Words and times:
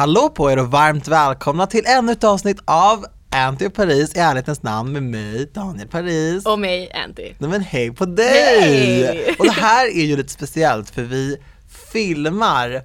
Hallå 0.00 0.28
på 0.28 0.50
er 0.50 0.58
och 0.58 0.70
varmt 0.70 1.08
välkomna 1.08 1.66
till 1.66 1.86
ännu 1.86 2.12
ett 2.12 2.24
avsnitt 2.24 2.58
av 2.64 3.06
Anty 3.30 3.66
och 3.66 3.74
Paris 3.74 4.14
i 4.14 4.18
ärlighetens 4.18 4.62
namn 4.62 4.92
med 4.92 5.02
mig, 5.02 5.50
Daniel 5.54 5.88
Paris. 5.88 6.46
Och 6.46 6.58
mig, 6.58 6.92
Anty. 6.92 7.32
Nej 7.38 7.50
men 7.50 7.60
hej 7.60 7.92
på 7.92 8.04
dig! 8.06 8.60
Hej! 8.60 9.36
Och 9.38 9.44
det 9.44 9.50
här 9.52 9.86
är 9.86 10.04
ju 10.04 10.16
lite 10.16 10.32
speciellt 10.32 10.90
för 10.90 11.02
vi 11.02 11.36
filmar 11.92 12.82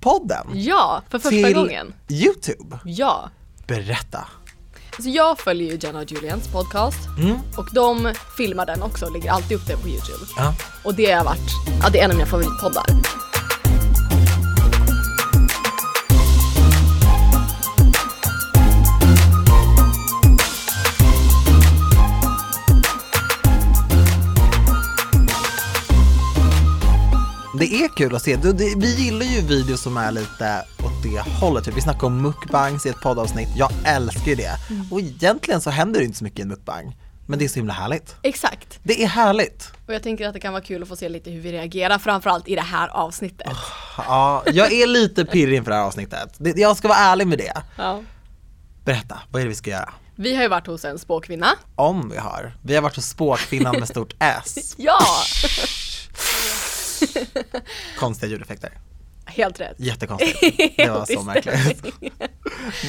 podden 0.00 0.46
Ja, 0.54 1.02
för 1.10 1.18
första 1.18 1.30
till 1.30 1.54
gången. 1.54 1.94
Youtube. 2.08 2.78
Ja. 2.84 3.30
Berätta. 3.66 4.24
Alltså 4.90 5.08
jag 5.10 5.38
följer 5.38 5.72
ju 5.72 5.78
Jenna 5.82 5.98
och 5.98 6.12
Julians 6.12 6.48
podcast 6.48 7.08
Mm. 7.18 7.36
och 7.56 7.68
de 7.74 8.12
filmar 8.36 8.66
den 8.66 8.82
också 8.82 9.06
och 9.06 9.12
lägger 9.12 9.30
alltid 9.30 9.56
upp 9.56 9.66
den 9.66 9.78
på 9.78 9.88
Youtube. 9.88 10.24
Ja. 10.36 10.54
Och 10.84 10.94
det 10.94 11.12
har 11.12 11.24
varit, 11.24 11.50
ja 11.82 11.88
det 11.92 12.00
är 12.00 12.04
en 12.04 12.10
av 12.10 12.16
mina 12.16 12.28
favoritpoddar. 12.30 12.84
Det 27.58 27.74
är 27.84 27.88
kul 27.96 28.14
att 28.16 28.22
se. 28.22 28.36
Det, 28.36 28.52
vi 28.76 28.94
gillar 29.04 29.26
ju 29.26 29.40
videos 29.40 29.80
som 29.82 29.96
är 29.96 30.10
lite 30.12 30.64
åt 30.84 31.02
det 31.02 31.20
hållet. 31.40 31.64
Typ, 31.64 31.76
Vi 31.76 31.80
snackar 31.80 32.06
om 32.06 32.22
mukbangs 32.22 32.86
i 32.86 32.88
ett 32.88 33.00
poddavsnitt. 33.00 33.48
Jag 33.56 33.70
älskar 33.84 34.26
ju 34.26 34.34
det. 34.34 34.52
Mm. 34.70 34.92
Och 34.92 35.00
egentligen 35.00 35.60
så 35.60 35.70
händer 35.70 36.00
det 36.00 36.06
inte 36.06 36.18
så 36.18 36.24
mycket 36.24 36.38
i 36.38 36.42
en 36.42 36.48
mukbang. 36.48 36.96
Men 37.28 37.38
det 37.38 37.44
är 37.44 37.48
så 37.48 37.54
himla 37.54 37.72
härligt. 37.72 38.14
Exakt. 38.22 38.78
Det 38.82 39.02
är 39.02 39.06
härligt. 39.06 39.72
Och 39.86 39.94
jag 39.94 40.02
tänker 40.02 40.26
att 40.28 40.34
det 40.34 40.40
kan 40.40 40.52
vara 40.52 40.62
kul 40.62 40.82
att 40.82 40.88
få 40.88 40.96
se 40.96 41.08
lite 41.08 41.30
hur 41.30 41.40
vi 41.40 41.52
reagerar, 41.52 41.98
framförallt 41.98 42.48
i 42.48 42.54
det 42.54 42.60
här 42.62 42.88
avsnittet. 42.88 43.48
Ja, 43.96 44.42
jag 44.46 44.72
är 44.72 44.86
lite 44.86 45.24
pirrig 45.24 45.56
inför 45.56 45.70
det 45.70 45.76
här 45.76 45.84
avsnittet. 45.84 46.34
Det- 46.38 46.56
Jag 46.60 46.76
ska 46.76 46.88
vara 46.88 46.98
ärlig 46.98 47.26
med 47.26 47.38
det. 47.38 47.52
Ja. 47.78 48.02
Berätta, 48.84 49.18
vad 49.30 49.40
är 49.40 49.44
det 49.44 49.48
vi 49.48 49.54
ska 49.54 49.70
göra? 49.70 49.92
Vi 50.16 50.34
har 50.34 50.42
ju 50.42 50.48
varit 50.48 50.66
hos 50.66 50.84
en 50.84 50.98
spåkvinna. 50.98 51.46
Om 51.74 52.10
vi 52.10 52.18
har. 52.18 52.56
Vi 52.62 52.74
har 52.74 52.82
varit 52.82 52.96
hos 52.96 53.06
spåkvinnan 53.08 53.76
med 53.78 53.88
stort 53.88 54.14
S. 54.18 54.74
Ja! 54.78 54.98
Konstiga 57.98 58.30
ljudeffekter. 58.30 58.70
Helt 59.28 59.60
rätt. 59.60 59.74
Jättekonstigt. 59.78 60.56
Det 60.76 60.88
var 60.90 61.06
så 61.06 61.22
märkligt. 61.22 61.84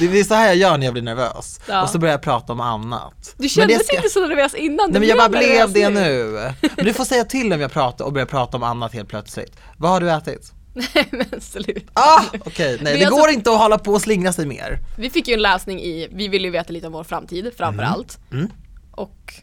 Det 0.00 0.18
är 0.20 0.24
så 0.24 0.34
här 0.34 0.46
jag 0.46 0.56
gör 0.56 0.78
när 0.78 0.84
jag 0.86 0.92
blir 0.92 1.02
nervös. 1.02 1.60
Ja. 1.68 1.82
Och 1.82 1.88
så 1.90 1.98
börjar 1.98 2.12
jag 2.12 2.22
prata 2.22 2.52
om 2.52 2.60
annat. 2.60 3.34
Du 3.38 3.48
kändes 3.48 3.86
ska- 3.86 3.96
inte 3.96 4.08
så 4.08 4.26
nervös 4.26 4.54
innan. 4.54 4.90
Nej 4.90 5.00
men 5.00 5.08
jag 5.08 5.18
bara 5.18 5.28
blev 5.28 5.72
det 5.72 5.88
nu. 5.88 6.52
Men 6.76 6.84
du 6.84 6.92
får 6.92 7.04
säga 7.04 7.24
till 7.24 7.52
om 7.52 7.60
jag 7.60 7.72
pratar 7.72 8.04
och 8.04 8.12
börjar 8.12 8.26
prata 8.26 8.56
om 8.56 8.62
annat 8.62 8.94
helt 8.94 9.08
plötsligt. 9.08 9.52
Vad 9.76 9.90
har 9.90 10.00
du 10.00 10.10
ätit? 10.10 10.52
Nej 10.74 11.08
men 11.10 11.40
sluta. 11.40 11.80
Ah! 11.92 12.22
Okej, 12.40 12.78
nej 12.82 12.92
Vi 12.94 12.98
det 13.00 13.04
har 13.04 13.10
går 13.20 13.30
inte 13.30 13.50
att 13.52 13.58
hålla 13.58 13.78
på 13.78 13.92
och 13.92 14.00
slingra 14.02 14.32
sig 14.32 14.46
mer. 14.46 14.78
Vi 14.98 15.10
fick 15.10 15.28
ju 15.28 15.34
en 15.34 15.42
läsning 15.42 15.80
i, 15.80 16.08
vi 16.12 16.28
ville 16.28 16.44
ju 16.44 16.50
veta 16.50 16.72
lite 16.72 16.86
om 16.86 16.92
vår 16.92 17.04
framtid 17.04 17.52
framförallt. 17.56 18.18
Mm. 18.32 18.48
Och 18.90 19.34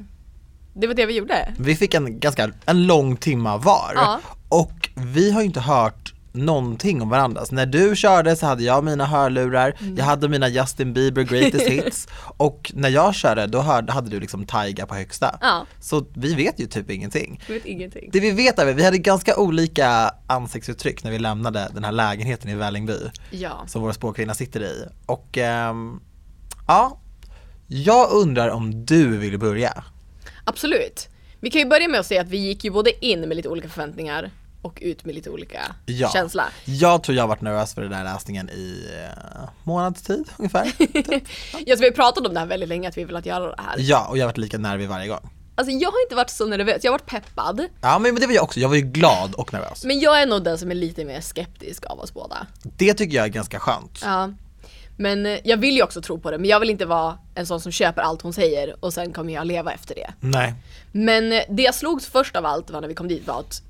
det 0.73 0.88
var 0.88 0.93
det 0.93 1.05
vi 1.05 1.13
gjorde. 1.13 1.53
Vi 1.59 1.75
fick 1.75 1.93
en 1.93 2.19
ganska, 2.19 2.52
en 2.66 2.88
lång 2.88 3.17
timma 3.17 3.58
var. 3.58 3.91
Ja. 3.95 4.19
Och 4.61 4.89
vi 4.95 5.31
har 5.31 5.42
ju 5.42 5.45
inte 5.45 5.59
hört 5.59 6.11
någonting 6.31 7.02
om 7.02 7.09
varandra. 7.09 7.45
Så 7.45 7.56
när 7.56 7.66
du 7.66 7.95
körde 7.95 8.36
så 8.36 8.45
hade 8.45 8.64
jag 8.64 8.84
mina 8.84 9.06
hörlurar, 9.06 9.75
Mm. 9.80 9.98
jag 9.98 10.06
hade 10.06 10.30
mina 10.30 10.48
Justin 10.50 10.94
Bieber 10.94 11.23
greatest 11.23 11.67
hits 11.70 12.08
och 12.38 12.72
när 12.76 12.89
jag 12.89 13.16
körde 13.16 13.48
då 13.48 13.61
hörde, 13.61 13.92
hade 13.92 14.09
du 14.09 14.20
liksom 14.20 14.45
Taiga 14.45 14.86
på 14.86 14.95
högsta. 14.95 15.38
Ja. 15.42 15.66
Så 15.80 16.06
vi 16.14 16.33
vet 16.36 16.59
ju 16.59 16.66
typ 16.67 16.89
ingenting. 16.92 17.42
Jag 17.48 17.53
vet 17.53 17.66
ingenting. 17.66 18.09
Det 18.14 18.20
vi 18.20 18.31
vet 18.31 18.59
är 18.59 18.67
att 18.67 18.76
vi 18.76 18.83
hade 18.83 18.98
ganska 18.98 19.38
olika 19.38 20.11
ansiktsuttryck 20.28 21.03
när 21.03 21.11
vi 21.11 21.20
lämnade 21.20 21.70
den 21.73 21.83
här 21.83 21.92
lägenheten 21.92 22.50
i 22.50 22.56
Vällingby 22.56 22.98
Ja. 23.31 23.64
som 23.67 23.81
vår 23.81 23.92
spåkvinna 23.92 24.33
sitter 24.33 24.64
i. 24.64 24.86
Och 25.06 25.38
ehm, 25.38 26.00
ja, 26.67 27.00
jag 27.67 28.11
undrar 28.11 28.50
om 28.50 28.86
du 28.86 29.17
vill 29.17 29.39
börja? 29.39 29.83
Absolut. 30.44 31.09
Vi 31.39 31.52
kan 31.52 31.61
ju 31.61 31.67
börja 31.67 31.88
med 31.88 32.00
att 32.00 32.05
säga 32.05 32.22
att 32.22 32.27
vi 32.30 32.37
gick 32.37 32.64
ju 32.64 32.72
både 32.72 33.05
in 33.05 33.22
med 33.22 33.36
lite 33.37 33.49
olika 33.49 33.70
förväntningar 33.70 34.32
och 34.65 34.77
ut 34.81 35.05
med 35.05 35.15
lite 35.15 35.30
olika 35.30 35.61
Ja. 35.86 36.09
känsla. 36.14 36.43
Jag 36.65 37.03
tror 37.03 37.15
jag 37.15 37.23
har 37.23 37.27
varit 37.27 37.42
nervös 37.42 37.73
för 37.73 37.81
den 37.81 37.92
där 37.92 38.03
läsningen 38.03 38.49
i 38.49 38.86
uh, 39.39 39.49
månads 39.64 40.02
tid 40.02 40.30
ungefär. 40.37 40.71
Ja, 41.65 41.76
så 41.76 41.81
vi 41.81 41.86
har 41.87 41.92
pratat 41.95 42.27
om 42.27 42.33
det 42.33 42.39
här 42.39 42.48
väldigt 42.48 42.70
länge 42.70 42.89
att 42.89 42.98
vi 42.98 43.04
vill 43.04 43.15
att 43.15 43.25
göra 43.25 43.48
det 43.55 43.61
här. 43.61 43.75
ja, 43.77 44.08
och 44.09 44.17
jag 44.17 44.23
har 44.23 44.27
varit 44.27 44.37
lika 44.37 44.58
nervig 44.58 44.89
varje 44.89 45.08
gång. 45.08 45.30
Alltså 45.58 45.71
jag 45.71 45.92
har 45.92 46.02
inte 46.05 46.15
varit 46.15 46.30
så 46.30 46.45
nervös, 46.45 46.83
jag 46.83 46.92
har 46.92 46.99
varit 46.99 47.09
peppad. 47.09 47.65
Ja 47.81 47.99
men 47.99 48.15
det 48.15 48.25
var 48.27 48.33
jag 48.33 48.43
också, 48.43 48.59
jag 48.59 48.70
var 48.70 48.75
ju 48.75 48.81
glad 48.81 49.33
och 49.36 49.54
nervös. 49.54 49.86
Men 49.86 49.99
jag 49.99 50.21
är 50.21 50.25
nog 50.25 50.43
den 50.43 50.58
som 50.58 50.71
är 50.71 50.75
lite 50.75 51.05
mer 51.05 51.21
skeptisk 51.21 51.86
av 51.86 51.99
oss 51.99 52.14
båda. 52.14 52.48
Det 52.64 52.93
tycker 52.93 53.15
jag 53.17 53.25
är 53.25 53.30
ganska 53.30 53.59
skönt. 53.59 53.99
Ja. 54.04 54.30
Men 54.98 55.25
eh, 55.25 55.39
jag 55.43 55.58
vill 55.58 55.75
ju 55.75 55.83
också 55.83 56.02
tro 56.02 56.20
på 56.20 56.31
det, 56.31 56.37
men 56.37 56.49
jag 56.49 56.59
vill 56.59 56.70
inte 56.70 56.86
vara 56.86 57.17
en 57.36 57.45
sån 57.45 57.61
som 57.61 57.71
köper 57.71 58.02
allt 58.02 58.21
hon 58.21 58.33
säger 58.33 58.75
och 58.80 58.93
sen 58.93 59.14
kommer 59.14 59.33
jag 59.33 59.48
leva 59.48 59.71
efter 59.73 59.95
det. 59.95 60.14
Nej. 60.20 60.54
Men 60.92 61.31
eh, 61.31 61.42
det 61.49 61.64
jag 61.64 61.75
slogs 61.75 62.08
först 62.08 62.36
av 62.36 62.45
allt 62.45 62.70
var 62.70 62.81
när 62.81 62.87
vi 62.87 62.93
kom 62.95 63.08
dit 63.08 63.27
var 63.27 63.39
att 63.39 63.61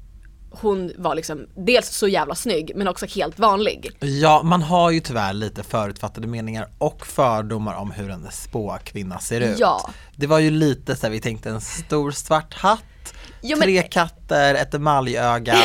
hon 0.62 0.92
var 0.98 1.16
liksom 1.16 1.48
dels 1.56 1.90
så 1.90 2.08
jävla 2.08 2.36
snygg 2.36 2.72
men 2.76 2.88
också 2.88 3.06
helt 3.06 3.40
vanlig. 3.40 3.92
Ja, 4.00 4.42
man 4.44 4.62
har 4.62 4.92
ju 4.92 5.00
tyvärr 5.00 5.34
lite 5.34 5.64
förutfattade 5.64 6.28
meningar 6.28 6.68
och 6.78 7.06
fördomar 7.06 7.76
om 7.76 7.92
hur 7.92 8.10
en 8.10 8.28
spåkvinna 8.32 9.20
ser 9.20 9.42
ut. 9.42 9.60
Ja. 9.60 9.90
Det 10.16 10.28
var 10.28 10.40
ju 10.40 10.52
lite 10.52 10.96
så 10.96 11.06
här, 11.06 11.12
vi 11.12 11.22
tänkte 11.22 11.50
en 11.50 11.62
stor 11.62 12.12
svart 12.12 12.54
hatt, 12.54 12.84
Jo, 13.42 13.58
men- 13.58 13.66
tre 13.66 13.82
katter, 13.82 14.56
ett 14.56 14.74
emaljöga. 14.74 15.56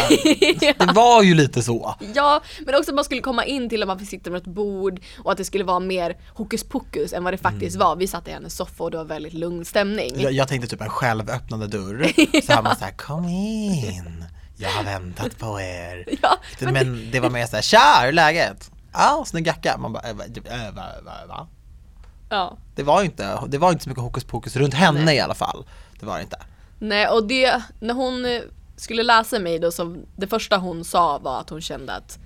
Det 0.78 0.92
var 0.94 1.22
ju 1.22 1.34
lite 1.34 1.62
så. 1.62 1.94
Ja, 2.14 2.42
men 2.66 2.74
också 2.74 2.90
att 2.90 2.94
man 2.94 3.04
skulle 3.04 3.20
komma 3.20 3.44
in 3.44 3.68
till 3.68 3.82
att 3.82 3.86
man 3.88 3.98
fick 3.98 4.08
sitta 4.08 4.30
med 4.30 4.38
ett 4.38 4.54
bord 4.54 5.00
och 5.18 5.32
att 5.32 5.38
det 5.38 5.44
skulle 5.44 5.64
vara 5.64 5.80
mer 5.80 6.16
hokus 6.34 6.64
pokus 6.64 7.12
än 7.12 7.24
vad 7.24 7.32
det 7.32 7.38
faktiskt 7.38 7.76
var. 7.76 7.96
Vi 7.96 8.06
satt 8.06 8.28
i 8.28 8.30
hennes 8.30 8.56
soffa 8.56 8.84
och 8.84 8.90
det 8.90 8.96
var 8.96 9.04
väldigt 9.04 9.32
lugn 9.32 9.64
stämning. 9.64 10.20
Jag, 10.20 10.32
jag 10.32 10.48
tänkte 10.48 10.68
typ 10.68 10.80
en 10.80 10.88
självöppnande 10.88 11.66
dörr, 11.66 12.12
så 12.46 12.52
här 12.52 12.62
man 12.62 12.76
såhär 12.76 12.92
kom 12.92 13.24
in, 13.28 14.24
jag 14.60 14.70
har 14.70 14.84
väntat 14.84 15.38
på 15.38 15.60
er. 15.60 16.04
Ja, 16.22 16.38
Men, 16.60 17.10
det 17.10 17.20
var 17.20 17.30
mer 17.30 17.46
såhär, 17.46 17.62
tja 17.62 17.98
hur 18.00 18.08
är 18.08 18.12
läget? 18.12 18.70
Ja, 18.92 19.24
snygg 19.26 19.46
jacka. 19.46 19.78
Man 19.78 19.92
bara, 19.92 20.10
äh, 20.10 20.16
va, 20.16 20.24
äh, 20.24 20.74
va, 20.74 20.82
va, 21.04 21.12
va? 21.28 21.48
Ja. 22.30 22.56
Det 22.74 22.82
var 22.82 23.00
ju 23.00 23.06
inte, 23.06 23.40
det 23.48 23.58
var 23.58 23.72
inte 23.72 23.84
så 23.84 23.90
mycket 23.90 24.02
hokus 24.02 24.24
pokus 24.24 24.56
runt 24.56 24.74
henne 24.74 25.14
i 25.14 25.20
alla 25.20 25.34
fall. 25.34 25.64
Det 26.00 26.06
var 26.06 26.16
det 26.16 26.22
inte. 26.22 26.38
Nej, 26.78 27.08
och 27.08 27.26
det, 27.26 27.62
när 27.80 27.94
hon 27.94 28.24
eh, 28.24 28.40
skulle 28.76 29.02
läsa 29.02 29.38
mig 29.38 29.58
då 29.58 29.70
så 29.72 29.96
det 30.16 30.26
första 30.26 30.56
hon 30.56 30.84
sa 30.84 31.18
var 31.18 31.40
att 31.40 31.50
hon 31.50 31.60
kände 31.60 31.92
att 31.92 32.18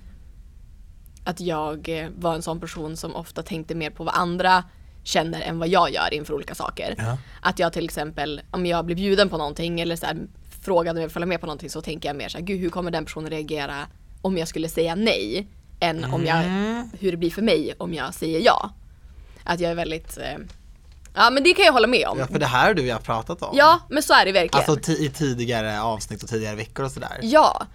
att 1.23 1.39
jag 1.39 1.89
eh, 1.89 2.09
var 2.17 2.35
en 2.35 2.41
sån 2.41 2.59
person 2.59 2.97
som 2.97 3.15
ofta 3.15 3.43
tänkte 3.43 3.75
mer 3.75 3.89
på 3.89 4.03
vad 4.03 4.15
andra 4.15 4.63
känner 5.03 5.41
än 5.41 5.59
vad 5.59 5.67
jag 5.67 5.91
gör 5.93 6.13
inför 6.13 6.33
olika 6.33 6.55
saker. 6.55 6.95
Ja. 6.97 7.17
Att 7.41 7.59
jag 7.59 7.73
till 7.73 7.85
exempel, 7.85 8.41
om 8.51 8.65
jag 8.65 8.85
blir 8.85 8.95
bjuden 8.95 9.29
på 9.29 9.37
någonting 9.37 9.81
eller 9.81 9.95
så 9.95 10.05
här, 10.05 10.17
frågade 10.65 10.99
om 10.99 11.01
jag 11.01 11.11
följa 11.11 11.25
med 11.25 11.39
på 11.41 11.45
någonting 11.45 11.69
så 11.69 11.81
tänker 11.81 12.09
jag 12.09 12.15
mer 12.15 12.29
så 12.29 12.37
här, 12.37 12.45
gud 12.45 12.59
hur 12.59 12.69
kommer 12.69 12.91
den 12.91 13.05
personen 13.05 13.29
reagera 13.29 13.87
om 14.21 14.37
jag 14.37 14.47
skulle 14.47 14.69
säga 14.69 14.95
nej? 14.95 15.47
Än 15.79 16.03
om 16.13 16.25
jag, 16.25 16.37
Mm. 16.43 16.89
hur 16.99 17.11
det 17.11 17.17
blir 17.17 17.31
för 17.31 17.41
mig 17.41 17.73
om 17.77 17.93
jag 17.93 18.13
säger 18.13 18.39
ja. 18.39 18.69
Att 19.43 19.59
jag 19.59 19.71
är 19.71 19.75
väldigt, 19.75 20.17
eh, 20.17 20.37
ja 21.15 21.29
men 21.29 21.43
det 21.43 21.53
kan 21.53 21.65
jag 21.65 21.73
hålla 21.73 21.87
med 21.87 22.07
om. 22.07 22.19
Ja, 22.19 22.27
för 22.27 22.39
det 22.39 22.45
här 22.45 22.67
har 22.67 22.73
du 22.73 22.85
jag 22.85 23.03
pratat 23.03 23.41
om. 23.41 23.49
Ja, 23.57 23.79
men 23.89 24.03
så 24.03 24.13
är 24.13 24.25
det 24.25 24.31
verkligen. 24.31 24.69
Alltså 24.69 24.91
i 24.91 25.09
tidigare 25.09 25.81
avsnitt 25.81 26.23
och 26.23 26.29
tidigare 26.29 26.55
veckor 26.55 26.85
och 26.85 26.91
sådär. 26.91 27.19
Ja, 27.21 27.65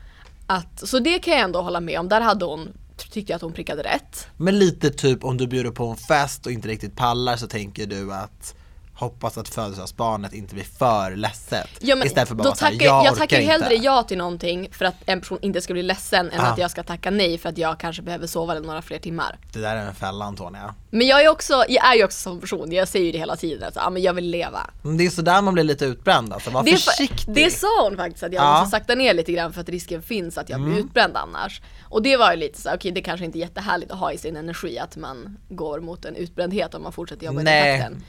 att, 0.47 0.89
så 0.89 0.99
det 0.99 1.19
kan 1.19 1.33
jag 1.35 1.43
ändå 1.43 1.63
hålla 1.63 1.81
med 1.81 2.01
om. 2.01 2.09
Där 2.09 2.21
hade 2.21 2.45
hon, 2.45 2.69
tyckte 2.97 3.33
jag 3.33 3.37
att 3.37 3.43
hon 3.43 3.53
prickade 3.53 3.83
rätt. 3.83 4.27
Men 4.37 4.59
lite 4.59 4.91
typ 4.91 5.25
om 5.25 5.37
du 5.37 5.47
bjuder 5.47 5.71
på 5.71 5.87
en 5.87 5.97
fest 5.97 6.47
och 6.47 6.53
inte 6.53 6.69
riktigt 6.69 6.97
pallar 6.97 7.37
så 7.37 7.47
tänker 7.47 7.87
du 7.87 8.13
att 8.15 8.55
hoppas 9.01 9.39
att 9.39 9.49
födelsedagsbarnet 9.49 10.33
inte 10.33 10.55
blir 10.55 10.65
för 10.65 11.17
ledset. 11.17 11.69
Ja, 11.81 11.97
men 11.97 12.07
Istället 12.07 12.29
för 12.29 12.35
bara 12.35 12.45
då 12.49 12.55
tackar, 12.55 12.85
jag, 12.87 12.87
jag, 12.87 13.01
orkar 13.13 13.15
tackar 13.17 13.41
inte. 13.41 13.53
hellre 13.53 13.75
ja 13.75 14.03
till 14.03 14.19
någonting 14.19 14.69
för 14.73 14.85
att 14.85 14.95
en 15.07 15.21
person 15.21 15.39
inte 15.43 15.61
ska 15.61 15.73
bli 15.73 15.83
ledsen 15.83 16.31
än 16.31 16.41
Ah. 16.41 16.47
att 16.47 16.59
jag 16.59 16.71
ska 16.71 16.83
tacka 16.83 17.11
nej 17.11 17.39
för 17.39 17.49
att 17.49 17.59
jag 17.59 17.81
kanske 17.81 18.03
behöver 18.03 18.27
sova 18.27 18.55
några 18.55 18.83
fler 18.83 18.99
timmar. 18.99 19.39
Det 19.53 19.59
där 19.61 19.77
är 19.77 19.87
en 19.87 19.95
fälla 19.95 20.25
Antonia. 20.25 20.75
Men 20.91 21.07
jag 21.07 21.25
är 21.25 21.29
också, 21.29 21.65
jag 21.69 21.87
är 21.87 21.95
ju 21.95 22.05
också 22.05 22.19
som 22.19 22.41
person, 22.41 22.73
jag 22.73 22.89
säger 22.89 23.07
ju 23.07 23.13
det 23.13 23.19
hela 23.19 23.37
tiden 23.37 23.69
att 23.69 23.77
ah, 23.77 23.91
men 23.91 24.03
jag 24.03 24.13
vill 24.15 24.31
leva. 24.31 24.71
Men 24.83 24.97
det 24.97 25.07
är 25.07 25.11
sådär 25.11 25.43
man 25.43 25.55
blir 25.55 25.65
lite 25.65 25.85
utbränd 25.85 26.33
alltså, 26.33 26.51
var 26.51 26.63
Det, 26.63 26.77
försiktig. 26.77 27.35
det 27.35 27.51
sa 27.51 27.83
hon 27.83 27.97
faktiskt 27.97 28.23
att 28.23 28.33
jag 28.33 28.45
Ja. 28.45 28.61
måste 28.61 28.71
sakta 28.77 28.95
ner 28.95 29.15
lite 29.15 29.33
grann 29.33 29.53
för 29.53 29.61
att 29.61 29.69
risken 29.69 30.03
finns 30.03 30.39
att 30.39 30.49
jag 30.49 30.61
blir 30.61 30.73
Mm. 30.73 30.85
utbränd 30.87 31.17
annars. 31.17 31.63
Och 31.83 32.03
det 32.03 32.17
var 32.17 32.31
ju 32.33 32.37
lite 32.39 32.61
så, 32.61 32.75
okej 32.75 32.91
det 32.93 33.03
kanske 33.03 33.25
inte 33.27 33.39
är 33.39 33.41
jättehärligt 33.41 33.93
att 33.93 33.99
ha 33.99 34.13
i 34.13 34.19
sin 34.19 34.37
energi 34.37 34.79
att 34.79 34.97
man 34.97 35.37
går 35.49 35.81
mot 35.81 36.05
en 36.05 36.17
utbrändhet 36.17 36.75
om 36.75 36.83
man 36.83 36.93
fortsätter 36.93 37.27
jobba 37.27 37.41
i 37.41 37.45
den 37.45 37.55
Nej. 37.55 37.79
takten. 37.81 38.03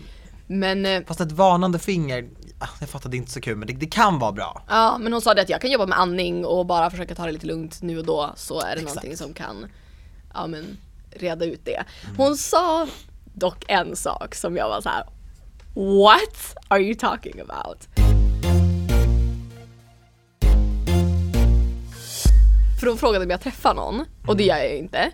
Men 0.52 0.86
eh, 0.86 1.02
Fast 1.08 1.22
ett 1.22 1.32
varnande 1.32 1.80
finger, 1.80 2.30
ah, 2.60 2.68
jag 2.80 2.90
fattar 2.90 3.10
det 3.10 3.16
är 3.16 3.18
inte 3.18 3.32
så 3.32 3.42
kul 3.42 3.58
men 3.58 3.68
det, 3.68 3.74
det 3.74 3.86
kan 3.86 4.20
vara 4.20 4.32
bra. 4.32 4.64
Ja, 4.70 4.98
men 4.98 5.14
hon 5.14 5.22
sa 5.22 5.34
det 5.34 5.42
att 5.42 5.50
jag 5.50 5.62
kan 5.62 5.72
jobba 5.72 5.86
med 5.86 6.00
andning 6.00 6.46
och 6.46 6.66
bara 6.66 6.90
försöka 6.90 7.16
ta 7.16 7.26
det 7.26 7.32
lite 7.32 7.46
lugnt 7.46 7.82
nu 7.82 8.00
och 8.00 8.06
då 8.06 8.34
så 8.36 8.60
är 8.60 8.66
det 8.66 8.72
Exakt. 8.72 8.86
någonting 8.86 9.18
som 9.18 9.34
kan 9.34 9.72
ja, 10.34 10.48
men, 10.48 10.78
reda 11.12 11.46
ut 11.46 11.66
det. 11.66 11.84
Hon 12.18 12.38
sa 12.38 12.88
dock 13.34 13.66
en 13.68 13.96
sak 13.96 14.36
som 14.36 14.58
jag 14.58 14.70
var 14.70 14.82
så 14.82 14.90
här: 14.90 15.04
What 15.74 16.56
are 16.68 16.82
you 16.82 16.96
talking 16.96 17.40
about? 17.40 17.88
För 22.80 22.88
hon 22.88 22.98
frågade 22.98 23.26
om 23.26 23.32
jag 23.32 23.42
träffar 23.42 23.74
någon 23.74 24.06
och 24.28 24.38
det 24.38 24.44
gör 24.44 24.58
jag 24.58 24.72
ju 24.72 24.78
inte. 24.78 25.12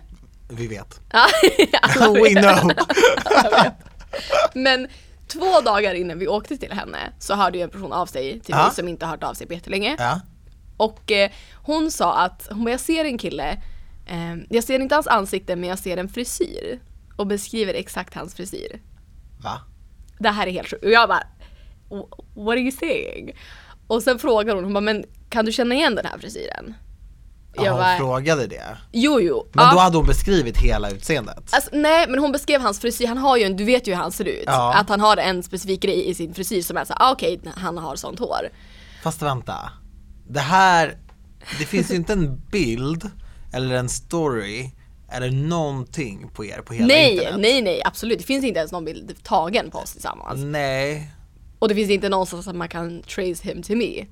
Vi 0.48 0.66
vet. 0.66 1.00
We 1.98 2.42
know. 2.42 2.72
Men 4.54 4.88
två 5.28 5.60
dagar 5.60 5.94
innan 5.94 6.18
vi 6.18 6.28
åkte 6.28 6.56
till 6.56 6.72
henne 6.72 6.98
så 7.18 7.34
hörde 7.34 7.58
ju 7.58 7.64
en 7.64 7.70
person 7.70 7.92
av 7.92 8.06
sig 8.06 8.40
till 8.40 8.54
Ja. 8.58 8.62
mig 8.66 8.74
som 8.74 8.88
inte 8.88 9.06
har 9.06 9.10
hört 9.10 9.22
av 9.24 9.34
sig 9.34 9.46
på 9.46 9.54
jättelänge. 9.54 9.96
Ja. 9.98 10.20
Och 10.76 11.12
eh, 11.12 11.30
hon 11.62 11.90
sa 11.90 12.18
att 12.18 12.48
hon 12.50 12.64
bara, 12.64 12.70
jag 12.70 12.80
ser 12.80 13.04
en 13.04 13.18
kille, 13.18 13.50
eh, 14.06 14.34
jag 14.50 14.64
ser 14.64 14.78
inte 14.80 14.94
hans 14.94 15.06
ansikte 15.06 15.56
men 15.56 15.68
jag 15.68 15.78
ser 15.78 15.96
en 15.96 16.08
frisyr. 16.08 16.80
Och 17.16 17.26
beskriver 17.26 17.74
exakt 17.74 18.14
hans 18.14 18.34
frisyr. 18.34 18.80
Va? 19.44 19.60
Det 20.18 20.28
här 20.30 20.46
är 20.46 20.50
helt 20.50 20.68
sjukt. 20.70 20.84
Och 20.84 20.90
jag 20.90 21.08
bara, 21.08 21.22
"Wh- 21.90 22.24
what 22.34 22.52
are 22.52 22.60
you 22.60 22.72
saying? 22.72 23.32
Och 23.86 24.02
sen 24.02 24.18
frågar 24.18 24.54
hon, 24.54 24.64
hon 24.64 24.74
bara, 24.74 24.80
men 24.80 25.04
kan 25.30 25.44
du 25.44 25.52
känna 25.52 25.74
igen 25.74 25.94
den 25.94 26.06
här 26.06 26.18
frisyren? 26.18 26.74
Ja, 27.58 27.64
Jag 27.64 27.72
hon 27.72 27.80
bara, 27.80 27.96
frågade 27.96 28.46
det. 28.46 28.76
jo 28.92 29.20
jo. 29.20 29.46
Men 29.52 29.64
ja. 29.64 29.72
då 29.72 29.78
hade 29.78 29.96
hon 29.96 30.06
beskrivit 30.06 30.56
hela 30.58 30.90
utseendet. 30.90 31.54
Alltså, 31.54 31.70
nej 31.72 32.06
men 32.08 32.18
hon 32.18 32.32
beskrev 32.32 32.60
hans 32.60 32.80
frisyr, 32.80 33.06
han 33.06 33.18
har 33.18 33.36
ju 33.36 33.44
en, 33.44 33.56
du 33.56 33.64
vet 33.64 33.86
ju 33.88 33.92
hur 33.94 34.00
han 34.02 34.12
ser 34.12 34.24
ut. 34.24 34.42
Ja. 34.46 34.74
Att 34.74 34.88
han 34.88 35.00
har 35.00 35.16
en 35.16 35.42
specifik 35.42 35.80
grej 35.82 36.08
i 36.08 36.14
sin 36.14 36.34
frisyr 36.34 36.62
som 36.62 36.76
är 36.76 36.84
såhär, 36.84 37.02
ah, 37.02 37.12
okej 37.12 37.40
han 37.56 37.78
har 37.78 37.96
sånt 37.96 38.18
hår. 38.18 38.48
Fast 39.02 39.22
vänta. 39.22 39.54
Det 40.28 40.40
här, 40.40 40.98
det 41.58 41.64
finns 41.64 41.90
ju 41.90 41.94
inte 41.94 42.12
en 42.12 42.40
bild 42.52 43.10
eller 43.52 43.74
en 43.74 43.88
story 43.88 44.70
eller 45.12 45.30
någonting 45.30 46.28
på 46.34 46.44
er 46.44 46.60
på 46.60 46.74
hela 46.74 46.86
Nej, 46.86 47.12
internet. 47.12 47.40
nej 47.40 47.62
nej 47.62 47.82
absolut. 47.84 48.18
Det 48.18 48.24
finns 48.24 48.44
inte 48.44 48.58
ens 48.58 48.72
någon 48.72 48.84
bild 48.84 49.22
tagen 49.22 49.70
på 49.70 49.78
oss 49.78 49.92
tillsammans. 49.92 50.40
Nej. 50.44 51.10
Och 51.58 51.68
det 51.68 51.74
finns 51.74 51.90
inte 51.90 52.08
någonstans 52.08 52.48
att 52.48 52.56
man 52.56 52.68
kan 52.68 53.02
trace 53.02 53.48
him 53.48 53.62
to 53.62 53.72
me. 53.74 54.04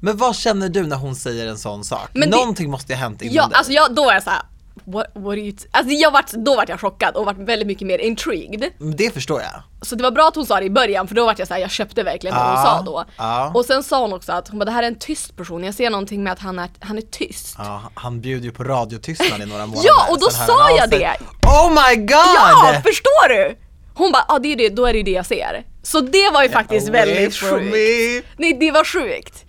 Men 0.00 0.16
vad 0.16 0.36
känner 0.36 0.68
du 0.68 0.86
när 0.86 0.96
hon 0.96 1.16
säger 1.16 1.46
en 1.46 1.58
sån 1.58 1.84
sak? 1.84 2.08
Men 2.12 2.30
det- 2.30 2.36
Någonting 2.36 2.70
måste 2.70 2.92
ju 2.92 2.96
ha 2.96 3.02
hänt 3.02 3.22
innan 3.22 3.34
Ja, 3.34 3.46
dig. 3.46 3.54
alltså 3.56 3.72
jag, 3.72 3.94
då 3.94 4.04
var 4.04 4.12
jag 4.12 4.22
såhär, 4.22 4.40
what, 4.84 5.06
what 5.14 5.32
are 5.32 5.40
you? 5.40 5.56
Alltså 5.70 5.92
jag 5.92 6.10
vart, 6.10 6.32
då 6.32 6.56
vart 6.56 6.68
jag 6.68 6.80
chockad 6.80 7.14
och 7.16 7.24
vart 7.26 7.38
väldigt 7.38 7.66
mycket 7.66 7.86
mer 7.86 7.98
intrigued. 7.98 8.70
Det 8.96 9.10
förstår 9.14 9.40
jag. 9.40 9.62
Så 9.82 9.94
det 9.96 10.02
var 10.02 10.10
bra 10.10 10.28
att 10.28 10.34
hon 10.36 10.46
sa 10.46 10.60
det 10.60 10.66
i 10.66 10.70
början 10.70 11.08
för 11.08 11.14
då 11.14 11.24
vart 11.24 11.38
jag 11.38 11.48
såhär, 11.48 11.60
jag 11.60 11.70
köpte 11.70 12.02
verkligen 12.02 12.36
vad 12.36 12.46
hon 12.46 12.56
sa 12.64 12.82
då. 12.82 13.04
ja. 13.16 13.50
Och 13.54 13.64
sen 13.64 13.82
sa 13.82 14.00
hon 14.00 14.12
också 14.12 14.32
att 14.32 14.48
hon 14.48 14.58
bara, 14.58 14.64
det 14.64 14.70
här 14.70 14.82
är 14.82 14.86
en 14.86 14.98
tyst 14.98 15.36
person, 15.36 15.64
jag 15.64 15.74
ser 15.74 15.90
någonting 15.90 16.24
med 16.24 16.32
att 16.32 16.38
han 16.38 16.58
är, 16.58 16.68
han 16.80 16.98
är 16.98 17.02
tyst. 17.02 17.54
Ja, 17.58 17.82
han 17.94 18.20
bjuder 18.20 18.44
ju 18.44 18.52
på 18.52 18.64
radiotystnad 18.64 19.42
i 19.42 19.46
några 19.46 19.66
månader. 19.66 19.88
Ja, 19.88 20.06
och 20.10 20.20
då 20.20 20.30
sa 20.30 20.70
jag 20.78 20.90
det. 20.90 21.16
Oh 21.46 21.70
my 21.70 21.96
god! 21.96 22.10
Ja, 22.10 22.80
förstår 22.84 23.28
du? 23.28 23.58
Hon 23.94 24.12
bara, 24.12 24.24
ja 24.28 24.38
det 24.38 24.52
är 24.52 24.56
det, 24.56 24.68
då 24.68 24.86
är 24.86 24.92
det 24.92 25.02
det 25.02 25.10
jag 25.10 25.26
ser. 25.26 25.64
Så 25.82 26.00
det 26.00 26.30
var 26.32 26.42
ju 26.42 26.48
faktiskt 26.48 26.88
Away 26.88 27.00
väldigt 27.06 27.34
sjukt. 27.36 28.26
Nej, 28.36 28.56
det 28.60 28.70
var 28.70 28.84
sjukt. 28.84 29.44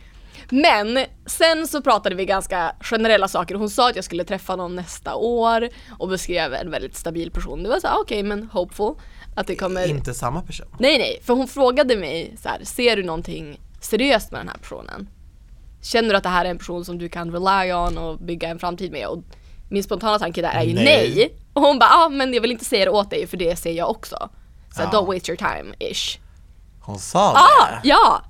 Men 0.49 0.99
sen 1.25 1.67
så 1.67 1.81
pratade 1.81 2.15
vi 2.15 2.25
ganska 2.25 2.75
generella 2.81 3.27
saker. 3.27 3.55
Hon 3.55 3.69
sa 3.69 3.89
att 3.89 3.95
jag 3.95 4.05
skulle 4.05 4.23
träffa 4.23 4.55
någon 4.55 4.75
nästa 4.75 5.15
år 5.15 5.69
och 5.99 6.07
beskrev 6.09 6.53
en 6.53 6.71
väldigt 6.71 6.95
stabil 6.95 7.31
person. 7.31 7.63
Det 7.63 7.69
var 7.69 7.79
så 7.79 7.87
här, 7.87 7.99
okej 7.99 8.23
men 8.23 8.49
hopeful 8.53 8.93
att 9.35 9.47
det 9.47 9.55
kommer 9.55 9.87
Inte 9.89 10.13
samma 10.13 10.41
person. 10.41 10.67
Nej 10.79 10.97
nej, 10.97 11.19
för 11.23 11.33
hon 11.33 11.47
frågade 11.47 11.95
mig 11.97 12.35
så 12.41 12.49
här, 12.49 12.63
ser 12.63 12.95
du 12.95 13.03
någonting 13.03 13.59
seriöst 13.81 14.31
med 14.31 14.39
den 14.41 14.47
här 14.47 14.57
personen? 14.57 15.09
Känner 15.81 16.09
du 16.09 16.15
att 16.15 16.23
det 16.23 16.29
här 16.29 16.45
är 16.45 16.49
en 16.49 16.57
person 16.57 16.85
som 16.85 16.97
du 16.97 17.09
kan 17.09 17.31
rely 17.31 17.73
on 17.73 17.97
och 17.97 18.17
bygga 18.19 18.49
en 18.49 18.59
framtid 18.59 18.91
med? 18.91 19.07
Och 19.07 19.23
min 19.69 19.83
spontana 19.83 20.19
tanke 20.19 20.41
där 20.41 20.49
är 20.49 20.63
ju 20.63 20.73
Nej. 20.73 20.85
nej. 20.85 21.33
Och 21.53 21.61
hon 21.61 21.79
bara, 21.79 21.89
ah, 21.89 22.09
men 22.09 22.33
jag 22.33 22.41
vill 22.41 22.51
inte 22.51 22.65
säga 22.65 22.85
det 22.85 22.91
åt 22.91 23.09
dig 23.09 23.27
för 23.27 23.37
det 23.37 23.55
ser 23.55 23.71
jag 23.71 23.89
också. 23.89 24.29
Så 24.75 24.81
Ja. 24.81 24.85
don't 24.89 25.13
waste 25.13 25.31
your 25.31 25.37
time 25.37 25.75
ish. 25.79 26.19
Hon 26.81 26.99
sa 26.99 27.33
Ah, 27.33 27.71
det. 27.71 27.79
ja! 27.89 28.21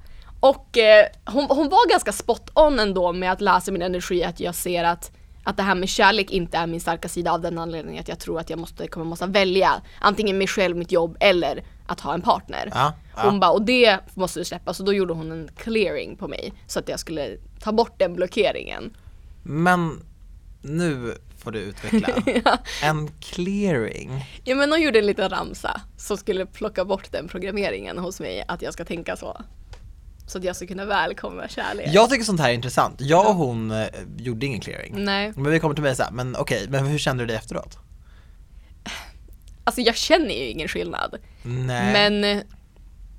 Och 0.50 0.78
eh, 0.78 1.06
hon, 1.26 1.46
hon 1.50 1.70
var 1.70 1.90
ganska 1.90 2.12
spot 2.12 2.50
on 2.54 2.80
ändå 2.80 3.14
med 3.14 3.32
att 3.32 3.42
läsa 3.42 3.72
min 3.72 3.82
energi, 3.82 4.24
att 4.24 4.40
jag 4.40 4.56
ser 4.56 4.84
att, 4.84 5.12
att 5.44 5.58
det 5.58 5.64
här 5.64 5.76
med 5.76 5.90
kärlek 5.90 6.32
inte 6.32 6.58
är 6.58 6.68
min 6.68 6.82
starka 6.82 7.10
sida 7.10 7.32
av 7.32 7.42
den 7.42 7.58
anledningen 7.58 8.02
att 8.02 8.08
jag 8.08 8.20
tror 8.20 8.40
att 8.40 8.50
jag 8.50 8.60
måste, 8.60 8.88
kommer 8.88 9.06
måste 9.06 9.26
välja 9.26 9.82
antingen 10.00 10.38
mig 10.38 10.48
själv, 10.48 10.78
mitt 10.78 10.92
jobb 10.92 11.18
eller 11.20 11.64
att 11.88 12.00
ha 12.00 12.14
en 12.14 12.22
partner. 12.22 12.70
Ja, 12.74 12.94
ja. 13.16 13.22
Hon 13.24 13.40
bara, 13.40 13.52
och 13.52 13.62
det 13.62 14.00
måste 14.14 14.40
du 14.40 14.46
släppa, 14.46 14.74
så 14.74 14.84
då 14.84 14.94
gjorde 14.94 15.14
hon 15.14 15.32
en 15.32 15.50
clearing 15.58 16.18
på 16.18 16.28
mig 16.28 16.54
så 16.68 16.80
att 16.80 16.90
jag 16.90 17.00
skulle 17.00 17.38
ta 17.60 17.72
bort 17.72 18.00
den 18.00 18.16
blockeringen. 18.16 18.98
Men 19.44 20.06
nu 20.62 21.14
får 21.38 21.52
du 21.52 21.60
utveckla. 21.60 22.58
En 22.84 23.08
clearing. 23.20 24.26
Ja 24.44 24.56
men 24.56 24.72
hon 24.72 24.82
gjorde 24.82 25.00
en 25.00 25.06
liten 25.06 25.30
ramsa 25.30 25.82
som 25.98 26.18
skulle 26.18 26.46
plocka 26.46 26.86
bort 26.86 27.12
den 27.12 27.28
programmeringen 27.28 27.98
hos 27.98 28.20
mig, 28.20 28.44
att 28.48 28.62
jag 28.62 28.74
ska 28.74 28.86
tänka 28.86 29.16
så. 29.16 29.42
Så 30.28 30.38
att 30.38 30.44
jag 30.44 30.56
ska 30.56 30.68
kunna 30.68 30.86
välkomna 30.86 31.48
kärlek. 31.48 31.90
Jag 31.92 32.10
tycker 32.10 32.24
sånt 32.26 32.40
här 32.40 32.50
är 32.50 32.54
intressant. 32.54 33.02
Jag 33.02 33.30
och 33.30 33.36
hon 33.36 33.72
eh, 33.72 33.88
gjorde 34.18 34.46
ingen 34.46 34.60
clearing. 34.60 34.94
Nej. 35.06 35.34
Men 35.36 35.52
vi 35.52 35.60
kommer 35.60 35.76
till 35.76 35.84
mig 35.84 35.96
så 35.96 36.04
här, 36.04 36.12
men 36.12 36.36
okej, 36.36 36.66
men 36.70 36.86
hur 36.86 36.98
kände 36.98 37.24
du 37.24 37.28
dig 37.28 37.36
efteråt? 37.36 37.78
Alltså 39.64 39.82
jag 39.82 39.96
känner 39.96 40.36
ju 40.36 40.46
ingen 40.46 40.68
skillnad. 40.68 41.16
Nej. 41.44 41.94
Men, 42.12 42.44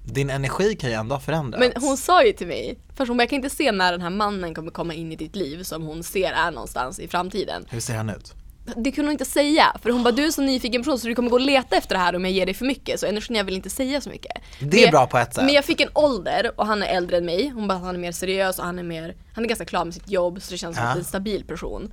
Din 0.05 0.31
energi 0.31 0.77
kan 0.77 0.91
ju 0.91 0.97
ändå 0.97 1.15
ha 1.15 1.21
förändrats. 1.21 1.61
men 1.75 1.83
hon 1.83 1.97
sa 1.97 2.25
ju 2.25 2.33
till 2.33 2.47
mig, 2.47 2.79
först 2.97 3.09
hon 3.09 3.17
bara, 3.17 3.23
jag 3.23 3.31
kan 3.31 3.37
inte 3.37 3.51
se 3.51 3.73
när 3.73 3.93
den 3.93 4.01
här 4.01 4.11
mannen 4.11 4.55
kommer 4.55 4.71
komma 4.71 4.95
in 4.95 5.13
i 5.13 5.17
ditt 5.17 5.37
liv 5.37 5.63
som 5.63 5.83
hon 5.83 6.03
ser 6.03 6.33
är 6.33 6.51
någonstans 6.51 6.99
i 6.99 7.09
framtiden. 7.09 7.67
Hur 7.71 7.81
ser 7.81 7.95
han 7.97 8.11
ut? 8.11 8.35
Det 8.77 8.93
kunde 8.93 9.09
hon 9.09 9.13
inte 9.13 9.25
säga, 9.25 9.77
för 9.83 9.91
hon 9.91 10.03
bara 10.03 10.13
du 10.13 10.25
är 10.27 10.31
så 10.31 10.43
nyfiken 10.43 10.83
person 10.83 10.99
så 10.99 11.07
du 11.07 11.15
kommer 11.15 11.31
gå 11.31 11.37
och 11.37 11.41
leta 11.41 11.77
efter 11.77 11.95
det 11.95 12.01
här 12.01 12.17
om 12.17 12.25
jag 12.25 12.33
ger 12.33 12.47
dig 12.47 12.55
för 12.55 12.65
mycket 12.65 13.01
så 13.01 13.07
energin 13.07 13.37
jag 13.37 13.45
vill 13.45 13.55
inte 13.57 13.71
säga 13.71 14.01
så 14.01 14.11
mycket. 14.11 14.33
Det 14.61 14.67
Men 14.67 14.75
är 14.79 14.83
jag- 14.83 14.91
bra 14.91 15.07
på 15.07 15.19
ett 15.19 15.35
sätt. 15.35 15.45
Men 15.45 15.55
jag 15.55 15.65
fick 15.65 15.81
en 15.81 15.89
ålder 15.95 16.51
och 16.57 16.67
han 16.67 16.83
är 16.83 16.87
äldre 16.87 17.17
än 17.17 17.25
mig, 17.25 17.49
hon 17.49 17.69
bara 17.69 17.79
han 17.79 17.95
är 17.95 17.99
mer 17.99 18.13
seriös 18.13 18.59
och 18.59 18.65
han 18.65 18.79
är 18.79 18.83
mer, 18.83 19.17
han 19.35 19.45
är 19.45 19.49
ganska 19.49 19.65
klar 19.65 19.85
med 19.85 19.95
sitt 19.95 20.11
jobb 20.11 20.43
så 20.43 20.51
det 20.53 20.59
känns 20.59 20.77
som 20.77 20.85
Ja. 20.87 20.93
en 20.97 21.05
stabil 21.05 21.45
person. 21.45 21.93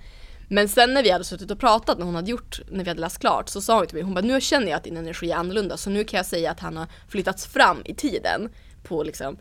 Men 0.50 0.70
sen 0.70 0.94
när 0.94 1.04
vi 1.04 1.10
hade 1.12 1.24
suttit 1.24 1.52
och 1.52 1.60
pratat 1.60 1.98
när 1.98 2.06
hon 2.06 2.16
hade 2.16 2.32
gjort, 2.32 2.60
när 2.72 2.84
vi 2.84 2.90
hade 2.90 3.02
läst 3.02 3.20
klart 3.20 3.50
så 3.50 3.62
sa 3.62 3.78
hon 3.78 3.88
till 3.88 3.96
mig, 3.96 4.04
hon 4.04 4.14
bara 4.14 4.22
nu 4.26 4.42
känner 4.42 4.68
jag 4.68 4.78
att 4.78 4.84
din 4.84 4.98
energi 4.98 5.32
är 5.32 5.36
annorlunda 5.36 5.78
så 5.78 5.90
nu 5.90 6.04
kan 6.04 6.18
jag 6.18 6.26
säga 6.26 6.52
att 6.52 6.60
han 6.60 6.78
har 6.78 6.88
flyttats 7.10 7.46
fram 7.46 7.82
i 7.86 7.96
tiden 7.96 8.50
på 8.84 9.04
liksom 9.04 9.38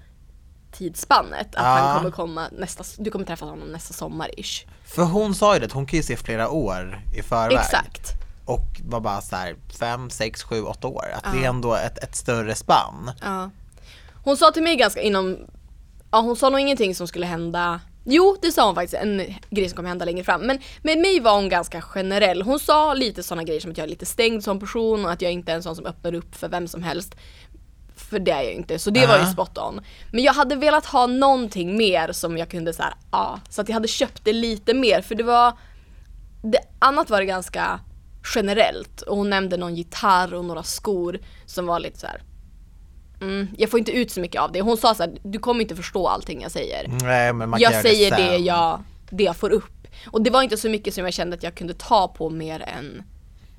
tidsspannet. 0.75 1.47
Att 1.55 1.63
Ja. 1.63 1.63
han 1.63 1.99
kommer 1.99 2.11
komma 2.11 2.49
nästa, 2.53 2.85
du 2.99 3.11
kommer 3.11 3.25
träffa 3.25 3.45
honom 3.47 3.69
nästa 3.69 3.95
sommar 3.95 4.41
ish. 4.41 4.67
För 4.85 5.03
hon 5.03 5.35
sa 5.35 5.55
ju 5.55 5.61
det, 5.61 5.73
hon 5.73 5.87
kan 5.87 5.97
ju 5.97 6.03
se 6.03 6.17
flera 6.17 6.49
år 6.49 7.03
i 7.17 7.23
förväg. 7.23 7.59
Exakt. 7.59 8.13
Och 8.45 8.81
var 8.85 9.01
bara 9.01 9.21
så 9.21 9.37
här 9.37 9.57
fem, 9.79 10.11
sex, 10.11 10.43
sju, 10.43 10.63
åtta 10.63 10.89
år. 10.89 11.05
Att 11.15 11.33
det 11.33 11.45
är 11.45 11.49
ändå 11.49 11.75
ett, 11.75 11.99
ett 11.99 12.17
större 12.17 12.55
spann. 12.55 13.11
Ja. 13.23 13.51
Hon 14.25 14.37
sa 14.37 14.51
till 14.51 14.63
mig 14.63 14.77
ganska 14.77 15.01
inom, 15.01 15.39
ja 16.11 16.21
hon 16.21 16.37
sa 16.37 16.51
nog 16.51 16.61
ingenting 16.61 16.95
som 16.95 17.09
skulle 17.09 17.27
hända 17.27 17.81
Jo, 18.07 18.37
det 18.43 18.53
sa 18.53 18.67
hon 18.67 18.75
faktiskt, 18.75 18.95
en 19.03 19.35
grej 19.51 19.69
som 19.69 19.77
kommer 19.77 19.89
hända 19.89 20.05
längre 20.05 20.25
fram. 20.25 20.41
Men 20.41 20.59
med 20.83 20.99
mig 20.99 21.21
var 21.21 21.35
hon 21.35 21.49
ganska 21.49 21.81
generell. 21.83 22.43
Hon 22.43 22.59
sa 22.61 22.95
lite 22.95 23.23
sådana 23.23 23.43
grejer 23.45 23.61
som 23.61 23.71
att 23.71 23.79
jag 23.79 23.85
är 23.85 23.89
lite 23.89 24.07
stängd 24.07 24.45
som 24.45 24.61
person 24.61 25.05
och 25.05 25.13
att 25.13 25.23
jag 25.23 25.33
inte 25.33 25.53
är 25.53 25.57
en 25.57 25.63
sån 25.63 25.77
som 25.77 25.87
öppnar 25.87 26.15
upp 26.15 26.35
för 26.35 26.49
vem 26.49 26.69
som 26.69 26.83
helst. 26.83 27.15
För 27.97 28.19
det 28.19 28.31
är 28.31 28.43
jag 28.43 28.53
inte, 28.53 28.79
så 28.79 28.91
det 28.91 29.07
var 29.07 29.19
ju 29.19 29.27
spot 29.27 29.59
on. 29.59 29.81
Men 30.13 30.25
jag 30.25 30.33
hade 30.33 30.57
velat 30.57 30.87
ha 30.87 31.07
någonting 31.07 31.77
mer 31.77 32.13
som 32.13 32.39
jag 32.39 32.49
kunde 32.51 32.73
såhär, 32.73 32.95
ja. 33.11 33.41
Så 33.51 33.61
att 33.61 33.69
jag 33.69 33.75
hade 33.75 33.89
köpt 33.89 34.25
det 34.25 34.33
lite 34.33 34.75
mer 34.75 35.01
för 35.01 35.15
det 35.15 35.23
var, 35.23 35.53
det, 36.43 36.59
annat 36.79 37.11
var 37.11 37.21
det 37.21 37.27
ganska 37.27 37.81
generellt. 38.35 39.03
Och 39.03 39.17
hon 39.17 39.31
nämnde 39.31 39.57
någon 39.57 39.75
gitarr 39.75 40.35
och 40.35 40.45
några 40.45 40.63
skor 40.63 41.19
som 41.47 41.67
var 41.67 41.81
lite 41.81 41.99
så 41.99 42.07
här. 42.07 42.23
Mm, 43.21 43.49
jag 43.59 43.71
får 43.71 43.79
inte 43.79 43.93
ut 43.93 44.11
så 44.11 44.21
mycket 44.21 44.41
av 44.41 44.53
det. 44.53 44.61
Hon 44.61 44.77
sa 44.77 44.95
så 44.95 45.03
här, 45.03 45.13
du 45.23 45.39
kommer 45.39 45.61
inte 45.61 45.77
förstå 45.77 46.07
allting 46.09 46.43
jag 46.43 46.51
säger. 46.51 46.89
Nej 46.89 47.33
men 47.33 47.49
man 47.51 47.61
kan 47.61 47.73
göra 47.73 47.73
Jag 47.73 47.83
säger 47.83 48.11
det, 48.11 48.17
det 48.17 48.29
sen. 48.29 48.45
jag, 48.45 48.83
det 49.11 49.25
jag 49.25 49.37
får 49.37 49.51
upp. 49.51 49.87
Och 50.07 50.23
det 50.23 50.31
var 50.31 50.43
inte 50.43 50.57
så 50.57 50.69
mycket 50.69 50.95
som 50.95 51.05
jag 51.05 51.13
kände 51.15 51.37
att 51.37 51.43
jag 51.43 51.55
kunde 51.55 51.75
ta 51.75 52.09
på 52.09 52.31
mer 52.31 52.61
än, 52.61 53.03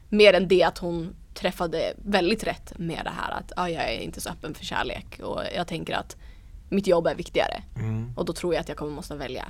mer 0.09 0.33
än 0.33 0.47
det 0.47 0.63
att 0.63 0.77
hon 0.77 1.15
träffade 1.35 1.93
väldigt 1.97 2.43
rätt 2.43 2.73
med 2.77 3.01
det 3.03 3.11
här 3.21 3.31
att 3.31 3.51
ja, 3.55 3.69
jag 3.69 3.83
är 3.93 3.99
inte 3.99 4.21
så 4.21 4.29
öppen 4.29 4.53
för 4.53 4.65
kärlek 4.65 5.19
och 5.23 5.41
jag 5.55 5.67
tänker 5.67 5.93
att 5.93 6.15
mitt 6.69 6.87
jobb 6.87 7.07
är 7.07 7.15
viktigare. 7.15 7.63
Mm. 7.75 8.13
Och 8.15 8.25
då 8.25 8.33
tror 8.33 8.53
jag 8.53 8.61
att 8.61 8.67
jag 8.69 8.77
kommer 8.77 8.91
måste 8.91 9.15
välja. 9.15 9.45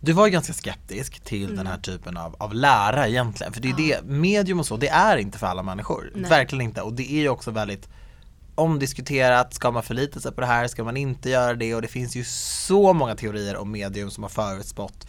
Du 0.00 0.12
var 0.12 0.26
ju 0.26 0.32
ganska 0.32 0.52
skeptisk 0.52 1.20
till 1.20 1.46
den 1.48 1.58
Mm. 1.58 1.66
här 1.66 1.78
typen 1.78 2.16
av, 2.16 2.36
av 2.38 2.54
lära 2.54 3.08
egentligen. 3.08 3.52
För 3.52 3.60
det 3.60 3.68
är 3.70 3.76
det, 3.76 4.02
medium 4.04 4.60
och 4.60 4.66
så, 4.66 4.76
det 4.76 4.88
är 4.88 5.16
inte 5.16 5.38
för 5.38 5.46
alla 5.46 5.62
människor. 5.62 6.12
Nej. 6.14 6.30
Verkligen 6.30 6.62
inte. 6.64 6.82
Och 6.82 6.92
det 6.92 7.12
är 7.12 7.20
ju 7.20 7.28
också 7.28 7.50
väldigt 7.50 7.88
omdiskuterat, 8.54 9.54
ska 9.54 9.70
man 9.70 9.82
förlita 9.82 10.20
sig 10.20 10.32
på 10.32 10.40
det 10.40 10.46
här, 10.46 10.68
ska 10.68 10.84
man 10.84 10.96
inte 10.96 11.30
göra 11.30 11.54
det? 11.54 11.74
Och 11.74 11.82
det 11.82 11.88
finns 11.88 12.16
ju 12.16 12.24
så 12.24 12.92
många 12.92 13.14
teorier 13.14 13.56
om 13.56 13.70
medium 13.70 14.10
som 14.10 14.22
har 14.24 14.30
förutspått 14.30 15.06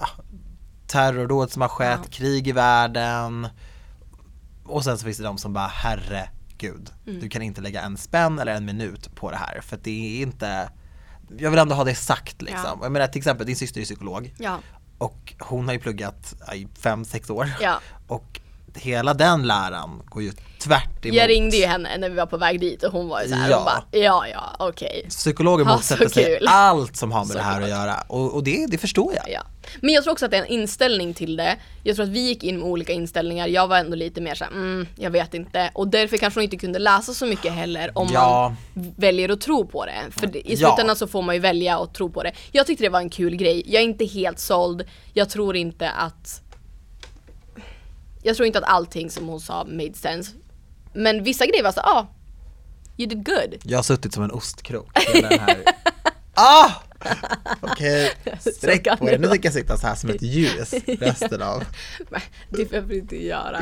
ja, 0.00 0.06
terrordåd 0.86 1.50
som 1.50 1.62
har 1.62 1.68
skett, 1.68 2.00
Ja. 2.04 2.10
krig 2.10 2.48
i 2.48 2.52
världen. 2.52 3.48
Och 4.64 4.84
sen 4.84 4.98
så 4.98 5.04
finns 5.04 5.16
det 5.18 5.24
de 5.24 5.38
som 5.38 5.52
bara, 5.52 5.66
herregud, 5.66 6.90
Mm. 7.06 7.20
du 7.20 7.28
kan 7.28 7.42
inte 7.42 7.60
lägga 7.60 7.82
en 7.82 7.96
spänn 7.96 8.38
eller 8.38 8.54
en 8.54 8.64
minut 8.64 9.14
på 9.14 9.30
det 9.30 9.36
här. 9.36 9.60
För 9.60 9.78
det 9.82 9.90
är 10.18 10.22
inte, 10.22 10.70
jag 11.38 11.50
vill 11.50 11.58
ändå 11.58 11.74
ha 11.74 11.84
det 11.84 11.94
sagt 11.94 12.42
liksom. 12.42 12.60
Ja. 12.64 12.78
Jag 12.82 12.92
menar 12.92 13.06
till 13.06 13.18
exempel, 13.18 13.46
din 13.46 13.56
syster 13.56 13.80
är 13.80 13.84
psykolog. 13.84 14.34
Ja. 14.38 14.58
Och 14.98 15.34
hon 15.40 15.66
har 15.66 15.72
ju 15.72 15.80
pluggat 15.80 16.34
i 16.54 16.68
fem, 16.78 17.04
sex 17.04 17.30
år. 17.30 17.50
Ja. 17.60 17.80
Och 18.08 18.40
hela 18.74 19.14
den 19.14 19.42
läran 19.46 20.02
går 20.06 20.22
ju 20.22 20.32
tvärt 20.58 21.04
emot. 21.06 21.16
Jag 21.16 21.28
ringde 21.30 21.56
ju 21.56 21.66
henne 21.66 21.96
när 21.98 22.08
vi 22.10 22.16
var 22.16 22.26
på 22.26 22.36
väg 22.36 22.60
dit 22.60 22.82
och 22.82 22.92
hon 22.92 23.08
var 23.08 23.22
ju 23.22 23.28
såhär, 23.28 23.50
Ja. 23.50 23.56
hon 23.56 23.64
bara 23.64 23.84
ja 23.90 24.26
ja 24.32 24.56
okej. 24.58 25.06
Psykologer 25.08 25.64
Ha, 25.64 25.74
motsätter 25.76 26.04
så 26.04 26.10
sig 26.10 26.24
kul. 26.38 26.46
allt 26.48 26.96
som 26.96 27.12
har 27.12 27.24
med 27.24 27.36
det 27.36 27.42
här 27.42 27.50
att 27.50 27.62
Såklart. 27.68 27.68
göra 27.86 27.94
och, 28.08 28.34
och 28.34 28.44
det, 28.44 28.66
det 28.70 28.78
förstår 28.78 29.14
jag. 29.14 29.30
Ja. 29.30 29.40
Men 29.80 29.94
jag 29.94 30.04
tror 30.04 30.12
också 30.12 30.24
att 30.24 30.30
det 30.30 30.36
är 30.36 30.42
en 30.42 30.46
inställning 30.48 31.14
till 31.14 31.36
det. 31.36 31.56
Jag 31.82 31.96
tror 31.96 32.04
att 32.06 32.12
vi 32.12 32.20
gick 32.20 32.44
in 32.44 32.58
med 32.58 32.68
olika 32.68 32.92
inställningar. 32.92 33.46
Jag 33.46 33.66
var 33.68 33.78
ändå 33.78 33.96
lite 33.96 34.20
mer 34.20 34.34
såhär, 34.34 34.50
mm, 34.52 34.86
jag 34.96 35.10
vet 35.10 35.34
inte. 35.34 35.70
Och 35.74 35.88
därför 35.88 36.16
kanske 36.16 36.40
hon 36.40 36.44
inte 36.44 36.56
kunde 36.56 36.78
läsa 36.78 37.14
så 37.14 37.26
mycket 37.26 37.52
heller 37.52 37.90
om 37.94 38.08
Ja. 38.12 38.54
man 38.74 38.92
väljer 38.96 39.28
att 39.28 39.40
tro 39.40 39.66
på 39.66 39.84
det. 39.86 39.92
För 40.10 40.36
i 40.36 40.42
Ja. 40.46 40.56
slutändan 40.56 40.96
så 40.96 41.06
får 41.06 41.22
man 41.22 41.34
ju 41.34 41.40
välja 41.40 41.78
att 41.78 41.94
tro 41.94 42.10
på 42.10 42.22
det. 42.22 42.32
Jag 42.52 42.66
tyckte 42.66 42.84
det 42.84 42.88
var 42.88 43.00
en 43.00 43.10
kul 43.10 43.36
grej. 43.36 43.62
Jag 43.66 43.80
är 43.80 43.84
inte 43.84 44.04
helt 44.04 44.38
såld. 44.38 44.84
Jag 45.12 45.30
tror 45.30 45.56
inte 45.56 45.90
att 45.90 46.42
jag 48.24 48.36
tror 48.36 48.46
inte 48.46 48.58
att 48.58 48.64
allting 48.64 49.10
som 49.10 49.28
hon 49.28 49.40
sa 49.40 49.64
made 49.64 49.94
sense. 49.94 50.30
Men 50.94 51.24
vissa 51.24 51.46
grejer 51.46 51.62
var 51.62 51.72
så, 51.72 51.80
ah, 51.80 52.06
you 52.96 53.08
did 53.08 53.26
good. 53.26 53.60
Jag 53.62 53.78
har 53.78 53.82
suttit 53.82 54.14
som 54.14 54.22
en 54.22 54.30
ostkrok 54.30 54.98
hela 54.98 55.28
den 55.28 55.40
här 55.40 55.64
Ah! 56.34 56.70
Okej, 57.60 58.12
sträck 58.40 58.84
kan 58.84 58.98
på 58.98 59.08
er. 59.10 59.18
Nu 59.18 59.28
tänker 59.28 59.46
jag 59.46 59.54
sitta 59.54 59.76
så 59.76 59.86
här 59.86 59.94
som 59.94 60.10
ett 60.10 60.22
ljus 60.22 60.74
resten 60.86 61.42
av 61.42 61.62
Men 62.10 62.20
det 62.48 62.70
behöver 62.70 62.88
du 62.88 62.98
inte 62.98 63.24
göra. 63.24 63.58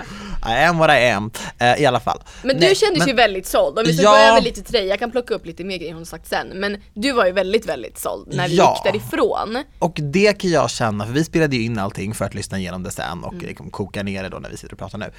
I 0.49 0.65
am 0.65 0.79
what 0.79 0.91
I 0.91 1.09
am, 1.11 1.31
Eh, 1.59 1.81
i 1.83 1.87
alla 1.87 2.01
fall. 2.01 2.23
Men 2.43 2.57
Nej, 2.57 2.69
du 2.69 2.75
kändes 2.75 2.99
men- 2.99 3.09
ju 3.09 3.15
väldigt 3.15 3.47
såld. 3.47 3.79
Om 3.79 3.85
vi 3.87 3.93
ska 3.95 4.03
Ja. 4.03 4.11
gå 4.11 4.17
över 4.17 4.41
lite 4.41 4.63
till 4.63 4.73
dig, 4.73 4.87
jag 4.87 4.99
kan 4.99 5.11
plocka 5.11 5.35
upp 5.35 5.47
lite 5.47 5.65
mer 5.65 5.79
grejer 5.79 5.95
hon 5.95 6.07
sagt 6.07 6.29
sen. 6.29 6.49
Men 6.49 6.77
du 6.95 7.13
var 7.13 7.27
ju 7.27 7.33
väldigt, 7.33 7.67
väldigt 7.69 7.99
såld 7.99 8.35
när 8.35 8.49
vi 8.49 8.57
Ja. 8.57 8.75
gick 8.85 8.93
därifrån. 8.93 9.63
Och 9.79 9.99
det 10.03 10.33
kan 10.41 10.51
jag 10.51 10.71
känna, 10.71 11.07
för 11.07 11.13
vi 11.13 11.25
spelade 11.25 11.57
ju 11.57 11.63
in 11.63 11.79
allting 11.79 12.15
för 12.15 12.25
att 12.25 12.35
lyssna 12.35 12.59
igenom 12.59 12.83
det 12.83 12.91
sen 12.91 13.25
och 13.25 13.33
Mm. 13.33 13.47
liksom 13.47 13.71
koka 13.71 14.03
ner 14.03 14.23
det 14.23 14.29
då 14.29 14.39
när 14.39 14.51
vi 14.51 14.57
sitter 14.57 14.73
och 14.75 14.79
pratar 14.79 14.99
nu. 14.99 15.11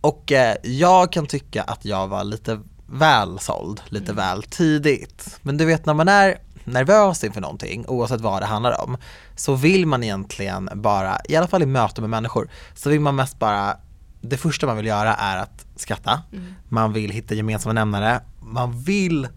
Och 0.00 0.32
eh, 0.32 0.56
jag 0.62 1.12
kan 1.12 1.26
tycka 1.26 1.62
att 1.62 1.84
jag 1.84 2.08
var 2.08 2.24
lite 2.24 2.60
väl 2.86 3.38
såld, 3.38 3.80
lite 3.88 4.12
Mm. 4.12 4.16
väl 4.16 4.42
tidigt. 4.42 5.38
Men 5.42 5.56
du 5.56 5.64
vet 5.64 5.86
när 5.86 5.94
man 5.94 6.08
är 6.08 6.38
nervös 6.64 7.24
inför 7.24 7.40
någonting, 7.40 7.84
oavsett 7.88 8.20
vad 8.20 8.42
det 8.42 8.46
handlar 8.46 8.80
om, 8.80 8.96
så 9.36 9.54
vill 9.54 9.86
man 9.86 10.02
egentligen 10.04 10.70
bara, 10.74 11.18
i 11.28 11.36
alla 11.36 11.46
fall 11.48 11.62
i 11.62 11.66
möte 11.66 12.00
med 12.00 12.10
människor, 12.10 12.50
så 12.74 12.90
vill 12.90 13.00
man 13.00 13.16
mest 13.16 13.38
bara 13.38 13.76
det 14.20 14.36
första 14.36 14.66
man 14.66 14.76
vill 14.76 14.86
göra 14.86 15.14
är 15.14 15.36
att 15.36 15.66
skratta, 15.76 16.22
Mm. 16.32 16.54
man 16.68 16.92
vill 16.92 17.10
hitta 17.10 17.34
gemensamma 17.34 17.72
nämnare, 17.72 18.20
man 18.40 18.80
vill 18.82 19.28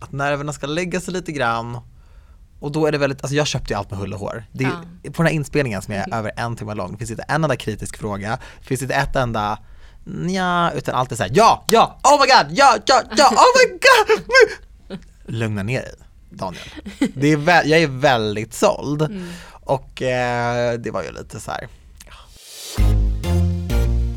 att 0.00 0.12
nerverna 0.12 0.52
ska 0.52 0.66
lägga 0.66 1.00
sig 1.00 1.14
lite 1.14 1.32
grann 1.32 1.78
och 2.60 2.72
då 2.72 2.86
är 2.86 2.92
det 2.92 2.98
väldigt, 2.98 3.22
alltså 3.22 3.34
jag 3.36 3.46
köpte 3.46 3.72
ju 3.72 3.78
allt 3.78 3.90
med 3.90 3.98
hull 3.98 4.12
och 4.14 4.20
hår. 4.20 4.44
Det 4.52 4.64
är, 4.64 4.70
På 5.10 5.22
den 5.22 5.26
här 5.26 5.32
inspelningen 5.34 5.82
som 5.82 5.94
är 5.94 6.14
över 6.14 6.32
en 6.36 6.56
timme 6.56 6.74
lång, 6.74 6.92
det 6.92 6.98
finns 6.98 7.10
inte 7.10 7.22
en 7.28 7.44
enda 7.44 7.56
kritisk 7.56 7.96
fråga, 7.98 8.38
det 8.60 8.66
finns 8.66 8.82
inte 8.82 8.94
ett 8.94 9.16
enda 9.16 9.58
Nja, 10.04 10.70
utan 10.74 10.94
allt 10.94 11.12
är 11.12 11.16
såhär 11.16 11.30
ja, 11.34 11.64
ja, 11.68 11.98
oh 12.04 12.12
my 12.20 12.26
god, 12.26 12.56
ja, 12.58 12.76
ja, 12.86 13.02
ja, 13.16 13.28
oh 13.30 13.52
my 13.58 13.78
god! 13.78 14.98
Lugna 15.26 15.62
ner 15.62 15.80
dig 15.80 15.94
Daniel. 16.32 16.62
Det 17.14 17.26
är 17.32 17.36
vä- 17.36 17.64
jag 17.64 17.80
är 17.82 17.86
väldigt 17.86 18.54
såld 18.54 19.22
och 19.50 20.02
eh, 20.02 20.78
det 20.78 20.90
var 20.90 21.02
ju 21.02 21.12
lite 21.12 21.40
så 21.40 21.50
här. 21.50 21.68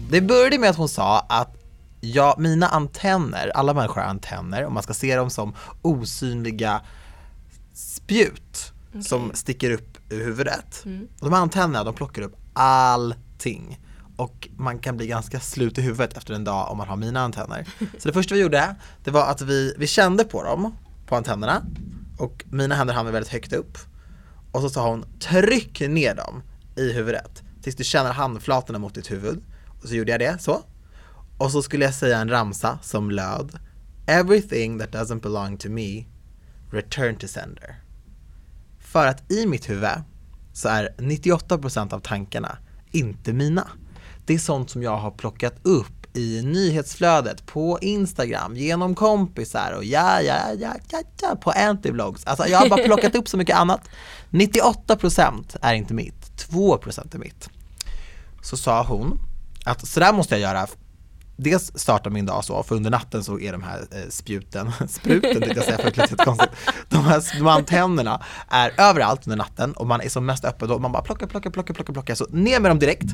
Det 0.09 0.21
började 0.21 0.57
med 0.59 0.69
att 0.69 0.75
hon 0.75 0.89
sa 0.89 1.19
att 1.19 1.55
ja, 2.01 2.35
mina 2.39 2.67
antenner, 2.67 3.51
alla 3.55 3.73
människor 3.73 4.01
har 4.01 4.07
antenner 4.07 4.65
och 4.65 4.71
man 4.71 4.83
ska 4.83 4.93
se 4.93 5.15
dem 5.15 5.29
som 5.29 5.53
osynliga 5.81 6.81
spjut 7.73 8.71
som 9.01 9.31
sticker 9.33 9.71
upp 9.71 9.97
ur 10.09 10.23
huvudet. 10.25 10.83
Och 11.19 11.25
de 11.29 11.33
här 11.33 11.41
antennerna 11.41 11.83
de 11.83 11.93
plockar 11.93 12.21
upp 12.21 12.35
allting. 12.53 13.79
Och 14.17 14.47
man 14.57 14.79
kan 14.79 14.97
bli 14.97 15.07
ganska 15.07 15.39
slut 15.39 15.77
i 15.77 15.81
huvudet 15.81 16.17
efter 16.17 16.33
en 16.33 16.43
dag 16.43 16.71
om 16.71 16.77
man 16.77 16.87
har 16.87 16.95
mina 16.95 17.21
antenner. 17.21 17.65
Så 17.99 18.07
det 18.07 18.13
första 18.13 18.35
vi 18.35 18.41
gjorde, 18.41 18.75
det 19.03 19.11
var 19.11 19.25
att 19.27 19.41
vi, 19.41 19.73
vi 19.77 19.87
kände 19.87 20.23
på 20.23 20.43
dem, 20.43 20.75
på 21.07 21.15
antennerna. 21.15 21.61
Och 22.17 22.45
mina 22.49 22.75
händer 22.75 22.93
hamnar 22.93 23.11
väldigt 23.11 23.31
högt 23.31 23.53
upp. 23.53 23.77
Och 24.51 24.61
så 24.61 24.69
sa 24.69 24.89
hon, 24.89 25.05
tryck 25.19 25.79
ner 25.79 26.15
dem 26.15 26.43
i 26.75 26.91
huvudet 26.91 27.43
tills 27.61 27.75
du 27.75 27.83
känner 27.83 28.11
handflatorna 28.11 28.79
mot 28.79 28.95
ditt 28.95 29.11
huvud. 29.11 29.43
Och 29.81 29.89
så 29.89 29.95
gjorde 29.95 30.11
jag 30.11 30.19
det, 30.19 30.41
så. 30.41 30.63
Och 31.37 31.51
så 31.51 31.61
skulle 31.61 31.85
jag 31.85 31.93
säga 31.93 32.17
en 32.17 32.29
ramsa 32.29 32.79
som 32.81 33.11
löd 33.11 33.59
Everything 34.07 34.79
that 34.79 34.91
doesn't 34.91 35.21
belong 35.21 35.57
to 35.57 35.69
me, 35.69 36.05
return 36.71 37.15
to 37.15 37.27
sender. 37.27 37.75
För 38.79 39.07
att 39.07 39.31
i 39.31 39.45
mitt 39.45 39.69
huvud 39.69 39.89
så 40.53 40.69
är 40.69 40.95
98% 40.97 41.93
av 41.93 41.99
tankarna 41.99 42.57
inte 42.91 43.33
mina. 43.33 43.67
Det 44.25 44.33
är 44.33 44.37
sånt 44.37 44.69
som 44.69 44.83
jag 44.83 44.97
har 44.97 45.11
plockat 45.11 45.55
upp 45.61 45.94
i 46.15 46.41
nyhetsflödet 46.41 47.45
på 47.45 47.79
Instagram, 47.81 48.55
genom 48.55 48.95
kompisar 48.95 49.71
och 49.71 49.83
ja, 49.83 50.21
ja, 50.21 50.35
ja, 50.59 50.73
ja, 50.91 51.01
ja 51.21 51.35
på 51.35 51.51
Antivlogs. 51.51 52.25
Alltså 52.25 52.47
jag 52.47 52.59
har 52.59 52.69
bara 52.69 52.83
plockat 52.85 53.15
upp 53.15 53.27
så 53.27 53.37
mycket 53.37 53.57
annat. 53.57 53.89
98% 54.29 55.57
är 55.61 55.73
inte 55.73 55.93
mitt, 55.93 56.47
2% 56.49 57.15
är 57.15 57.19
mitt. 57.19 57.49
Så 58.41 58.57
sa 58.57 58.83
hon 58.83 59.19
att 59.65 59.87
så 59.87 59.99
där 59.99 60.13
måste 60.13 60.35
jag 60.35 60.41
göra 60.41 60.67
Dels 61.37 61.71
starta 61.75 62.09
min 62.09 62.25
dag 62.25 62.43
så, 62.43 62.63
för 62.63 62.75
under 62.75 62.91
natten 62.91 63.23
så 63.23 63.39
är 63.39 63.51
de 63.51 63.63
här 63.63 63.79
eh, 63.91 64.09
spjuten, 64.09 64.71
spruten 64.89 65.41
tänkte 65.41 65.55
jag 65.55 65.65
säga 65.65 65.77
för 65.77 65.87
att 65.87 65.95
det 65.95 66.11
lät 66.11 66.25
konstigt. 66.25 66.49
De 66.89 67.03
här, 67.03 67.23
de 67.39 67.47
antennerna 67.47 68.23
är 68.49 68.73
överallt 68.77 69.27
under 69.27 69.37
natten 69.37 69.73
och 69.73 69.87
man 69.87 70.01
är 70.01 70.09
som 70.09 70.25
mest 70.25 70.45
öppen 70.45 70.67
då, 70.69 70.79
man 70.79 70.91
bara 70.91 71.03
plockar, 71.03 71.27
plockar, 71.27 71.49
plockar, 71.49 71.73
plockar, 71.73 71.93
plockar, 71.93 72.15
så 72.15 72.25
ner 72.29 72.59
med 72.59 72.71
dem 72.71 72.79
direkt. 72.79 73.09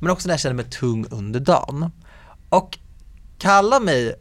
Men 0.00 0.10
också 0.10 0.28
när 0.28 0.32
jag 0.32 0.40
känner 0.40 0.54
mig 0.54 0.64
tung 0.64 1.06
under 1.10 1.40
dagen. 1.40 1.90
Och 2.48 2.78
kalla 3.38 3.80
mig 3.80 4.14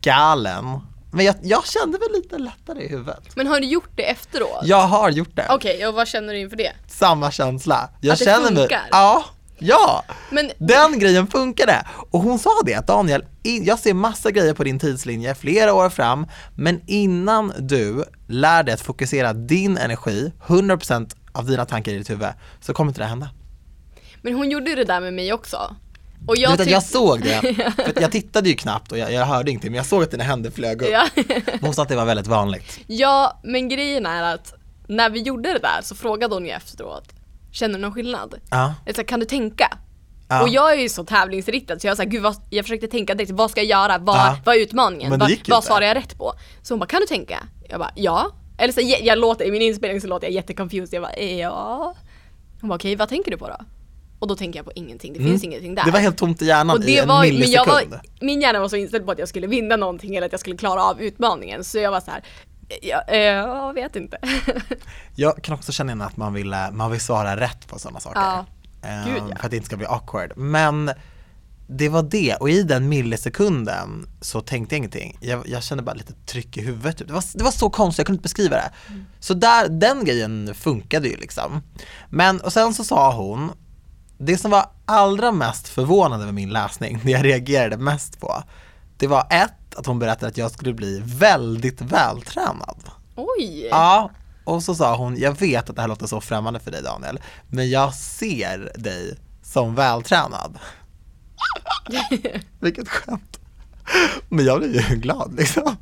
galen, 0.00 0.64
men 1.12 1.24
jag, 1.24 1.34
jag 1.42 1.66
kände 1.66 1.98
väl 1.98 2.12
lite 2.12 2.38
lättare 2.38 2.82
i 2.84 2.88
huvudet. 2.88 3.36
Men 3.36 3.46
har 3.46 3.60
du 3.60 3.66
gjort 3.66 3.90
det 3.96 4.10
efteråt? 4.10 4.60
Jag 4.62 4.86
har 4.86 5.10
gjort 5.10 5.36
det, 5.36 5.46
Okej, 5.50 5.86
och 5.86 5.94
vad 5.94 6.08
känner 6.08 6.32
du 6.32 6.38
inför 6.40 6.56
det? 6.56 6.72
samma 6.86 7.30
känsla. 7.30 7.90
Jag 8.00 8.12
Att 8.12 8.18
det 8.18 8.24
känner 8.24 8.50
mig, 8.50 8.62
funkar? 8.62 8.88
ja, 8.90 9.24
ja. 9.58 10.04
Men 10.30 10.50
Den 10.58 10.98
grejen 10.98 11.26
funkade! 11.26 11.86
Och 12.10 12.20
hon 12.20 12.38
sa 12.38 12.50
det 12.64 12.74
att 12.74 12.86
Daniel, 12.86 13.24
jag 13.42 13.78
ser 13.78 13.94
massa 13.94 14.30
grejer 14.30 14.54
på 14.54 14.64
din 14.64 14.78
tidslinje 14.78 15.34
flera 15.34 15.74
år 15.74 15.90
fram, 15.90 16.26
men 16.56 16.80
innan 16.86 17.52
du 17.58 18.04
lär 18.28 18.62
dig 18.62 18.74
att 18.74 18.80
fokusera 18.80 19.32
din 19.32 19.78
energi, 19.78 20.32
100% 20.46 21.16
av 21.32 21.46
dina 21.46 21.64
tankar 21.64 21.92
i 21.92 21.98
ditt 21.98 22.10
huvud, 22.10 22.28
så 22.60 22.74
kommer 22.74 22.90
inte 22.90 23.00
det 23.00 23.06
hända. 23.06 23.30
Men 24.22 24.34
hon 24.34 24.50
gjorde 24.50 24.74
det 24.74 24.84
där 24.84 25.00
med 25.00 25.14
mig 25.14 25.32
också. 25.32 25.76
Och 26.26 26.36
Jag, 26.36 26.56
vet 26.56 26.70
jag 26.70 26.82
såg 26.82 27.20
det, 27.22 27.40
för 27.76 28.00
jag 28.00 28.12
tittade 28.12 28.48
ju 28.48 28.54
knappt 28.54 28.92
och 28.92 28.98
jag, 28.98 29.12
jag 29.12 29.24
hörde 29.26 29.50
ingenting, 29.50 29.70
men 29.70 29.76
jag 29.76 29.86
såg 29.86 30.02
att 30.02 30.10
dina 30.10 30.24
händer 30.24 30.50
flög 30.50 30.82
upp. 30.82 30.88
Ja. 30.92 31.08
Hon 31.60 31.74
sa 31.74 31.82
att 31.82 31.88
det 31.88 31.96
var 31.96 32.04
väldigt 32.04 32.26
vanligt. 32.26 32.78
ja, 32.86 33.40
men 33.44 33.68
grejen 33.68 34.06
är 34.06 34.34
att 34.34 34.54
när 34.86 35.10
vi 35.10 35.20
gjorde 35.22 35.52
det 35.52 35.58
där 35.58 35.80
så 35.82 35.94
frågade 35.94 36.34
hon 36.34 36.44
ju 36.44 36.50
efteråt, 36.50 37.08
känner 37.52 37.74
du 37.74 37.80
någon 37.82 37.92
skillnad? 37.92 38.34
Ja. 38.50 38.74
Jag 38.86 38.96
sa, 38.96 39.02
kan 39.04 39.20
du 39.20 39.26
tänka? 39.26 39.78
Ja. 40.28 40.42
Och 40.42 40.48
jag 40.48 40.72
är 40.72 40.76
ju 40.76 40.88
så 40.88 41.04
tävlingsriktad 41.04 41.78
så 41.78 41.86
jag 41.86 41.96
sa, 41.96 42.02
gud 42.04 42.22
vad, 42.22 42.36
jag 42.50 42.64
försökte 42.64 42.86
tänka 42.86 43.14
direkt, 43.14 43.32
vad 43.32 43.50
ska 43.50 43.60
jag 43.60 43.68
göra? 43.80 43.98
Vad, 43.98 44.16
Ja. 44.16 44.36
vad 44.44 44.56
är 44.56 44.60
utmaningen? 44.60 45.18
Vad 45.18 45.32
vad 45.48 45.64
svarar 45.64 45.82
jag 45.86 45.96
rätt 45.96 46.18
på? 46.18 46.32
Så 46.62 46.74
hon 46.74 46.78
bara, 46.78 46.86
kan 46.86 47.00
du 47.00 47.06
tänka? 47.06 47.38
Jag 47.68 47.78
bara, 47.80 47.90
ja. 47.94 48.30
Eller 48.58 48.72
så 48.72 48.80
jag, 48.80 49.02
jag 49.02 49.18
låter, 49.18 49.44
i 49.44 49.50
min 49.50 49.62
inspelning 49.62 50.00
så 50.00 50.06
låter 50.06 50.26
jag 50.26 50.34
jätteconfused, 50.34 50.94
jag 50.94 51.02
bara, 51.02 51.18
ja. 51.18 51.94
Hon 52.60 52.68
bara, 52.68 52.74
okej 52.74 52.96
vad 52.96 53.08
tänker 53.08 53.30
du 53.30 53.36
på 53.38 53.48
då? 53.48 53.56
Och 54.22 54.28
då 54.28 54.36
tänker 54.36 54.58
jag 54.58 54.66
på 54.66 54.72
ingenting, 54.74 55.12
det 55.12 55.18
finns 55.18 55.44
ingenting 55.44 55.74
där. 55.74 55.82
Mm. 55.82 55.92
Det 55.92 55.98
var 55.98 56.00
helt 56.00 56.16
tomt 56.16 56.42
i 56.42 56.46
hjärnan 56.46 56.76
och 56.76 56.82
i 56.82 56.86
det 56.86 56.98
en 56.98 57.08
var, 57.08 57.20
men 57.20 57.28
jag 57.28 57.34
millisekund. 57.34 57.90
var, 57.90 58.00
min 58.20 58.40
hjärna 58.40 58.60
var 58.60 58.68
så 58.68 58.76
inställd 58.76 59.06
på 59.06 59.12
att 59.12 59.18
jag 59.18 59.28
skulle 59.28 59.46
vinna 59.46 59.76
någonting 59.76 60.16
eller 60.16 60.26
att 60.26 60.32
jag 60.32 60.40
skulle 60.40 60.56
klara 60.56 60.84
av 60.84 61.00
utmaningen 61.00 61.64
så 61.64 61.78
jag 61.78 61.90
var 61.90 62.00
så 62.00 62.10
här. 62.10 62.22
Jag, 62.82 63.02
eh, 63.08 63.18
jag 63.20 63.74
vet 63.74 63.96
inte. 63.96 64.18
Jag 65.16 65.42
kan 65.42 65.54
också 65.54 65.72
känna 65.72 66.04
att 66.04 66.16
man 66.16 66.34
vill, 66.34 66.52
eh, 66.52 66.70
man 66.72 66.90
vill 66.90 67.00
svara 67.00 67.40
rätt 67.40 67.68
på 67.68 67.78
sådana 67.78 68.00
saker. 68.00 68.20
Ja. 68.20 68.46
Ehm, 68.82 69.04
Gud, 69.04 69.22
ja. 69.30 69.36
För 69.36 69.44
att 69.44 69.50
det 69.50 69.56
inte 69.56 69.66
ska 69.66 69.76
bli 69.76 69.86
awkward. 69.86 70.32
Men 70.36 70.90
det 71.66 71.88
var 71.88 72.02
det, 72.02 72.34
och 72.34 72.50
i 72.50 72.62
den 72.62 72.88
millisekunden 72.88 74.06
så 74.20 74.40
tänkte 74.40 74.74
jag 74.74 74.78
ingenting. 74.78 75.18
Jag, 75.20 75.48
jag 75.48 75.62
kände 75.62 75.82
bara 75.82 75.94
lite 75.94 76.12
tryck 76.26 76.56
i 76.56 76.60
huvudet. 76.60 76.98
typ. 76.98 77.08
Det 77.08 77.14
var, 77.14 77.24
det 77.34 77.44
var 77.44 77.50
så 77.50 77.70
konstigt, 77.70 77.98
jag 77.98 78.06
kunde 78.06 78.16
inte 78.16 78.22
beskriva 78.22 78.56
det. 78.56 78.70
Mm. 78.88 79.04
Så 79.20 79.34
där, 79.34 79.68
den 79.68 80.04
grejen 80.04 80.54
funkade 80.54 81.08
ju 81.08 81.16
liksom. 81.16 81.62
Men, 82.08 82.40
och 82.40 82.52
sen 82.52 82.74
så 82.74 82.84
sa 82.84 83.14
hon, 83.14 83.50
det 84.24 84.38
som 84.38 84.50
var 84.50 84.66
allra 84.86 85.32
mest 85.32 85.68
förvånande 85.68 86.24
med 86.24 86.34
min 86.34 86.50
läsning, 86.50 87.00
det 87.04 87.10
jag 87.10 87.24
reagerade 87.24 87.76
mest 87.76 88.20
på, 88.20 88.42
det 88.96 89.06
var 89.06 89.26
ett, 89.30 89.74
att 89.76 89.86
hon 89.86 89.98
berättade 89.98 90.26
att 90.26 90.36
jag 90.36 90.50
skulle 90.50 90.72
bli 90.74 91.02
väldigt 91.04 91.80
vältränad. 91.80 92.90
Oj! 93.16 93.68
Ja, 93.70 94.10
och 94.44 94.62
så 94.62 94.74
sa 94.74 94.96
hon, 94.96 95.16
jag 95.16 95.40
vet 95.40 95.70
att 95.70 95.76
det 95.76 95.82
här 95.82 95.88
låter 95.88 96.06
så 96.06 96.20
främmande 96.20 96.60
för 96.60 96.70
dig 96.70 96.82
Daniel, 96.82 97.20
men 97.48 97.70
jag 97.70 97.94
ser 97.94 98.72
dig 98.74 99.16
som 99.42 99.74
vältränad. 99.74 100.58
Vilket 102.60 102.88
skämt. 102.88 103.40
Men 104.28 104.44
jag 104.44 104.58
blev 104.58 104.90
ju 104.90 104.96
glad 104.96 105.34
liksom. 105.36 105.76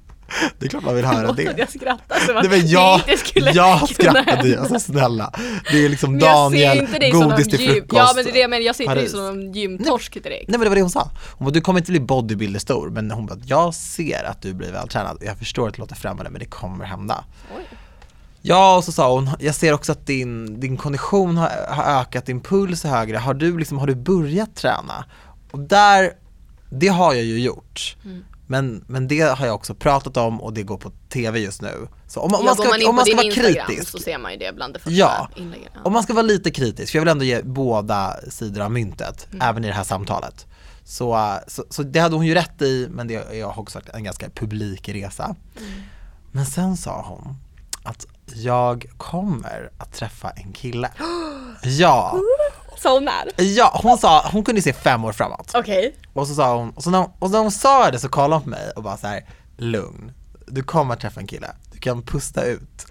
Det 0.58 0.66
är 0.66 0.70
klart 0.70 0.84
man 0.84 0.94
vill 0.94 1.04
höra 1.04 1.32
det. 1.32 1.54
jag 1.58 1.70
skrattar 1.70 2.18
som 2.18 2.36
att 2.36 2.42
Nej 2.42 2.58
men 2.58 2.68
jag, 2.68 2.98
inte 2.98 3.16
skulle 3.16 3.50
jag 3.50 3.88
skrattade 3.88 4.48
ju, 4.48 4.56
alltså 4.56 4.80
snälla. 4.80 5.32
Det 5.70 5.84
är 5.84 5.88
liksom 5.88 6.12
Men 6.12 6.20
jag 6.20 6.52
Daniel, 6.52 7.12
godis 7.12 7.48
till 7.48 7.58
frukost. 7.58 7.92
ja 7.92 8.12
men 8.14 8.24
det 8.24 8.30
är 8.30 8.32
det 8.32 8.40
jag 8.40 8.50
menar, 8.50 8.62
jag 8.62 8.76
ser 8.76 8.84
inte 8.84 8.94
dig 8.94 9.08
som 9.08 9.20
någon 9.20 9.52
gymtorsk 9.52 10.14
direkt. 10.14 10.48
Nej 10.48 10.58
men 10.58 10.60
det 10.60 10.68
var 10.68 10.76
det 10.76 10.82
hon 10.82 10.90
sa. 10.90 11.10
Hon 11.32 11.44
bara, 11.44 11.50
du 11.50 11.60
kommer 11.60 11.80
inte 11.80 11.90
bli 11.90 12.00
bodybuilder 12.00 12.60
stor, 12.60 12.90
men 12.90 13.10
hon 13.10 13.26
bara, 13.26 13.38
jag 13.44 13.74
ser 13.74 14.24
att 14.24 14.42
du 14.42 14.54
blir 14.54 14.72
vältränad. 14.72 15.18
Jag 15.20 15.38
förstår 15.38 15.68
att 15.68 15.74
det 15.74 15.80
låter 15.80 15.94
främmande, 15.96 16.30
men 16.30 16.38
det 16.38 16.46
kommer 16.46 16.84
hända. 16.84 17.24
Oj. 17.56 17.64
Ja, 18.42 18.76
och 18.76 18.84
så 18.84 18.92
sa 18.92 19.12
hon, 19.14 19.30
jag 19.38 19.54
ser 19.54 19.72
också 19.72 19.92
att 19.92 20.06
din, 20.06 20.60
din 20.60 20.76
kondition 20.76 21.36
har, 21.36 21.50
har 21.68 22.00
ökat, 22.00 22.26
din 22.26 22.40
puls 22.40 22.84
är 22.84 22.88
högre. 22.88 23.16
Har 23.16 23.34
du, 23.34 23.58
liksom, 23.58 23.78
har 23.78 23.86
du 23.86 23.94
börjat 23.94 24.56
träna? 24.56 25.04
Och 25.50 25.58
där, 25.58 26.12
det 26.70 26.88
har 26.88 27.14
jag 27.14 27.24
ju 27.24 27.40
gjort. 27.40 27.96
Mm. 28.04 28.24
Men, 28.50 28.84
men 28.86 29.08
det 29.08 29.20
har 29.20 29.46
jag 29.46 29.54
också 29.54 29.74
pratat 29.74 30.16
om 30.16 30.40
och 30.40 30.52
det 30.52 30.62
går 30.62 30.78
på 30.78 30.92
TV 31.08 31.38
just 31.38 31.62
nu. 31.62 31.88
Så 32.06 32.20
om, 32.20 32.34
om 32.34 32.40
Ja, 32.40 32.44
man 32.44 32.54
ska, 32.54 32.64
man 32.68 32.86
om 32.88 32.94
man 32.96 33.04
ska 33.04 33.14
vara 33.16 33.26
Instagram 33.26 33.66
kritisk, 33.66 33.90
så 33.90 33.98
ser 33.98 34.18
man 34.18 34.32
ju 34.32 34.38
det 34.38 34.52
bland 34.54 34.74
det 34.74 34.78
första 34.78 34.96
Ja. 34.98 35.28
inläggen. 35.36 35.68
Ja. 35.74 35.80
om 35.84 35.92
man 35.92 36.02
ska 36.02 36.14
vara 36.14 36.22
lite 36.26 36.50
kritisk, 36.50 36.90
för 36.92 36.98
jag 36.98 37.02
vill 37.04 37.10
ändå 37.10 37.24
ge 37.24 37.42
båda 37.42 38.16
sidor 38.30 38.62
av 38.62 38.70
myntet, 38.70 39.26
Mm. 39.32 39.48
även 39.48 39.64
i 39.64 39.68
det 39.68 39.74
här 39.74 39.84
samtalet. 39.84 40.46
Så, 40.84 41.38
så, 41.46 41.64
så 41.70 41.82
det 41.82 42.00
hade 42.00 42.16
hon 42.16 42.26
ju 42.26 42.34
rätt 42.34 42.62
i, 42.62 42.88
men 42.90 43.08
det 43.08 43.14
är 43.14 43.58
också 43.58 43.80
en 43.94 44.04
ganska 44.04 44.30
publik 44.30 44.88
resa. 44.88 45.24
Mm. 45.24 45.70
Men 46.32 46.46
sen 46.46 46.76
sa 46.76 47.02
hon 47.08 47.36
att 47.82 48.06
jag 48.34 48.86
kommer 48.96 49.70
att 49.78 49.92
träffa 49.92 50.30
en 50.30 50.52
kille. 50.52 50.90
Ja, 51.62 52.18
Så 52.82 52.94
hon 52.94 53.08
är? 53.08 53.42
ja 53.56 53.80
hon 53.82 53.98
sa, 53.98 54.28
hon 54.32 54.44
kunde 54.44 54.62
se 54.62 54.72
fem 54.72 55.04
år 55.04 55.12
framåt. 55.12 55.50
Okej. 55.54 55.94
Och 56.12 56.28
så 56.28 56.34
sa 56.34 56.56
hon, 56.56 56.70
och, 56.70 56.82
så 56.82 56.90
när, 56.90 56.98
hon- 56.98 57.10
och 57.18 57.30
när 57.30 57.38
hon 57.38 57.50
sa 57.50 57.90
det 57.90 57.98
så 57.98 58.08
kollade 58.08 58.34
hon 58.34 58.42
på 58.42 58.48
mig 58.48 58.70
och 58.76 58.82
bara 58.82 58.96
så 58.96 59.06
här: 59.06 59.24
lugn, 59.56 60.12
du 60.46 60.62
kommer 60.62 60.94
att 60.94 61.00
träffa 61.00 61.20
en 61.20 61.26
kille, 61.26 61.48
du 61.72 61.78
kan 61.78 62.02
pusta 62.02 62.44
ut. 62.44 62.86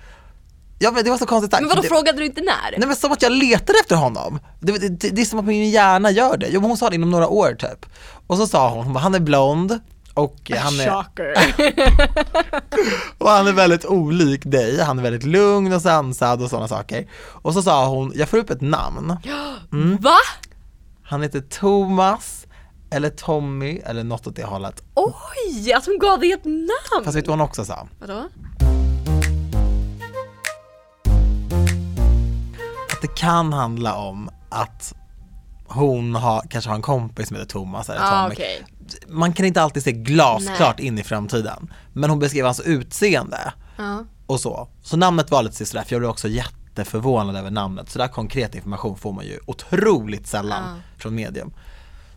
Ja 0.79 0.91
men 0.91 1.03
det 1.03 1.09
var 1.09 1.17
så 1.17 1.25
konstigt 1.25 1.51
sagt. 1.51 1.61
Men 1.61 1.69
vadå 1.69 1.81
det, 1.81 1.87
frågade 1.87 2.17
du 2.17 2.25
inte 2.25 2.41
när? 2.41 2.77
Nej 2.77 2.87
men 2.87 2.95
som 2.95 3.11
att 3.11 3.21
jag 3.21 3.31
letade 3.31 3.79
efter 3.79 3.95
honom. 3.95 4.39
Det, 4.59 4.71
det, 4.77 4.89
det, 4.89 5.09
det 5.09 5.21
är 5.21 5.25
som 5.25 5.39
att 5.39 5.45
min 5.45 5.69
hjärna 5.69 6.11
gör 6.11 6.37
det. 6.37 6.47
Jo 6.49 6.61
men 6.61 6.69
hon 6.69 6.77
sa 6.77 6.89
det 6.89 6.95
inom 6.95 7.11
några 7.11 7.27
år 7.27 7.53
typ. 7.59 7.85
Och 8.27 8.37
så 8.37 8.47
sa 8.47 8.69
hon, 8.69 8.83
hon 8.83 8.93
bara, 8.93 8.99
han 8.99 9.15
är 9.15 9.19
blond 9.19 9.79
och 10.13 10.51
han 10.57 10.79
är, 10.79 10.89
och 13.17 13.29
han 13.29 13.47
är 13.47 13.53
väldigt 13.53 13.85
olik 13.85 14.41
dig, 14.45 14.81
han 14.81 14.99
är 14.99 15.03
väldigt 15.03 15.23
lugn 15.23 15.73
och 15.73 15.81
sansad 15.81 16.41
och 16.41 16.49
sådana 16.49 16.67
saker. 16.67 17.07
Och 17.21 17.53
så 17.53 17.61
sa 17.61 17.87
hon, 17.87 18.11
jag 18.15 18.29
får 18.29 18.37
upp 18.37 18.49
ett 18.49 18.61
namn. 18.61 19.17
Mm. 19.71 19.97
Va? 19.97 20.15
Han 21.03 21.21
heter 21.21 21.41
Thomas, 21.41 22.45
eller 22.91 23.09
Tommy, 23.09 23.79
eller 23.85 24.03
något 24.03 24.27
åt 24.27 24.35
det 24.35 24.43
hållet. 24.43 24.83
Oj, 24.95 25.73
att 25.73 25.85
hon 25.85 25.99
gav 25.99 26.19
dig 26.19 26.31
ett 26.31 26.45
namn! 26.45 27.05
Fast 27.05 27.17
vet 27.17 27.25
du 27.25 27.29
vad 27.29 27.39
hon 27.39 27.47
också 27.47 27.65
sa? 27.65 27.87
Vadå? 27.99 28.29
Att 32.91 33.01
det 33.01 33.15
kan 33.15 33.53
handla 33.53 33.95
om 33.95 34.29
att 34.49 34.93
hon 35.67 36.15
har, 36.15 36.41
kanske 36.49 36.69
har 36.69 36.75
en 36.75 36.81
kompis 36.81 37.27
som 37.27 37.37
heter 37.37 37.49
Thomas 37.49 37.89
eller 37.89 38.01
Ah, 38.01 38.23
Tommy. 38.23 38.33
okej. 38.35 38.65
Man 39.07 39.33
kan 39.33 39.45
inte 39.45 39.61
alltid 39.61 39.83
se 39.83 39.91
glasklart 39.91 40.79
in 40.79 40.99
i 40.99 41.03
framtiden. 41.03 41.73
Men 41.93 42.09
hon 42.09 42.19
beskrev 42.19 42.45
hans 42.45 42.59
utseende 42.59 43.53
Ja. 43.77 44.05
och 44.25 44.39
så. 44.39 44.69
Så 44.81 44.97
namnet 44.97 45.31
var 45.31 45.43
lite 45.43 45.65
sådär, 45.65 45.83
för 45.83 45.93
jag 45.95 46.01
blev 46.01 46.09
också 46.09 46.27
jätteförvånad 46.27 47.35
över 47.35 47.51
namnet. 47.51 47.89
Så 47.89 47.99
där 47.99 48.07
konkret 48.07 48.55
information 48.55 48.97
får 48.97 49.13
man 49.13 49.25
ju 49.25 49.39
otroligt 49.47 50.27
sällan 50.27 50.63
Ja. 50.75 50.81
från 50.97 51.15
medium. 51.15 51.53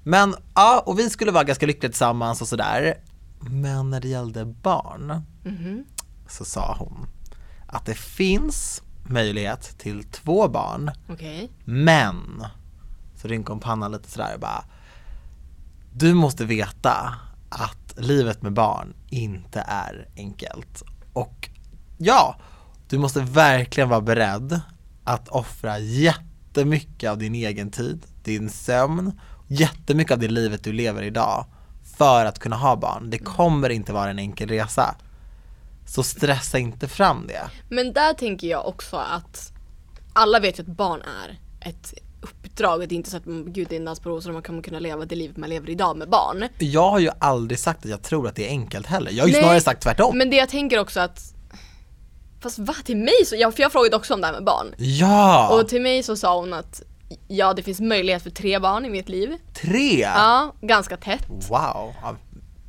Men 0.05 0.35
ja, 0.55 0.83
och 0.87 0.99
vi 0.99 1.11
skulle 1.11 1.31
vara 1.33 1.45
ganska 1.45 1.67
lyckliga 1.67 1.91
tillsammans 1.91 2.41
och 2.43 2.49
sådär. 2.49 2.95
Men 3.41 3.91
när 3.91 4.01
det 4.01 4.09
gällde 4.09 4.45
barn 4.45 5.23
Mhm. 5.45 5.85
så 6.29 6.45
sa 6.45 6.77
hon 6.79 7.07
att 7.67 7.87
det 7.87 7.95
finns 7.95 8.83
möjlighet 9.05 9.79
till 9.79 10.05
två 10.05 10.49
barn 10.49 10.91
Okej. 11.09 11.51
men, 11.65 12.45
så 13.17 13.29
rynkade 13.29 13.53
hon 13.53 13.61
pannan 13.61 13.93
lite 13.93 14.11
sådär 14.11 14.35
och 14.35 14.41
bara 14.41 14.65
du 15.95 16.15
måste 16.15 16.45
veta 16.45 17.15
att 17.49 17.95
livet 17.97 18.43
med 18.43 18.53
barn 18.53 18.95
inte 19.11 19.65
är 19.69 20.09
enkelt. 20.17 20.83
Och 21.13 21.51
ja, 21.99 22.37
du 22.89 22.99
måste 22.99 23.21
verkligen 23.21 23.89
vara 23.89 24.01
beredd 24.01 24.61
att 25.05 25.29
offra 25.29 25.79
jättemycket 25.79 27.11
av 27.11 27.19
din 27.19 27.35
egen 27.35 27.71
tid, 27.71 28.07
din 28.25 28.51
sömn, 28.51 29.21
jättemycket 29.49 30.13
av 30.13 30.19
det 30.19 30.29
livet 30.29 30.65
du 30.65 30.73
lever 30.73 31.03
idag 31.03 31.47
för 31.97 32.25
att 32.25 32.39
kunna 32.39 32.57
ha 32.57 32.77
barn. 32.77 33.11
Det 33.11 33.19
kommer 33.19 33.71
inte 33.71 33.93
vara 33.93 34.11
en 34.11 34.19
enkel 34.19 34.49
resa. 34.49 34.95
Så 35.87 36.03
stressa 36.03 36.59
inte 36.59 36.89
fram 36.89 37.27
det. 37.27 37.51
Men 37.69 37.93
där 37.93 38.15
tänker 38.15 38.49
jag 38.49 38.67
också 38.67 38.97
att 38.97 39.53
alla 40.13 40.41
vet 40.41 40.59
ju 40.59 40.63
att 40.63 40.77
barn 40.77 41.01
är 41.03 41.41
ett 41.69 41.95
uppdrag. 42.53 42.89
Det 42.89 42.95
är 42.95 42.97
inte 42.97 43.11
så 43.11 43.17
att 43.17 43.25
gud 43.25 43.67
det 43.69 43.75
är 43.77 43.81
en 43.81 43.85
dans 43.85 44.01
på 44.01 44.09
rosor 44.11 44.33
man 44.33 44.43
kommer 44.43 44.63
kunna 44.63 44.79
leva 44.79 45.05
det 45.05 45.15
livet 45.15 45.37
man 45.37 45.49
lever 45.51 45.71
idag 45.71 45.97
med 45.97 46.09
barn. 46.09 46.49
Jag 46.59 46.91
har 46.91 46.99
ju 46.99 47.11
aldrig 47.19 47.59
sagt 47.59 47.85
att 47.85 47.91
jag 47.91 48.03
tror 48.03 48.29
att 48.29 48.37
det 48.37 48.47
är 48.47 48.51
enkelt 48.51 48.87
heller. 48.87 49.11
Jag 49.11 49.23
har 49.23 49.29
ju 49.29 49.33
Nej, 49.33 49.43
snarare 49.43 49.61
sagt 49.61 49.83
tvärtom. 49.83 50.19
Men 50.19 50.31
det 50.31 50.37
jag 50.37 50.49
tänker 50.49 50.79
också 50.79 51.01
att 51.01 51.21
Fast 52.41 52.59
va? 52.59 52.75
Till 52.85 52.97
mig 52.97 53.25
så, 53.27 53.37
ja, 53.37 53.53
för 53.53 53.63
jag 53.63 53.73
frågade 53.73 53.97
också 53.97 54.15
om 54.15 54.21
det 54.21 54.27
här 54.27 54.35
med 54.35 54.45
barn. 54.45 54.75
Ja! 54.79 55.49
Och 55.61 55.69
till 55.69 55.83
mig 55.83 56.03
så 56.03 56.17
sa 56.17 56.41
hon 56.41 56.53
att 56.53 56.83
ja 57.29 57.55
det 57.55 57.63
finns 57.63 57.81
möjlighet 57.81 58.23
för 58.23 58.31
tre 58.31 58.59
barn 58.59 58.85
i 58.85 58.91
mitt 58.91 59.09
liv. 59.09 59.37
Tre! 59.63 60.01
Ja, 60.01 60.55
ganska 60.61 60.97
tätt. 60.97 61.27
Wow! 61.29 61.41
Ja, 61.51 61.95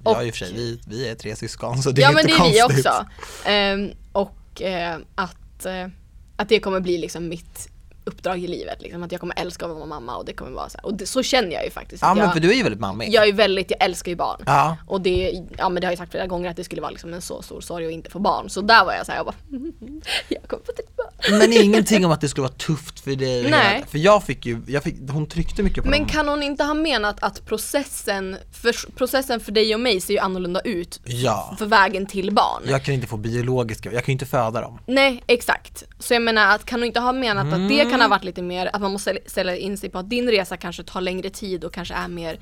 jag 0.03 0.15
Och- 0.17 0.23
i 0.25 0.29
och 0.31 0.35
för 0.35 0.45
sig, 0.45 0.53
vi, 0.53 0.79
vi 0.87 1.09
är 1.09 1.15
tre 1.15 1.35
syskon 1.35 1.77
så 1.83 1.91
det 1.91 2.01
ja 2.01 2.09
är 2.09 2.13
men 2.13 2.29
inte 2.29 2.43
det 2.43 2.49
är 2.49 2.53
vi 2.53 2.59
konstigt. 2.59 2.85
också. 2.85 3.05
Ehm, 3.49 3.89
och 4.11 4.61
eh, 4.61 4.97
att, 5.15 5.65
eh, 5.65 5.87
att 6.35 6.49
det 6.49 6.59
kommer 6.59 6.79
bli 6.79 6.97
liksom 6.97 7.27
mitt 7.29 7.69
uppdrag 8.05 8.39
i 8.43 8.47
livet. 8.47 8.81
Liksom, 8.81 9.03
att 9.03 9.11
jag 9.11 9.21
kommer 9.21 9.39
älska 9.39 9.65
att 9.65 9.71
vara 9.75 9.85
mamma 9.85 10.15
och 10.15 10.25
det 10.25 10.33
kommer 10.33 10.51
vara 10.51 10.69
så 10.69 10.77
här. 10.77 10.85
Och 10.85 10.93
det, 10.93 11.05
så 11.05 11.23
känner 11.23 11.51
jag 11.51 11.63
ju 11.65 11.69
faktiskt. 11.71 12.01
Ja 12.01 12.13
men 12.13 12.23
jag, 12.23 12.33
för 12.33 12.39
du 12.39 12.49
är 12.51 12.55
ju 12.55 12.63
väldigt 12.63 12.81
mammig. 12.81 13.09
jag 13.13 13.27
är 13.27 13.33
väldigt, 13.33 13.71
jag 13.71 13.83
älskar 13.83 14.09
ju 14.11 14.15
barn. 14.15 14.41
Ja. 14.45 14.77
Och 14.87 15.01
det, 15.01 15.43
ja 15.57 15.69
men 15.69 15.81
det 15.81 15.87
har 15.87 15.91
jag 15.91 15.97
sagt 15.97 16.11
flera 16.11 16.27
gånger 16.27 16.49
att 16.49 16.55
det 16.55 16.63
skulle 16.63 16.81
vara 16.81 16.91
liksom 16.91 17.13
en 17.13 17.21
så 17.21 17.41
stor 17.41 17.61
sorg 17.61 17.85
att 17.85 17.91
inte 17.91 18.09
få 18.09 18.19
barn. 18.19 18.49
Så 18.49 18.61
där 18.61 18.85
var 18.85 18.93
jag 18.93 19.05
såhär, 19.05 19.19
jag 19.19 19.25
bara 19.25 19.35
jag 20.27 20.43
kommer 20.47 20.63
få 20.63 20.71
tre 20.71 20.85
barn. 20.97 21.39
Men 21.39 21.53
ingenting 21.53 22.05
om 22.05 22.11
att 22.11 22.21
det 22.21 22.29
skulle 22.29 22.43
vara 22.43 22.53
tufft 22.53 22.99
för 22.99 23.15
dig. 23.15 23.49
Nej. 23.49 23.83
För 23.87 23.97
jag 23.97 24.23
fick 24.23 24.45
ju, 24.45 24.61
jag 24.67 24.83
fick, 24.83 24.95
hon 25.11 25.25
tryckte 25.25 25.63
mycket 25.63 25.83
på 25.83 25.89
Men 25.89 25.99
dem. 25.99 26.09
kan 26.09 26.27
hon 26.27 26.43
inte 26.43 26.63
ha 26.63 26.73
menat 26.73 27.17
att 27.23 27.45
processen 27.45 28.37
för, 28.51 28.91
processen 28.95 29.39
för 29.39 29.51
dig 29.51 29.73
och 29.73 29.79
mig 29.79 30.01
ser 30.01 30.13
ju 30.13 30.19
annorlunda 30.19 30.59
ut 30.59 30.99
Ja. 31.05 31.55
för 31.59 31.65
vägen 31.65 32.05
till 32.05 32.31
barn? 32.33 32.63
Jag 32.67 32.83
kan 32.83 32.93
inte 32.93 33.07
få 33.07 33.17
biologiska, 33.17 33.91
jag 33.91 34.03
kan 34.05 34.11
ju 34.11 34.13
inte 34.13 34.25
föda 34.25 34.61
dem. 34.61 34.79
Nej, 34.85 35.23
exakt. 35.27 35.83
Så 35.99 36.13
jag 36.13 36.21
menar 36.21 36.55
att 36.55 36.65
kan 36.65 36.79
hon 36.79 36.87
inte 36.87 36.99
ha 36.99 37.11
menat 37.11 37.45
att 37.45 37.69
det 37.69 37.73
Mm. 37.83 37.89
Kan 37.93 38.01
ha 38.01 38.07
varit 38.07 38.23
lite 38.23 38.41
mer, 38.41 38.69
att 38.73 38.81
man 38.81 38.91
måste 38.91 39.19
ställa 39.25 39.55
in 39.55 39.77
sig 39.77 39.89
på 39.89 39.97
att 39.99 40.09
din 40.09 40.29
resa 40.29 40.57
kanske 40.57 40.83
tar 40.83 41.01
längre 41.01 41.29
tid 41.29 41.63
och 41.63 41.73
kanske 41.73 41.93
är 41.93 42.07
mer, 42.07 42.39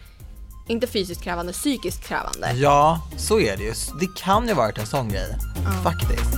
inte 0.67 0.87
fysiskt 0.87 1.23
krävande, 1.23 1.53
psykiskt 1.53 2.03
krävande. 2.03 2.51
Ja, 2.55 3.01
så 3.17 3.39
är 3.39 3.57
det 3.57 3.63
ju. 3.63 3.73
Det 3.99 4.15
kan 4.17 4.47
ju 4.47 4.53
ha 4.53 4.61
varit 4.61 4.77
en 4.77 4.85
sån 4.85 5.09
grej. 5.09 5.37
Faktiskt. 5.83 6.31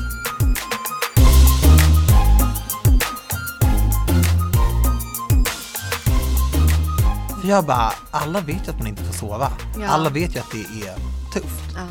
För 7.42 7.50
jag 7.50 7.66
bara, 7.66 7.94
alla 8.12 8.42
vet 8.42 8.68
ju 8.68 8.72
att 8.72 8.78
man 8.78 8.88
inte 8.88 9.04
får 9.04 9.14
sova. 9.14 9.52
Ja. 9.80 9.88
Alla 9.88 10.10
vet 10.10 10.36
ju 10.36 10.40
att 10.40 10.52
det 10.52 10.88
är 10.88 10.96
tufft. 11.34 11.76
Ja. 11.76 11.88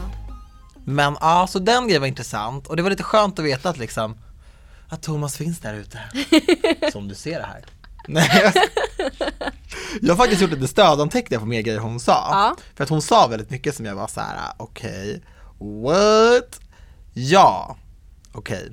Men 0.85 1.17
ja, 1.21 1.47
så 1.47 1.59
den 1.59 1.87
grejen 1.87 2.01
var 2.01 2.09
intressant 2.09 2.67
och 2.67 2.77
det 2.77 2.83
var 2.83 2.91
lite 2.91 3.03
skönt 3.03 3.39
att 3.39 3.45
veta 3.45 3.69
att 3.69 3.79
liksom 3.79 4.17
att 4.93 5.03
Thomas 5.03 5.37
finns 5.37 5.59
där 5.61 5.75
ute. 5.75 6.01
Som 6.93 7.09
du 7.09 7.15
ser 7.15 7.39
det 7.39 7.47
här. 7.47 7.65
Nej. 8.09 8.53
Jag 10.03 10.09
har 10.15 10.17
faktiskt 10.17 10.43
gjort 10.43 10.51
lite 10.51 10.69
stödanteckningar 10.69 11.41
på 11.41 11.47
mer 11.47 11.61
grejer 11.61 11.79
hon 11.79 12.01
sa. 12.01 12.13
Ja. 12.31 12.57
För 12.75 12.85
att 12.85 12.91
hon 12.91 13.03
sa 13.03 13.27
väldigt 13.27 13.51
mycket 13.51 13.77
som 13.77 13.87
jag 13.87 13.95
var 13.95 14.07
så 14.07 14.21
här: 14.21 14.37
okej, 14.57 15.23
what? 15.59 16.61
Ja, 17.13 17.77
okej. 18.33 18.63
Vet 18.65 18.73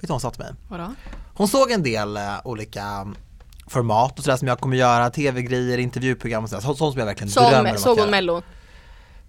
du 0.00 0.06
vad 0.06 0.10
hon 0.10 0.20
sa 0.20 0.30
till 0.30 0.42
mig? 0.42 0.52
Vadå? 0.68 0.94
Hon 1.34 1.48
såg 1.48 1.70
en 1.70 1.82
del 1.82 2.16
eh, 2.16 2.34
olika 2.44 3.06
format 3.66 4.18
och 4.18 4.24
sådär 4.24 4.36
som 4.36 4.48
jag 4.48 4.60
kommer 4.60 4.76
göra, 4.76 5.10
tv-grejer, 5.10 5.78
intervjuprogram 5.78 6.44
och 6.44 6.50
sådär, 6.50 6.62
så- 6.62 6.74
sånt 6.74 6.92
som 6.92 6.98
jag 6.98 7.06
verkligen 7.06 7.32
drömmer 7.32 7.50
Som, 7.52 7.66
om 7.66 7.74
att 7.74 7.80
såg 7.80 7.96
göra. 7.96 8.04
hon 8.06 8.10
mello? 8.10 8.42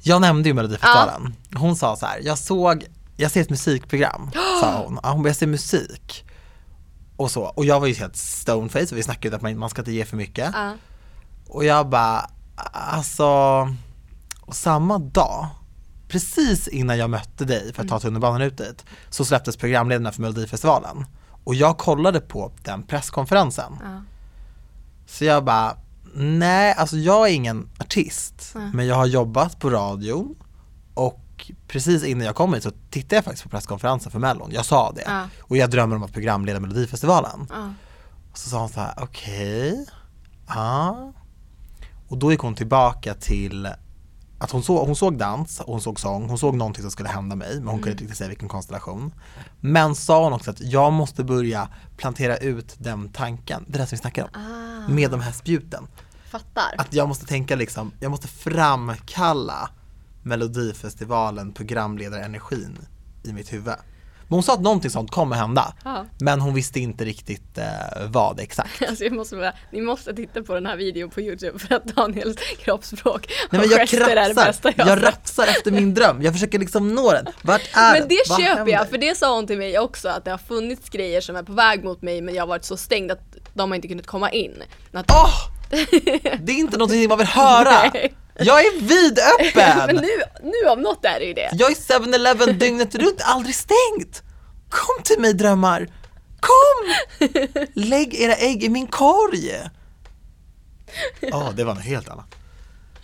Jag 0.01 0.21
nämnde 0.21 0.49
ju 0.49 0.53
Melodifestivalen. 0.53 1.35
Hon 1.55 1.75
sa 1.75 1.95
så 1.95 2.05
här, 2.05 2.19
jag 2.23 2.37
såg, 2.37 2.85
jag 3.15 3.31
ser 3.31 3.41
ett 3.41 3.49
musikprogram, 3.49 4.31
sa 4.61 4.83
hon. 4.83 4.99
Ja, 5.03 5.11
hon 5.11 5.23
bara, 5.23 5.29
jag 5.29 5.35
ser 5.35 5.47
musik. 5.47 6.25
Och 7.17 7.31
så, 7.31 7.43
och 7.43 7.65
jag 7.65 7.79
var 7.79 7.87
ju 7.87 7.93
helt 7.93 8.15
stoneface 8.15 8.91
och 8.91 8.97
vi 8.97 9.03
snackade 9.03 9.35
om 9.35 9.37
att 9.37 9.41
man, 9.41 9.59
man 9.59 9.69
ska 9.69 9.81
inte 9.81 9.91
ge 9.91 10.05
för 10.05 10.17
mycket. 10.17 10.51
Ja. 10.53 10.73
Och 11.47 11.65
jag 11.65 11.89
bara, 11.89 12.29
alltså, 12.71 13.25
och 14.41 14.55
samma 14.55 14.97
dag, 14.97 15.47
precis 16.07 16.67
innan 16.67 16.97
jag 16.97 17.09
mötte 17.09 17.45
dig 17.45 17.73
för 17.73 17.83
att 17.83 17.89
ta 17.89 17.99
tunnelbanan 17.99 18.41
ut 18.41 18.57
dit, 18.57 18.85
så 19.09 19.25
släpptes 19.25 19.57
programledarna 19.57 20.11
för 20.11 20.21
Melodifestivalen. 20.21 21.05
Och 21.43 21.55
jag 21.55 21.77
kollade 21.77 22.21
på 22.21 22.51
den 22.63 22.83
presskonferensen. 22.83 23.77
Ja. 23.81 24.01
Så 25.07 25.25
jag 25.25 25.45
bara, 25.45 25.77
nej 26.13 26.73
alltså 26.73 26.97
jag 26.97 27.29
är 27.29 27.33
ingen 27.33 27.69
artist, 27.79 28.51
Nej. 28.55 28.69
men 28.73 28.87
jag 28.87 28.95
har 28.95 29.05
jobbat 29.05 29.59
på 29.59 29.69
radion 29.69 30.35
och 30.93 31.24
precis 31.75 32.03
innan 32.03 32.25
jag 32.25 32.35
kom 32.35 32.53
hit 32.53 32.63
så 32.63 32.71
tittade 32.89 33.15
jag 33.15 33.23
faktiskt 33.23 33.43
på 33.43 33.49
presskonferensen 33.49 34.11
för 34.11 34.19
Mellon, 34.19 34.51
jag 34.53 34.65
sa 34.65 34.91
det. 34.91 35.03
Ja. 35.05 35.27
Och 35.41 35.57
jag 35.57 35.71
drömmer 35.71 35.95
om 35.95 36.03
att 36.03 36.13
programleda 36.13 36.59
Melodifestivalen. 36.59 37.47
Ja. 37.49 37.73
Och 38.31 38.37
så 38.37 38.49
sa 38.49 38.59
hon 38.59 38.69
så 38.69 38.79
här, 38.79 38.93
okej, 38.97 39.85
ja. 40.47 41.13
Och 42.07 42.17
då 42.17 42.31
gick 42.31 42.39
hon 42.39 42.55
tillbaka 42.55 43.13
till 43.13 43.69
att 44.39 44.51
hon 44.51 44.63
såg, 44.63 44.85
hon 44.87 44.95
såg 44.95 45.17
dans, 45.17 45.61
hon 45.65 45.81
såg 45.81 45.99
sång, 45.99 46.29
hon 46.29 46.37
såg 46.37 46.55
någonting 46.55 46.81
som 46.81 46.91
skulle 46.91 47.09
hända 47.09 47.35
mig, 47.35 47.55
men 47.55 47.67
hon 47.67 47.77
kunde 47.77 47.91
inte 47.91 48.03
riktigt 48.03 48.17
säga 48.17 48.27
vilken 48.29 48.47
konstellation. 48.49 49.13
Men 49.59 49.95
sa 49.95 50.23
hon 50.23 50.33
också 50.33 50.51
att 50.51 50.61
jag 50.61 50.93
måste 50.93 51.23
börja 51.23 51.67
plantera 51.97 52.37
ut 52.37 52.75
den 52.77 53.09
tanken, 53.09 53.65
det 53.67 53.77
där 53.77 53.85
som 53.85 53.95
vi 53.95 53.97
snackade 53.99 54.29
om, 54.33 54.41
Ah, 54.41 54.91
med 54.91 55.11
de 55.11 55.19
här 55.21 55.31
spjuten. 55.31 55.87
fattar. 56.29 56.75
Att 56.77 56.93
jag 56.93 57.07
måste 57.07 57.25
tänka 57.25 57.55
liksom, 57.55 57.91
jag 57.99 58.11
måste 58.11 58.27
framkalla 58.27 59.69
Melodifestivalen 60.25 61.53
programledarenergin 61.53 62.77
i 63.23 63.33
mitt 63.33 63.53
huvud. 63.53 63.73
Men 64.27 64.35
hon 64.35 64.43
sa 64.43 64.53
att 64.53 64.61
någonting 64.61 64.91
sånt 64.91 65.11
kommer 65.11 65.35
hända, 65.35 65.73
Ja. 65.83 66.05
men 66.19 66.41
hon 66.41 66.53
visste 66.53 66.79
inte 66.79 67.05
riktigt 67.05 67.57
eh, 67.57 67.65
vad 68.09 68.39
exakt. 68.39 68.81
Alltså 68.89 69.03
jag 69.03 69.13
måste 69.13 69.35
bara, 69.35 69.53
ni 69.71 69.81
måste 69.81 70.13
titta 70.13 70.43
på 70.43 70.53
den 70.53 70.65
här 70.65 70.77
videon 70.77 71.09
på 71.09 71.21
youtube 71.21 71.59
för 71.59 71.75
att 71.75 71.83
Daniels 71.85 72.37
kroppsspråk 72.63 73.27
Nej 73.27 73.47
men 73.51 73.59
och 73.59 73.65
jag 73.65 73.79
gester 73.79 74.15
är 74.17 74.27
det 74.29 74.33
bästa 74.35 74.71
jag, 74.77 74.87
jag 74.87 75.03
rapsar 75.03 75.43
efter 75.47 75.71
min 75.71 75.93
dröm, 75.93 76.21
jag 76.21 76.33
försöker 76.33 76.59
liksom 76.59 76.95
nå 76.95 77.11
den. 77.11 77.25
Vart 77.41 77.61
är 77.73 77.91
Men 77.91 77.99
den? 77.99 78.07
det 78.09 78.23
Vad 78.29 78.39
köper 78.39 78.55
händer? 78.55 78.73
jag, 78.73 78.89
för 78.89 78.97
det 78.97 79.17
sa 79.17 79.35
hon 79.35 79.47
till 79.47 79.57
mig 79.57 79.79
också 79.79 80.09
att 80.09 80.25
det 80.25 80.31
har 80.31 80.37
funnits 80.37 80.89
grejer 80.89 81.21
som 81.21 81.35
är 81.35 81.43
på 81.43 81.53
väg 81.53 81.83
mot 81.83 82.01
mig 82.01 82.21
men 82.21 82.35
jag 82.35 82.41
har 82.41 82.47
varit 82.47 82.65
så 82.65 82.77
stängd 82.77 83.11
att 83.11 83.35
de 83.53 83.71
har 83.71 83.75
inte 83.75 83.87
kunnat 83.87 84.07
komma 84.07 84.31
in. 84.31 84.63
Att, 84.93 85.11
Åh! 85.11 85.49
Det 86.41 86.51
är 86.51 86.57
inte 86.59 86.77
någonting 86.77 87.09
man 87.09 87.17
vill 87.17 87.27
höra! 87.27 87.89
Nej. 87.93 88.13
Jag 88.39 88.59
är 88.65 88.81
vidöppen! 88.81 89.77
men 89.95 89.95
nu, 89.95 90.09
nu 90.43 90.69
om 90.69 90.81
något 90.81 91.05
är 91.05 91.19
det 91.19 91.25
ju 91.25 91.33
det. 91.33 91.49
Jag 91.53 91.71
är 91.71 91.75
7-Eleven 91.75 92.57
dygnet 92.59 92.95
runt, 92.95 93.21
aldrig 93.23 93.55
stängt! 93.55 94.23
Kom 94.69 95.03
till 95.03 95.19
mig 95.19 95.33
drömmar! 95.33 95.87
Kom! 96.39 96.93
Lägg 97.73 98.13
era 98.15 98.33
ägg 98.35 98.63
i 98.63 98.69
min 98.69 98.87
korg! 98.87 99.51
Ja, 101.19 101.53
det 101.55 101.63
var 101.63 101.73
något 101.75 101.83
helt 101.83 102.09
annat. 102.09 102.25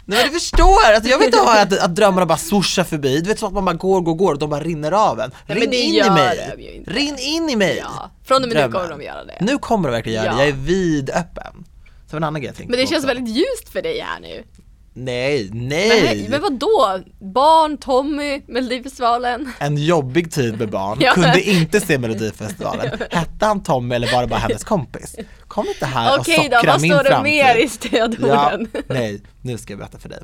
Nej 0.06 0.18
men 0.24 0.28
du 0.34 0.40
förstår, 0.40 0.92
alltså 0.96 1.10
jag 1.10 1.18
vill 1.18 1.26
inte 1.26 1.38
ha 1.40 1.62
att, 1.62 1.80
att 1.80 1.96
drömmarna 1.96 2.26
bara 2.26 2.38
swooshar 2.38 2.84
förbi, 2.84 3.22
du 3.22 3.28
vet 3.30 3.40
så 3.40 3.46
att 3.48 3.54
man 3.54 3.66
bara 3.66 3.76
går, 3.76 4.02
går, 4.02 4.14
går 4.14 4.34
och 4.34 4.40
de 4.40 4.50
bara 4.50 4.64
rinner 4.64 4.92
av 4.92 5.20
en. 5.20 5.32
men 5.48 5.58
Rinn 5.58 5.70
det 5.70 5.76
in 5.78 6.06
i 6.06 6.10
mig! 6.10 6.84
Rinn 6.88 7.18
in 7.20 7.50
i 7.50 7.56
mig! 7.56 7.78
Ja, 7.78 8.12
från 8.26 8.44
och 8.44 8.50
med 8.50 8.58
nu 8.68 8.72
kommer 8.74 8.90
de 8.90 9.02
göra 9.02 9.24
det. 9.26 9.38
Nu 9.42 9.58
kommer 9.58 9.90
de 9.90 9.94
verkligen 9.94 10.24
göra 10.24 10.34
det, 10.36 10.38
Ja. 10.38 10.46
jag 10.46 10.50
är 10.50 10.66
vidöppen. 10.66 11.66
Så 12.10 12.18
en 12.18 12.24
annan 12.24 12.42
grej 12.42 12.54
jag 12.58 12.70
Men 12.70 12.78
det 12.78 12.84
på 12.86 12.90
känns 12.90 13.04
också. 13.06 13.16
väldigt 13.16 13.36
ljust 13.36 13.70
för 13.72 13.82
dig 13.82 14.00
här 14.00 14.20
nu. 14.20 14.44
Nej, 14.94 15.50
Men, 15.54 15.68
nej! 15.68 16.06
hej, 16.08 16.28
men 16.30 16.42
vadå? 16.42 17.00
Barn, 17.20 17.78
Tommy, 17.78 18.42
Melodifestivalen. 18.48 19.52
En 19.60 19.78
jobbig 19.78 20.32
tid 20.32 20.60
med 20.60 20.70
barn, 20.70 20.98
Ja. 21.02 21.14
kunde 21.14 21.42
inte 21.44 21.80
se 21.82 21.98
Melodifestivalen. 21.98 23.00
Hette 23.12 23.46
han 23.46 23.64
Tommy 23.64 23.96
eller 23.96 24.12
var 24.12 24.22
det 24.22 24.28
bara 24.28 24.40
hennes 24.40 24.64
kompis? 24.64 25.16
Kom 25.48 25.68
inte 25.68 25.86
här 25.86 26.14
och 26.14 26.20
Okej 26.20 26.50
då, 26.52 26.58
sockra 26.58 26.72
vad 26.72 26.82
min 26.82 26.92
står 26.92 27.04
det 27.04 27.10
framtid. 27.10 27.32
mer 27.34 27.56
i 27.56 27.62
Ja, 27.62 27.70
stödorden? 27.70 28.68
nej, 28.88 29.22
nu 29.42 29.58
ska 29.58 29.74
jag 29.74 29.80
berätta 29.80 30.00
för 30.00 30.10
dig. 30.10 30.20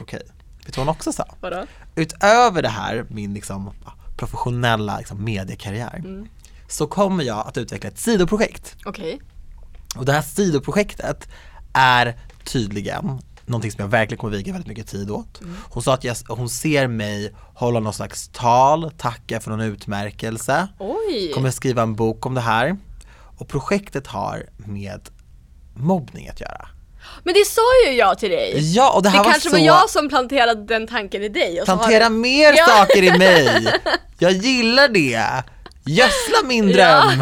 Okej, 0.00 0.20
vet 0.64 0.74
du 0.74 0.80
vad 0.80 0.86
hon 0.86 0.88
också 0.88 1.12
sa? 1.12 1.24
Vadå? 1.40 1.64
Utöver 1.96 2.62
det 2.62 2.68
här, 2.68 3.06
min 3.10 3.34
liksom 3.34 3.70
ja, 3.84 3.92
professionella 4.16 4.98
liksom, 4.98 5.24
mediekarriär, 5.24 5.96
Mm. 6.04 6.28
så 6.68 6.86
kommer 6.86 7.24
jag 7.24 7.46
att 7.48 7.56
utveckla 7.58 7.88
ett 7.90 7.98
sidoprojekt. 7.98 8.76
Okej. 8.84 9.20
Och 9.96 10.04
det 10.04 10.12
här 10.12 10.22
sidoprojektet 10.22 11.28
är 11.72 12.16
tydligen 12.44 13.20
någonting 13.48 13.70
som 13.72 13.80
jag 13.82 13.88
verkligen 13.88 14.18
kommer 14.18 14.36
viga 14.36 14.52
väldigt 14.52 14.68
mycket 14.68 14.86
tid 14.86 15.10
åt. 15.10 15.40
Mm. 15.40 15.56
Hon 15.70 15.82
sa 15.82 15.94
att 15.94 16.04
jag, 16.04 16.16
hon 16.28 16.48
ser 16.48 16.86
mig 16.86 17.32
hålla 17.54 17.80
någon 17.80 17.92
slags 17.94 18.28
tal, 18.32 18.90
tacka 18.98 19.40
för 19.40 19.50
någon 19.50 19.60
utmärkelse, 19.60 20.68
Oj! 20.78 21.32
kommer 21.34 21.50
skriva 21.50 21.82
en 21.82 21.94
bok 21.94 22.26
om 22.26 22.34
det 22.34 22.40
här. 22.40 22.76
Och 23.38 23.48
projektet 23.48 24.06
har 24.06 24.46
med 24.56 25.00
mobbning 25.76 26.28
att 26.28 26.40
göra. 26.40 26.68
Men 27.24 27.34
det 27.34 27.44
sa 27.46 27.60
ju 27.86 27.92
jag 27.96 28.18
till 28.18 28.30
dig! 28.30 28.74
Ja, 28.74 28.90
och 28.92 29.02
det 29.02 29.08
Det, 29.08 29.10
här 29.10 29.24
var 29.24 29.30
kanske 29.30 29.48
så... 29.50 29.56
var 29.56 29.64
jag 29.64 29.90
som 29.90 30.08
planterade 30.08 30.64
den 30.64 30.86
tanken 30.86 31.22
i 31.22 31.28
dig 31.28 31.60
och 31.60 31.64
Plantera 31.64 32.04
det- 32.04 32.10
mer 32.10 32.54
Ja. 32.56 32.66
saker 32.66 33.02
i 33.02 33.18
mig! 33.18 33.68
Jag 34.18 34.32
gillar 34.32 34.88
det! 34.88 35.44
Gödsla 35.84 36.38
min 36.44 36.68
Ja. 36.70 37.12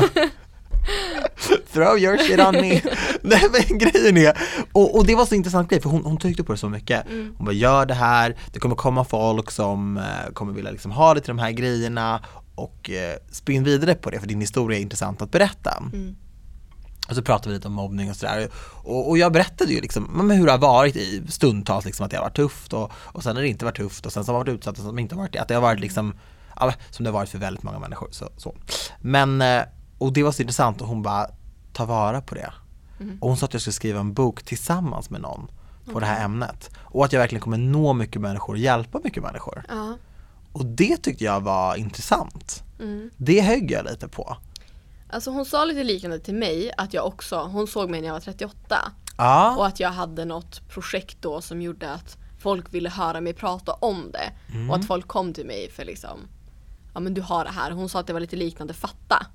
Throw 1.73 1.99
your 1.99 2.19
shit 2.19 2.41
on 2.41 2.53
me. 2.53 2.81
Nej 3.23 3.43
men 3.53 3.79
grejen 3.79 4.17
är, 4.17 4.39
och, 4.73 4.97
och 4.97 5.07
det 5.07 5.15
var 5.15 5.27
så 5.27 5.35
intressant 5.35 5.71
grej 5.71 5.81
för 5.81 5.91
hon, 5.91 6.05
hon 6.05 6.17
tyckte 6.17 6.45
på 6.45 6.53
det 6.53 6.59
så 6.59 6.69
mycket. 6.69 7.07
Mm. 7.07 7.35
Hon 7.37 7.45
bara 7.47 7.55
gör 7.55 7.87
det 7.87 7.95
här, 7.95 8.37
det 8.53 8.59
kommer 8.59 8.77
komma 8.77 9.05
folk 9.05 9.51
som 9.51 9.97
eh, 9.97 10.33
kommer 10.33 10.53
vilja 10.53 10.71
liksom 10.71 10.91
ha 10.91 11.15
lite 11.15 11.27
de 11.27 11.39
här 11.39 11.51
grejerna 11.51 12.25
och 12.55 12.91
eh, 12.91 13.17
spinn 13.31 13.65
vidare 13.65 13.95
på 13.95 14.11
det 14.11 14.21
för 14.21 14.27
din 14.27 14.41
historia 14.41 14.79
är 14.79 14.83
intressant 14.83 15.23
att 15.23 15.31
berätta. 15.31 15.83
Mm. 15.93 16.17
Och 17.09 17.15
så 17.15 17.23
pratade 17.23 17.49
vi 17.49 17.55
lite 17.55 17.69
om 17.69 17.75
mobbning 17.75 18.11
och 18.11 18.17
sådär. 18.17 18.49
Och, 18.83 19.09
och 19.09 19.19
jag 19.19 19.33
berättade 19.33 19.73
ju 19.73 19.81
liksom 19.81 20.31
hur 20.31 20.47
det 20.47 20.53
har 20.53 20.59
varit 20.59 20.97
i 20.97 21.23
stundtals, 21.29 21.85
liksom, 21.85 22.05
att 22.05 22.11
det 22.11 22.17
har 22.17 22.25
varit 22.25 22.37
tufft 22.37 22.73
och, 22.73 22.93
och 22.95 23.23
sen 23.23 23.37
har 23.37 23.43
det 23.43 23.49
inte 23.49 23.65
varit 23.65 23.77
tufft 23.77 24.07
och 24.07 24.13
sen 24.13 24.25
så 24.25 24.33
har 24.33 24.39
varit 24.39 24.55
utsatt 24.55 24.79
och 24.79 24.85
som 24.85 24.99
inte 24.99 25.15
har 25.15 25.23
varit 25.23 25.33
det. 25.33 25.39
Att 25.39 25.49
det 25.49 25.55
har 25.55 25.63
varit 25.63 25.81
liksom, 25.81 26.15
som 26.91 27.05
det 27.05 27.11
har 27.11 27.13
varit 27.13 27.29
för 27.29 27.39
väldigt 27.39 27.63
många 27.63 27.79
människor. 27.79 28.09
Så, 28.11 28.29
så. 28.37 28.55
Men, 29.01 29.43
eh, 29.43 29.63
och 29.99 30.13
det 30.13 30.23
var 30.23 30.33
så 30.33 30.43
intressant 30.43 30.81
och 30.81 30.89
hon 30.89 31.03
bara, 31.03 31.27
ta 31.73 31.85
vara 31.85 32.21
på 32.21 32.35
det. 32.35 32.53
Och 33.21 33.29
hon 33.29 33.37
sa 33.37 33.47
att 33.47 33.53
jag 33.53 33.61
skulle 33.63 33.73
skriva 33.75 34.01
en 34.01 34.13
bok 34.15 34.43
tillsammans 34.43 35.11
med 35.11 35.21
någon 35.21 35.51
på 35.93 36.01
det 36.01 36.07
här 36.07 36.25
ämnet. 36.25 36.71
Och 36.79 37.05
att 37.05 37.13
jag 37.13 37.21
verkligen 37.21 37.43
kommer 37.43 37.59
nå 37.59 37.93
mycket 37.93 38.21
människor 38.23 38.53
och 38.55 38.59
hjälpa 38.59 39.01
mycket 39.05 39.23
människor. 39.23 39.65
Ja. 39.69 39.97
Och 40.53 40.67
det 40.67 40.97
tyckte 40.97 41.25
jag 41.25 41.41
var 41.41 41.77
intressant. 41.77 42.63
Mm. 42.81 43.11
Det 43.17 43.41
högg 43.41 43.71
jag 43.71 43.85
lite 43.85 44.09
på. 44.09 44.37
Alltså 45.11 45.31
hon 45.31 45.45
sa 45.45 45.65
lite 45.65 45.85
liknande 45.85 46.19
till 46.19 46.35
mig 46.35 46.73
att 46.77 46.95
jag 46.95 47.07
också, 47.07 47.39
hon 47.43 47.67
såg 47.67 47.91
mig 47.91 48.01
när 48.01 48.07
jag 48.09 48.15
var 48.15 48.21
38 48.21 48.79
Ja, 49.19 49.57
och 49.57 49.67
att 49.67 49.81
jag 49.81 49.91
hade 49.91 50.25
något 50.25 50.69
projekt 50.69 51.17
då 51.21 51.41
som 51.41 51.63
gjorde 51.63 51.93
att 51.93 52.17
folk 52.39 52.75
ville 52.75 52.91
höra 52.91 53.21
mig 53.21 53.33
prata 53.35 53.73
om 53.73 54.11
det 54.13 54.31
Mm. 54.55 54.71
och 54.71 54.77
att 54.77 54.87
folk 54.87 55.09
kom 55.09 55.33
till 55.33 55.47
mig 55.47 55.71
för 55.71 55.85
liksom 55.85 56.19
ja 56.95 57.01
men 57.01 57.15
du 57.15 57.21
har 57.23 57.45
det 57.45 57.51
här. 57.51 57.71
Hon 57.71 57.89
sa 57.89 58.01
att 58.01 58.07
det 58.07 58.13
var 58.13 58.21
lite 58.21 58.37
liknande 58.37 58.75
fatta. 58.75 59.27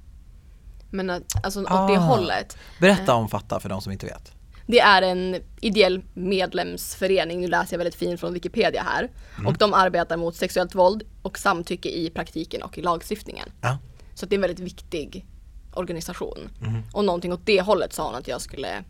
Men 0.92 1.10
att, 1.10 1.46
alltså 1.46 1.60
åt 1.62 1.68
det 1.68 1.74
Ah. 1.74 1.98
hållet. 1.98 2.58
berätta 2.80 3.14
om 3.14 3.30
Fatta 3.30 3.60
för 3.60 3.70
de 3.70 3.82
som 3.82 3.92
inte 3.92 4.06
vet. 4.06 4.32
Det 4.68 4.80
är 4.80 5.02
en 5.02 5.36
ideell 5.62 6.02
medlemsförening, 6.14 7.42
nu 7.42 7.48
läser 7.48 7.74
jag 7.74 7.78
väldigt 7.78 7.96
fint 7.96 8.20
från 8.20 8.34
Wikipedia 8.34 8.84
här. 8.84 9.10
Mm. 9.36 9.48
Och 9.48 9.58
de 9.58 9.74
arbetar 9.74 10.18
mot 10.18 10.36
sexuellt 10.36 10.76
våld 10.76 11.04
och 11.22 11.40
samtycke 11.40 11.90
i 11.90 12.10
praktiken 12.10 12.62
och 12.64 12.78
i 12.78 12.82
lagstiftningen. 12.82 13.50
Ja. 13.62 13.78
Så 14.14 14.26
det 14.26 14.34
är 14.36 14.38
en 14.38 14.42
väldigt 14.42 14.60
viktig 14.60 15.26
organisation. 15.74 16.50
Mm. 16.62 16.82
Och 16.94 17.06
någonting 17.06 17.34
åt 17.34 17.46
det 17.46 17.62
hållet 17.62 17.94
sa 17.94 18.06
hon 18.06 18.16
att 18.16 18.28
jag 18.28 18.42
skulle 18.42 18.84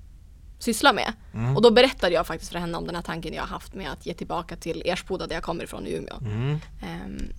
syssla 0.60 0.94
med. 0.94 1.14
Mm. 1.34 1.56
Och 1.56 1.62
då 1.62 1.72
berättade 1.72 2.14
jag 2.14 2.28
faktiskt 2.28 2.52
för 2.52 2.60
henne 2.60 2.78
om 2.78 2.86
den 2.86 2.96
här 2.96 3.02
tanken 3.02 3.34
jag 3.34 3.42
har 3.44 3.48
haft 3.48 3.74
med 3.74 3.92
att 3.92 4.06
ge 4.06 4.14
tillbaka 4.14 4.56
till 4.56 4.82
Ersboda 4.86 5.28
där 5.28 5.36
jag 5.36 5.44
kommer 5.44 5.64
ifrån 5.64 5.88
i 5.88 5.92
Umeå. 5.94 6.18
Mm. 6.22 6.60
Ehm, 6.82 7.34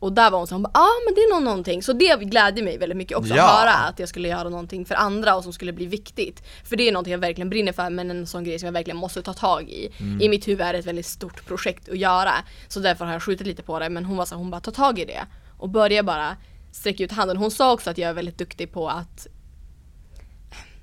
och 0.00 0.12
där 0.12 0.30
var 0.30 0.38
hon 0.38 0.46
så 0.46 0.54
hon 0.54 0.62
bara, 0.62 0.70
ah, 0.74 1.00
men 1.06 1.14
det 1.14 1.20
är 1.20 1.34
nog 1.34 1.42
någonting. 1.42 1.82
Så 1.82 1.92
det 1.92 2.20
glädde 2.20 2.62
mig 2.62 2.78
väldigt 2.78 2.96
mycket 2.98 3.16
också 3.16 3.34
Ja. 3.34 3.44
att 3.44 3.58
höra 3.60 3.72
att 3.74 3.98
jag 3.98 4.08
skulle 4.08 4.28
göra 4.28 4.48
någonting 4.48 4.84
för 4.84 4.94
andra 4.94 5.36
och 5.36 5.42
som 5.42 5.52
skulle 5.52 5.72
bli 5.72 5.86
viktigt. 5.86 6.42
För 6.64 6.76
det 6.76 6.88
är 6.88 6.92
någonting 6.92 7.12
jag 7.12 7.18
verkligen 7.18 7.50
brinner 7.50 7.72
för 7.72 7.90
men 7.90 8.10
en 8.10 8.26
sån 8.26 8.44
grej 8.44 8.58
som 8.58 8.66
jag 8.66 8.72
verkligen 8.72 8.96
måste 8.96 9.22
ta 9.22 9.32
tag 9.32 9.68
i. 9.70 9.92
Mm. 10.00 10.20
I 10.20 10.28
mitt 10.28 10.48
huvud 10.48 10.60
är 10.60 10.72
det 10.72 10.78
ett 10.78 10.86
väldigt 10.86 11.06
stort 11.06 11.46
projekt 11.46 11.88
att 11.88 11.98
göra. 11.98 12.32
Så 12.68 12.80
därför 12.80 13.04
har 13.04 13.12
jag 13.12 13.22
skjutit 13.22 13.46
lite 13.46 13.62
på 13.62 13.78
det 13.78 13.88
men 13.88 14.04
hon 14.04 14.16
var 14.16 14.24
så 14.24 14.34
hon 14.34 14.50
bara 14.50 14.60
ta 14.60 14.70
tag 14.70 14.98
i 14.98 15.04
det. 15.04 15.26
Och 15.58 15.68
börja 15.68 16.02
bara 16.02 16.36
sträcka 16.72 17.04
ut 17.04 17.12
handen. 17.12 17.36
Hon 17.36 17.50
sa 17.50 17.72
också 17.72 17.90
att 17.90 17.98
jag 17.98 18.10
är 18.10 18.14
väldigt 18.14 18.38
duktig 18.38 18.72
på 18.72 18.88
att 18.88 19.26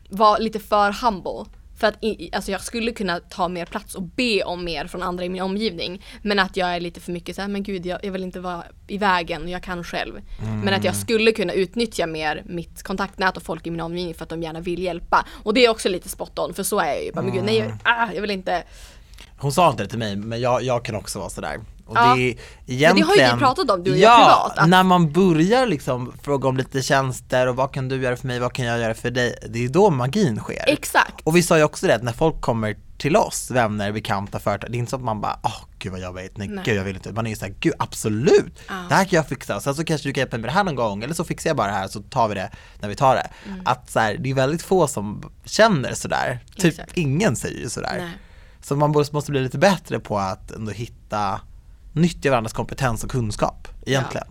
vara 0.09 0.37
lite 0.37 0.59
för 0.59 0.91
humble. 1.05 1.45
För 1.77 1.87
att 1.87 2.03
i, 2.03 2.29
alltså 2.33 2.51
jag 2.51 2.61
skulle 2.61 2.91
kunna 2.91 3.19
ta 3.19 3.47
mer 3.47 3.65
plats 3.65 3.95
och 3.95 4.03
be 4.03 4.43
om 4.43 4.65
mer 4.65 4.87
från 4.87 5.03
andra 5.03 5.25
i 5.25 5.29
min 5.29 5.41
omgivning. 5.41 6.05
Men 6.21 6.39
att 6.39 6.57
jag 6.57 6.75
är 6.75 6.79
lite 6.79 6.99
för 6.99 7.11
mycket 7.11 7.35
så 7.35 7.41
här, 7.41 7.49
men 7.49 7.63
gud 7.63 7.85
jag, 7.85 8.05
jag 8.05 8.11
vill 8.11 8.23
inte 8.23 8.39
vara 8.39 8.63
i 8.87 8.97
vägen, 8.97 9.49
jag 9.49 9.63
kan 9.63 9.83
själv. 9.83 10.21
Men 10.63 10.73
att 10.73 10.83
jag 10.83 10.95
skulle 10.95 11.31
kunna 11.31 11.53
utnyttja 11.53 12.07
mer 12.07 12.43
mitt 12.45 12.83
kontaktnät 12.83 13.37
och 13.37 13.43
folk 13.43 13.67
i 13.67 13.71
min 13.71 13.81
omgivning 13.81 14.13
för 14.13 14.23
att 14.23 14.29
de 14.29 14.43
gärna 14.43 14.59
vill 14.59 14.83
hjälpa. 14.83 15.25
Och 15.43 15.53
det 15.53 15.65
är 15.65 15.69
också 15.69 15.89
lite 15.89 16.09
spot 16.09 16.39
on, 16.39 16.53
för 16.53 16.63
så 16.63 16.79
är 16.79 16.87
jag 16.87 17.03
ju. 17.03 17.11
Bara, 17.11 17.21
men 17.21 17.33
gud, 17.33 17.43
nej, 17.43 17.57
jag, 17.57 17.77
ah, 17.83 18.11
jag 18.13 18.21
vill 18.21 18.31
inte. 18.31 18.63
Hon 19.37 19.51
sa 19.51 19.69
inte 19.69 19.83
det 19.83 19.89
till 19.89 19.99
mig, 19.99 20.15
men 20.15 20.41
jag, 20.41 20.63
jag 20.63 20.85
kan 20.85 20.95
också 20.95 21.19
vara 21.19 21.29
sådär. 21.29 21.59
Och 21.85 21.97
Ja. 21.97 22.15
det 22.15 22.21
är 22.21 22.37
egentligen... 22.67 22.95
Men 22.95 22.95
det 23.17 23.23
har 23.23 23.29
ju 23.29 23.33
vi 23.35 23.39
pratat 23.39 23.69
om, 23.71 23.83
du 23.83 23.91
och 23.91 23.97
jag 23.97 24.11
ja, 24.11 24.15
privat, 24.49 24.57
att- 24.63 24.69
när 24.69 24.83
man 24.83 25.11
börjar 25.11 25.65
liksom 25.65 26.13
fråga 26.23 26.49
om 26.49 26.57
lite 26.57 26.81
tjänster 26.81 27.47
och 27.47 27.55
vad 27.55 27.73
kan 27.73 27.87
du 27.89 28.01
göra 28.01 28.15
för 28.15 28.27
mig, 28.27 28.39
vad 28.39 28.53
kan 28.53 28.65
jag 28.65 28.79
göra 28.79 28.93
för 28.93 29.11
dig? 29.11 29.35
Det 29.49 29.65
är 29.65 29.69
då 29.69 29.89
magin 29.89 30.39
sker. 30.39 30.63
Exakt. 30.67 31.21
Och 31.23 31.35
vi 31.35 31.43
sa 31.43 31.57
ju 31.57 31.63
också 31.63 31.87
det, 31.87 31.95
att 31.95 32.03
när 32.03 32.13
folk 32.13 32.41
kommer 32.41 32.75
till 32.97 33.15
oss, 33.15 33.51
vänner, 33.51 33.91
bekanta, 33.91 34.39
företag, 34.39 34.71
det 34.71 34.77
är 34.77 34.79
inte 34.79 34.89
så 34.89 34.95
att 34.95 35.01
man 35.03 35.21
bara 35.21 35.39
åh 35.43 35.55
gud 35.79 35.91
vad 35.91 36.01
jobbigt, 36.01 36.37
nej, 36.37 36.47
Nej. 36.47 36.63
gud 36.65 36.75
jag 36.77 36.83
vill 36.83 36.95
inte. 36.95 37.11
Man 37.11 37.25
är 37.25 37.29
ju 37.29 37.35
såhär, 37.35 37.53
gud 37.59 37.73
absolut, 37.79 38.59
Ja. 38.67 38.73
det 38.89 38.95
här 38.95 39.03
kan 39.05 39.17
jag 39.17 39.27
fixa, 39.27 39.59
sen 39.59 39.75
så 39.75 39.83
kanske 39.83 40.09
du 40.09 40.13
kan 40.13 40.21
hjälpa 40.21 40.37
mig 40.37 40.41
med 40.41 40.49
det 40.49 40.53
här 40.53 40.63
någon 40.63 40.75
gång, 40.75 41.03
eller 41.03 41.13
så 41.13 41.23
fixar 41.23 41.49
jag 41.49 41.57
bara 41.57 41.67
det 41.67 41.73
här 41.73 41.87
så 41.87 42.01
tar 42.01 42.27
vi 42.27 42.35
det 42.35 42.51
när 42.79 42.89
vi 42.89 42.95
tar 42.95 43.15
det. 43.15 43.27
Mm. 43.47 43.61
Att 43.65 43.89
så 43.89 43.99
här, 43.99 44.17
det 44.19 44.29
är 44.29 44.33
väldigt 44.33 44.61
få 44.63 44.87
som 44.87 45.31
känner 45.45 45.93
sådär, 45.93 46.39
typ 46.55 46.65
Exakt. 46.65 46.97
ingen 46.97 47.35
säger 47.35 47.59
ju 47.59 47.69
sådär. 47.69 47.95
Nej. 47.99 48.09
Så 48.61 48.75
man 48.75 48.91
måste 49.11 49.31
bli 49.31 49.41
lite 49.41 49.57
bättre 49.57 49.99
på 49.99 50.17
att 50.19 50.51
ändå 50.51 50.71
hitta 50.71 51.41
nyttja 51.95 52.29
varandras 52.29 52.53
kompetens 52.53 53.03
och 53.03 53.11
kunskap 53.11 53.67
egentligen. 53.85 54.27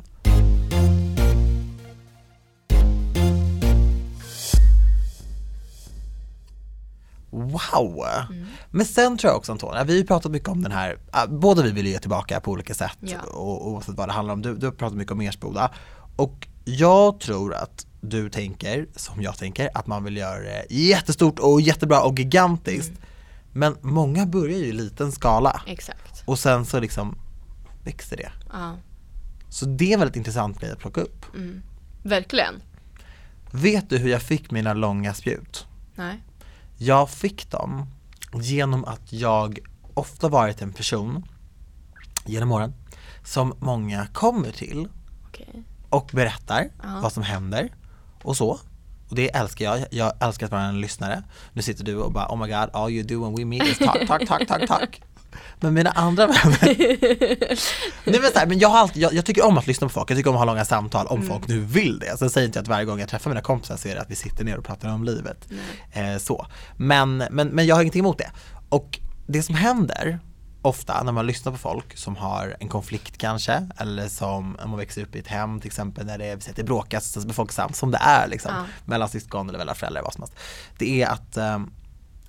Wow! 7.31 8.05
Men 8.71 8.87
sen 8.87 9.19
tror 9.19 9.31
jag 9.31 9.37
också 9.39 9.53
Antonija, 9.53 9.85
vi 9.85 9.93
har 9.93 9.99
ju 9.99 10.07
pratat 10.07 10.33
mycket 10.33 10.49
om 10.49 10.63
den 10.63 10.73
här, 10.73 10.99
äh, 11.15 11.27
båda 11.29 11.63
vi 11.63 11.71
vill 11.71 11.87
ju 11.87 11.93
ge 11.93 11.99
tillbaka 11.99 12.41
på 12.41 12.51
olika 12.51 12.75
sätt 12.75 12.97
Ja. 13.01 13.19
och 13.33 13.69
oavsett 13.69 13.95
vad 13.95 14.09
det 14.09 14.13
handlar 14.13 14.35
om. 14.35 14.43
Du, 14.43 14.55
du 14.57 14.67
har 14.67 14.73
pratat 14.73 14.97
mycket 14.99 15.13
om 15.13 15.21
Ersboda 15.21 15.71
och 16.17 16.49
jag 16.65 17.21
tror 17.21 17.55
att 17.55 17.87
du 18.01 18.31
tänker, 18.31 18.87
som 18.97 19.23
jag 19.23 19.39
tänker, 19.39 19.71
att 19.75 19.87
man 19.87 20.05
vill 20.05 20.17
göra 20.17 20.41
det 20.41 20.67
jättestort 20.71 21.39
och 21.39 21.61
jättebra 21.61 22.03
och 22.03 22.19
gigantiskt. 22.19 22.93
Men 23.53 23.77
många 23.81 24.27
börjar 24.27 24.59
ju 24.59 24.65
i 24.65 24.73
liten 24.73 25.13
skala 25.13 25.63
Exakt. 25.67 26.23
och 26.25 26.39
sen 26.39 26.65
så 26.67 26.81
liksom 26.81 27.19
växer 27.85 28.17
det. 28.17 28.33
Ja, 28.53 28.77
Så 29.49 29.67
det 29.67 29.91
är 29.91 29.95
en 29.95 29.99
väldigt 30.01 30.17
intressant 30.17 30.61
grej 30.61 30.71
att 30.73 30.79
plocka 30.79 31.01
upp. 31.01 31.27
verkligen. 32.03 32.55
Vet 33.51 33.91
du 33.91 33.99
hur 33.99 34.09
jag 34.11 34.23
fick 34.23 34.51
mina 34.51 34.75
långa 34.75 35.15
spjut? 35.15 35.67
Nej. 35.95 36.23
Jag 36.77 37.11
fick 37.11 37.51
dem 37.51 37.87
genom 38.33 38.85
att 38.85 39.13
jag 39.13 39.59
ofta 39.95 40.29
varit 40.29 40.63
en 40.63 40.73
person 40.73 41.25
genom 42.27 42.53
åren 42.53 42.75
som 43.25 43.55
många 43.61 44.07
kommer 44.07 44.51
till 44.51 44.89
Okej. 45.29 45.63
och 45.91 46.11
berättar 46.13 46.69
Ja. 46.83 47.01
vad 47.03 47.13
som 47.13 47.23
händer 47.23 47.69
och 48.23 48.37
så. 48.37 48.59
Och 49.09 49.17
det 49.17 49.35
älskar 49.37 49.65
jag, 49.65 49.87
jag 49.91 50.13
älskar 50.21 50.47
att 50.47 50.53
vara 50.53 50.63
en 50.63 50.81
lyssnare. 50.81 51.23
Nu 51.53 51.63
sitter 51.63 51.85
du 51.85 51.97
och 51.97 52.13
bara 52.13 52.27
oh 52.29 52.37
my 52.37 52.47
god, 52.53 52.71
all 52.73 52.91
you 52.91 53.03
do 53.07 53.25
when 53.25 53.35
we 53.37 53.45
meet 53.45 53.69
is 53.69 53.79
talk, 53.79 54.07
talk, 54.07 54.27
talk, 54.29 54.49
talk, 54.49 54.67
talk. 54.69 55.03
Men 55.61 55.75
mina 55.75 55.91
andra 55.91 56.27
vänner 56.27 56.77
Nej 58.11 58.21
men, 58.21 58.33
så 58.33 58.39
här, 58.39 58.47
men 58.47 58.59
jag, 58.59 58.69
har 58.69 58.79
alltid, 58.79 59.03
jag, 59.03 59.15
jag 59.15 59.25
tycker 59.25 59.45
om 59.47 59.59
att 59.59 59.67
lyssna 59.67 59.87
på 59.87 59.93
folk, 59.93 60.11
jag 60.11 60.17
tycker 60.19 60.31
om 60.31 60.37
att 60.37 60.41
ha 60.41 60.45
långa 60.47 60.65
samtal 60.65 61.07
om 61.07 61.23
folk 61.23 61.49
nu 61.49 61.61
vill 61.61 61.99
det. 61.99 62.19
Sen 62.19 62.31
säger 62.31 62.47
inte 62.47 62.59
jag 62.59 62.63
att 62.63 62.69
varje 62.69 62.85
gång 62.85 63.01
jag 63.01 63.09
träffar 63.09 63.31
mina 63.31 63.41
kompisar 63.43 63.77
så 63.77 63.89
är 63.89 63.95
det 63.95 64.01
att 64.01 64.11
vi 64.11 64.17
sitter 64.17 64.45
ner 64.45 64.57
och 64.59 64.65
pratar 64.65 64.89
om 64.89 65.05
livet. 65.05 65.49
Eh, 65.93 66.17
så. 66.19 66.47
Men, 66.77 67.17
men, 67.31 67.49
men 67.49 67.67
jag 67.67 67.75
har 67.75 67.83
ingenting 67.83 68.01
emot 68.01 68.19
det. 68.19 68.31
Och 68.69 69.01
det 69.27 69.43
som 69.43 69.55
händer 69.55 70.19
ofta 70.63 71.03
när 71.03 71.13
man 71.13 71.27
lyssnar 71.27 71.53
på 71.53 71.59
folk 71.59 71.97
som 71.97 72.17
har 72.17 72.57
en 72.61 72.69
konflikt 72.69 73.19
kanske, 73.19 73.69
eller 73.77 74.09
som 74.09 74.57
om 74.63 74.71
man 74.71 74.79
växer 74.79 75.03
upp 75.03 75.17
i 75.17 75.19
ett 75.19 75.27
hem 75.27 75.61
till 75.61 75.67
exempel 75.69 76.07
när 76.07 76.19
det, 76.19 76.25
är- 76.27 76.39
det 76.55 76.65
bråkas 76.65 77.13
så 77.13 77.21
befolkningssamt 77.21 77.77
som 77.77 77.91
det 77.91 77.99
är 77.99 78.29
liksom, 78.29 78.51
Ja. 78.55 78.65
mellan 78.85 79.09
syskon 79.09 79.49
eller 79.49 79.59
mellan 79.59 79.75
föräldrar 79.75 80.03
vad 80.03 80.13
som 80.13 80.23
helst. 80.23 80.35
Det 80.79 81.03
är 81.03 81.09
att 81.09 81.37
eh, 81.37 81.59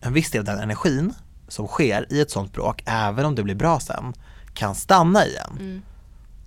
en 0.01 0.13
viss 0.13 0.31
del 0.31 0.39
av 0.39 0.45
den 0.45 0.59
energin 0.59 1.13
som 1.47 1.67
sker 1.67 2.13
i 2.13 2.19
ett 2.21 2.31
sånt 2.31 2.53
bråk, 2.53 2.83
även 2.85 3.25
om 3.25 3.35
det 3.35 3.43
blir 3.43 3.55
bra 3.55 3.79
sen, 3.79 4.13
kan 4.53 4.75
stanna 4.75 5.25
igen. 5.25 5.81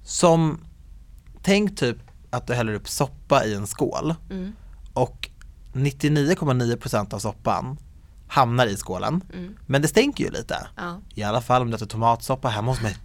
Som, 0.05 0.61
tänk 1.43 1.79
typ 1.79 1.97
att 2.31 2.47
du 2.47 2.55
häller 2.55 2.73
upp 2.75 2.89
soppa 2.89 3.45
i 3.45 3.55
en 3.55 3.67
skål 3.67 4.15
Mm. 4.31 4.53
och 4.93 5.31
99,9% 5.73 7.15
av 7.15 7.19
soppan 7.19 7.79
hamnar 8.29 8.67
i 8.67 8.77
skålen. 8.77 9.21
Men 9.67 9.83
det 9.83 9.89
stänker 9.89 10.25
ju 10.25 10.31
lite. 10.31 10.67
Ja. 10.77 11.01
I 11.15 11.23
alla 11.23 11.41
fall 11.41 11.63
om 11.63 11.71
det 11.71 11.83
är 11.83 11.87
tomatsoppa 11.87 12.49
hemma 12.49 12.71
hos 12.71 12.83
mig. 12.83 12.97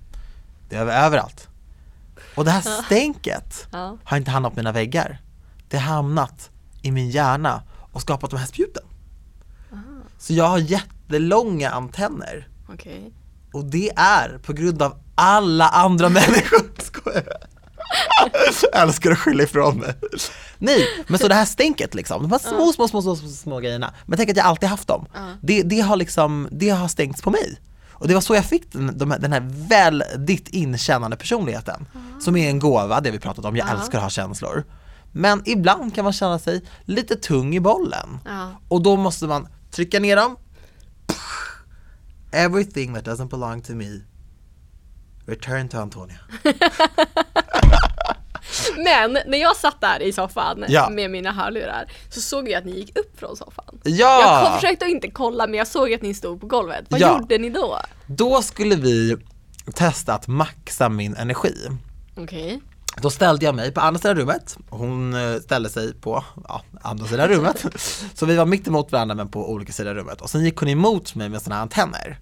Det 0.69 0.75
är 0.75 0.81
över- 0.81 1.05
överallt. 1.05 1.47
Och 2.35 2.45
det 2.45 2.51
här 2.51 2.61
stänket 2.85 3.67
Ja. 3.71 3.97
har 4.03 4.17
inte 4.17 4.31
hamnat 4.31 4.53
på 4.53 4.59
mina 4.59 4.71
väggar. 4.71 5.21
Det 5.69 5.77
har 5.77 5.95
hamnat 5.95 6.49
i 6.81 6.91
min 6.91 7.09
hjärna 7.09 7.63
och 7.91 8.01
skapat 8.01 8.29
de 8.29 8.39
här 8.39 8.45
spjuten. 8.47 8.83
Så 10.17 10.33
jag 10.33 10.47
har 10.47 10.57
jättelånga 11.13 11.69
antenner. 11.69 12.47
Okej. 12.69 13.13
Och 13.53 13.65
det 13.65 13.91
är 13.95 14.37
på 14.37 14.53
grund 14.53 14.81
av 14.81 14.95
alla 15.15 15.69
andra 15.69 16.09
människor. 16.19 16.71
Skojar 16.83 17.23
jag 18.71 18.81
älskar 18.81 19.11
att 19.11 19.17
skylla 19.17 19.43
ifrån 19.43 19.77
mig. 19.77 19.93
Nej, 20.57 20.87
men 21.07 21.19
så 21.19 21.27
det 21.27 21.35
här 21.35 21.45
stänket 21.45 21.93
liksom, 21.95 22.21
de 22.21 22.31
här 22.31 22.39
små, 22.39 22.73
små, 22.73 22.87
små, 22.87 23.01
små, 23.01 23.15
små, 23.15 23.29
små 23.29 23.59
grejerna. 23.59 23.93
Men 24.05 24.17
tänk 24.17 24.29
att 24.29 24.37
jag 24.37 24.45
alltid 24.45 24.69
haft 24.69 24.87
dem. 24.87 25.05
Det, 25.41 25.63
det 25.63 25.79
har 25.81 25.95
liksom, 25.95 26.47
det 26.51 26.69
har 26.69 26.87
stängts 26.87 27.21
på 27.21 27.31
mig. 27.31 27.59
Och 27.91 28.07
det 28.07 28.13
var 28.13 28.21
så 28.21 28.35
jag 28.35 28.45
fick 28.45 28.71
den, 28.71 28.97
de 28.97 29.11
här, 29.11 29.19
den 29.19 29.33
här 29.33 29.67
väldigt 29.69 30.49
inkännande 30.49 31.17
personligheten. 31.17 31.85
Som 32.19 32.37
är 32.37 32.49
en 32.49 32.59
gåva, 32.59 33.01
det 33.01 33.11
vi 33.11 33.19
pratat 33.19 33.45
om, 33.45 33.55
jag 33.55 33.69
älskar 33.71 33.97
att 33.97 34.03
ha 34.03 34.09
känslor. 34.09 34.63
Men 35.11 35.41
ibland 35.45 35.95
kan 35.95 36.03
man 36.03 36.13
känna 36.13 36.39
sig 36.39 36.61
lite 36.85 37.15
tung 37.15 37.55
i 37.55 37.59
bollen. 37.59 38.19
Och 38.67 38.81
då 38.81 38.95
måste 38.95 39.25
man 39.25 39.47
trycka 39.71 39.99
ner 39.99 40.15
dem. 40.15 40.35
Everything 42.33 42.93
that 42.93 43.05
doesn't 43.05 43.29
belong 43.29 43.61
to 43.61 43.73
me 43.73 44.01
Return 45.25 45.69
to 45.69 45.77
Antonia. 45.77 46.17
Men 48.77 49.17
när 49.27 49.37
jag 49.37 49.55
satt 49.55 49.81
där 49.81 50.01
i 50.01 50.13
soffan 50.13 50.65
Ja. 50.67 50.89
med 50.89 51.11
mina 51.11 51.31
hörlurar 51.31 51.91
så 52.09 52.21
såg 52.21 52.49
jag 52.49 52.59
att 52.59 52.65
ni 52.65 52.71
gick 52.71 52.97
upp 52.99 53.19
från 53.19 53.37
soffan. 53.37 53.79
Ja! 53.83 54.21
Jag 54.21 54.45
kom, 54.47 54.59
försökte 54.59 54.85
inte 54.85 55.11
kolla 55.11 55.47
men 55.47 55.57
jag 55.57 55.67
såg 55.67 55.93
att 55.93 56.01
ni 56.01 56.13
stod 56.13 56.41
på 56.41 56.47
golvet. 56.47 56.85
Vad 56.89 56.99
Ja. 56.99 57.17
gjorde 57.19 57.37
ni 57.37 57.49
då? 57.49 57.79
Då 58.07 58.41
skulle 58.41 58.75
vi 58.75 59.17
testa 59.75 60.13
att 60.13 60.27
maxa 60.27 60.89
min 60.89 61.15
energi. 61.15 61.55
Okej. 62.17 62.61
Då 63.01 63.09
ställde 63.09 63.45
jag 63.45 63.55
mig 63.55 63.71
på 63.71 63.81
andra 63.81 63.99
sidan 64.01 64.17
rummet, 64.17 64.57
hon 64.69 65.13
eh, 65.13 65.39
ställde 65.41 65.69
sig 65.69 65.93
på 65.93 66.23
ja, 66.47 66.61
andra 66.81 67.05
sidan 67.05 67.27
rummet. 67.29 67.65
Så 68.15 68.25
vi 68.25 68.35
var 68.35 68.45
mitt 68.45 68.67
emot 68.67 68.91
varandra 68.91 69.15
men 69.15 69.29
på 69.29 69.51
olika 69.51 69.73
sidor 69.73 69.93
rummet. 69.93 70.21
Och 70.21 70.29
sen 70.29 70.43
gick 70.43 70.57
hon 70.57 70.69
emot 70.69 71.15
mig 71.15 71.29
med 71.29 71.41
sådana 71.41 71.61
antenner. 71.61 72.19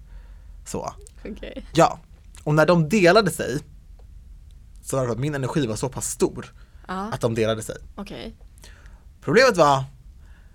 Så, 0.66 0.92
Okej. 1.30 1.66
ja. 1.74 1.98
Och 2.44 2.54
när 2.54 2.66
de 2.66 2.88
delade 2.88 3.30
sig 3.30 3.58
så 4.82 4.96
var 4.96 5.06
det 5.06 5.12
att 5.12 5.18
min 5.18 5.34
energi 5.34 5.66
var 5.66 5.76
så 5.76 5.88
pass 5.88 6.10
stor 6.10 6.52
Ja. 6.88 6.94
att 7.12 7.20
de 7.20 7.34
delade 7.34 7.62
sig. 7.62 7.76
Okej. 7.96 8.36
Problemet 9.20 9.56
var 9.56 9.84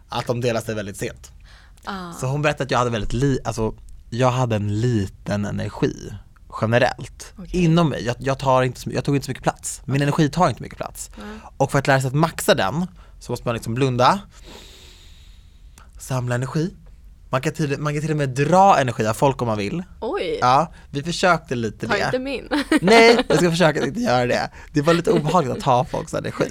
att 0.09 0.27
de 0.27 0.41
delade 0.41 0.65
sig 0.65 0.75
väldigt 0.75 0.97
sent. 0.97 1.31
Ah. 1.85 2.13
Så 2.13 2.25
hon 2.27 2.41
berättade 2.41 2.63
att 2.63 2.71
jag 2.71 2.77
hade 2.77 2.89
väldigt 2.91 3.13
li, 3.13 3.39
alltså 3.43 3.73
jag 4.09 4.31
hade 4.31 4.55
en 4.55 4.81
liten 4.81 5.45
energi 5.45 6.13
generellt 6.61 7.33
Okej. 7.37 7.63
inom 7.63 7.89
mig. 7.89 8.05
Jag, 8.05 8.15
jag, 8.19 8.39
tar 8.39 8.63
inte, 8.63 8.89
jag 8.89 9.03
tog 9.03 9.15
inte 9.15 9.25
så 9.25 9.31
mycket 9.31 9.43
plats. 9.43 9.81
Min 9.85 10.01
energi 10.01 10.29
tar 10.29 10.49
inte 10.49 10.63
mycket 10.63 10.77
plats. 10.77 11.09
Och 11.57 11.71
för 11.71 11.79
att 11.79 11.87
lära 11.87 12.01
sig 12.01 12.07
att 12.07 12.13
maxa 12.13 12.55
den 12.55 12.85
så 13.19 13.31
måste 13.31 13.47
man 13.47 13.55
liksom 13.55 13.73
blunda, 13.73 14.19
samla 15.99 16.35
energi. 16.35 16.73
Man 17.29 17.41
kan, 17.41 17.53
till, 17.53 17.79
man 17.79 17.93
kan 17.93 18.01
till 18.01 18.11
och 18.11 18.17
med 18.17 18.29
dra 18.29 18.79
energi 18.79 19.05
av 19.07 19.13
folk 19.13 19.41
om 19.41 19.47
man 19.47 19.57
vill. 19.57 19.83
Oj. 20.01 20.37
Ja, 20.41 20.73
vi 20.91 21.03
försökte 21.03 21.55
lite 21.55 21.87
Ta 21.87 21.93
det. 21.93 22.05
inte 22.05 22.19
min. 22.19 22.49
Nej, 22.81 23.25
jag 23.27 23.37
ska 23.37 23.51
försöka 23.51 23.81
att 23.81 23.87
inte 23.87 23.99
göra 23.99 24.25
det. 24.25 24.49
Det 24.73 24.81
var 24.81 24.93
lite 24.93 25.11
obehagligt 25.11 25.57
att 25.57 25.63
ta 25.63 25.85
folks 25.85 26.13
energi. 26.13 26.45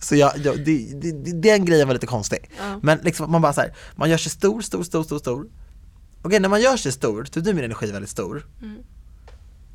Så 0.00 0.16
jag, 0.16 0.32
jag, 0.36 0.64
det, 0.64 1.00
det, 1.00 1.12
det, 1.12 1.32
den 1.32 1.64
grejen 1.64 1.88
var 1.88 1.94
lite 1.94 2.06
konstig. 2.06 2.50
Ja. 2.58 2.80
Men 2.82 2.98
liksom 2.98 3.30
man 3.30 3.42
bara 3.42 3.52
så 3.52 3.60
här, 3.60 3.74
man 3.96 4.10
gör 4.10 4.16
sig 4.16 4.32
stor, 4.32 4.60
stor, 4.60 4.82
stor, 4.82 5.02
stor, 5.02 5.18
stor. 5.18 5.46
Okej, 6.22 6.40
när 6.40 6.48
man 6.48 6.60
gör 6.60 6.76
sig 6.76 6.92
stor, 6.92 7.24
så 7.34 7.40
blir 7.40 7.54
min 7.54 7.64
energi 7.64 7.92
väldigt 7.92 8.10
stor. 8.10 8.46
Mm. 8.62 8.76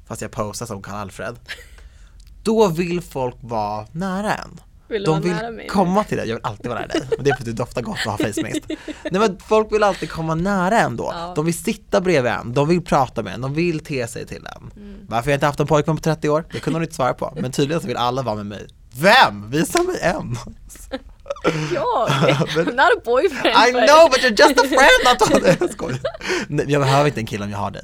Fast 0.08 0.22
jag 0.22 0.32
posar 0.32 0.66
som 0.66 0.82
Karl 0.82 0.96
Alfred. 0.96 1.36
Då 2.44 2.68
vill 2.68 3.02
folk 3.02 3.36
vara 3.42 3.88
nära 3.92 4.34
en. 4.34 4.60
Vill 4.88 5.04
De 5.04 5.10
vara 5.12 5.20
vill 5.22 5.32
nära 5.32 5.52
mig 5.52 5.66
nu? 5.66 5.70
komma 5.70 6.04
till 6.04 6.18
dig, 6.18 6.28
jag 6.28 6.36
vill 6.36 6.46
alltid 6.46 6.68
vara 6.68 6.80
nära 6.80 6.88
dig. 6.88 7.02
Men 7.16 7.24
det 7.24 7.30
är 7.30 7.34
för 7.36 7.42
att 7.42 7.46
du 7.46 7.54
doftar 7.54 7.82
gott 7.82 7.98
och 8.06 8.12
har 8.12 8.18
face 8.18 8.44
mist. 8.44 8.66
Nej 9.12 9.20
men 9.22 9.38
folk 9.40 9.72
vill 9.72 9.84
alltid 9.84 10.10
komma 10.12 10.36
nära 10.36 10.80
en 10.80 10.96
då. 10.96 11.12
Ja. 11.14 11.34
De 11.36 11.46
vill 11.46 11.58
sitta 11.58 12.02
bredvid 12.02 12.32
en, 12.32 12.54
de 12.54 12.68
vill 12.68 12.82
prata 12.82 13.24
med 13.24 13.34
en, 13.34 13.42
de 13.42 13.54
vill 13.54 13.80
te 13.80 14.08
sig 14.08 14.26
till 14.28 14.48
en. 14.56 14.72
Mm. 14.84 15.00
Varför 15.10 15.30
jag 15.32 15.36
inte 15.36 15.46
haft 15.46 15.60
en 15.60 15.68
pojkvän 15.68 15.96
på 15.96 16.02
30 16.02 16.30
år, 16.30 16.46
det 16.52 16.60
kunde 16.60 16.78
hon 16.78 16.84
inte 16.84 16.96
svara 16.96 17.14
på. 17.14 17.34
Men 17.42 17.52
tydligen 17.52 17.82
så 17.82 17.88
vill 17.88 17.98
alla 17.98 18.22
vara 18.22 18.36
med 18.36 18.46
mig. 18.46 18.68
Vem? 18.96 19.50
Visa 19.50 19.84
mig 19.84 20.00
en! 20.02 20.38
Jag? 21.74 22.08
I'm 22.10 22.76
not 22.76 22.92
a 22.98 23.02
boyfriend. 23.06 23.56
I 23.68 23.72
know 23.72 24.10
but 24.10 24.20
you're 24.24 24.48
just 24.48 24.60
a 24.60 24.64
friend 24.64 25.08
Antonija! 25.08 25.56
Jag 25.60 25.72
skojar. 25.72 26.00
Nej, 26.48 26.66
jag 26.70 26.82
behöver 26.82 27.08
inte 27.08 27.20
en 27.20 27.26
kille 27.26 27.44
om 27.46 27.52
jag 27.52 27.58
har 27.58 27.72
dig. 27.72 27.82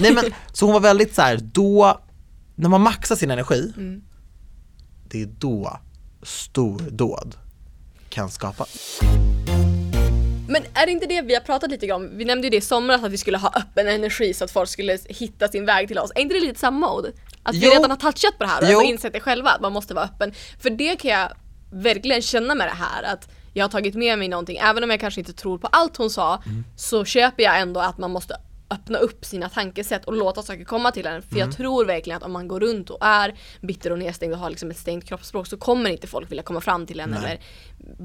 Nej 0.00 0.12
men, 0.12 0.24
så 0.52 0.64
hon 0.66 0.72
var 0.72 0.80
väldigt 0.80 1.14
så 1.14 1.22
här, 1.22 1.36
då, 1.42 2.00
när 2.54 2.68
man 2.68 2.80
maxar 2.80 3.16
sin 3.16 3.30
energi, 3.30 3.72
Mm. 3.76 4.02
det 5.08 5.22
är 5.22 5.26
då 5.26 5.80
stordåd 6.22 7.34
kan 8.08 8.30
skapas. 8.30 9.00
Men 10.48 10.62
är 10.74 10.86
det 10.86 10.92
inte 10.92 11.06
det 11.06 11.22
vi 11.22 11.34
har 11.34 11.40
pratat 11.40 11.70
lite 11.70 11.92
om? 11.92 12.10
Vi 12.18 12.24
nämnde 12.24 12.46
ju 12.46 12.50
det 12.50 12.56
i 12.56 12.60
somras 12.60 13.04
att 13.04 13.12
vi 13.12 13.18
skulle 13.18 13.38
ha 13.38 13.52
öppen 13.56 13.88
energi 13.88 14.34
så 14.34 14.44
att 14.44 14.50
folk 14.50 14.68
skulle 14.68 14.98
hitta 15.08 15.48
sin 15.48 15.66
väg 15.66 15.88
till 15.88 15.98
oss. 15.98 16.10
Är 16.14 16.20
inte 16.20 16.34
det 16.34 16.40
lite 16.40 16.60
samma 16.60 16.86
mode? 16.88 17.12
Att 17.42 17.54
vi 17.54 17.64
Jo. 17.66 17.70
redan 17.70 17.90
har 17.90 17.96
touchat 17.96 18.38
på 18.38 18.44
det 18.44 18.50
här 18.50 18.76
och 18.76 18.82
insett 18.82 19.12
det 19.12 19.20
själva, 19.20 19.50
att 19.50 19.60
man 19.60 19.72
måste 19.72 19.94
vara 19.94 20.04
öppen. 20.04 20.32
För 20.60 20.70
det 20.70 20.96
kan 20.96 21.10
jag 21.10 21.28
verkligen 21.82 22.22
känna 22.22 22.54
med 22.54 22.66
det 22.66 22.74
här 22.74 23.02
att 23.02 23.28
jag 23.52 23.64
har 23.64 23.68
tagit 23.70 23.94
med 23.94 24.18
mig 24.18 24.28
någonting, 24.28 24.56
även 24.56 24.84
om 24.84 24.90
jag 24.90 25.00
kanske 25.00 25.20
inte 25.20 25.32
tror 25.32 25.58
på 25.58 25.66
allt 25.66 25.96
hon 25.96 26.10
sa, 26.10 26.42
Mm. 26.46 26.64
så 26.76 27.04
köper 27.04 27.42
jag 27.42 27.60
ändå 27.60 27.80
att 27.80 27.98
man 27.98 28.10
måste 28.10 28.36
öppna 28.70 28.98
upp 28.98 29.24
sina 29.24 29.48
tankesätt 29.48 30.04
och 30.04 30.12
låta 30.12 30.42
saker 30.42 30.64
komma 30.64 30.90
till 30.90 31.06
en. 31.06 31.22
För 31.22 31.36
Mm. 31.36 31.48
jag 31.48 31.56
tror 31.56 31.84
verkligen 31.84 32.16
att 32.16 32.22
om 32.22 32.32
man 32.32 32.48
går 32.48 32.60
runt 32.60 32.90
och 32.90 32.98
är 33.00 33.34
bitter 33.60 33.92
och 33.92 33.98
nedstängd 33.98 34.32
och 34.32 34.38
har 34.38 34.50
liksom 34.50 34.70
ett 34.70 34.76
stängt 34.78 35.04
kroppsspråk 35.04 35.46
så 35.46 35.56
kommer 35.56 35.90
inte 35.90 36.06
folk 36.06 36.30
vilja 36.30 36.42
komma 36.42 36.60
fram 36.60 36.86
till 36.86 37.00
en 37.00 37.10
Nej. 37.10 37.18
eller 37.18 37.38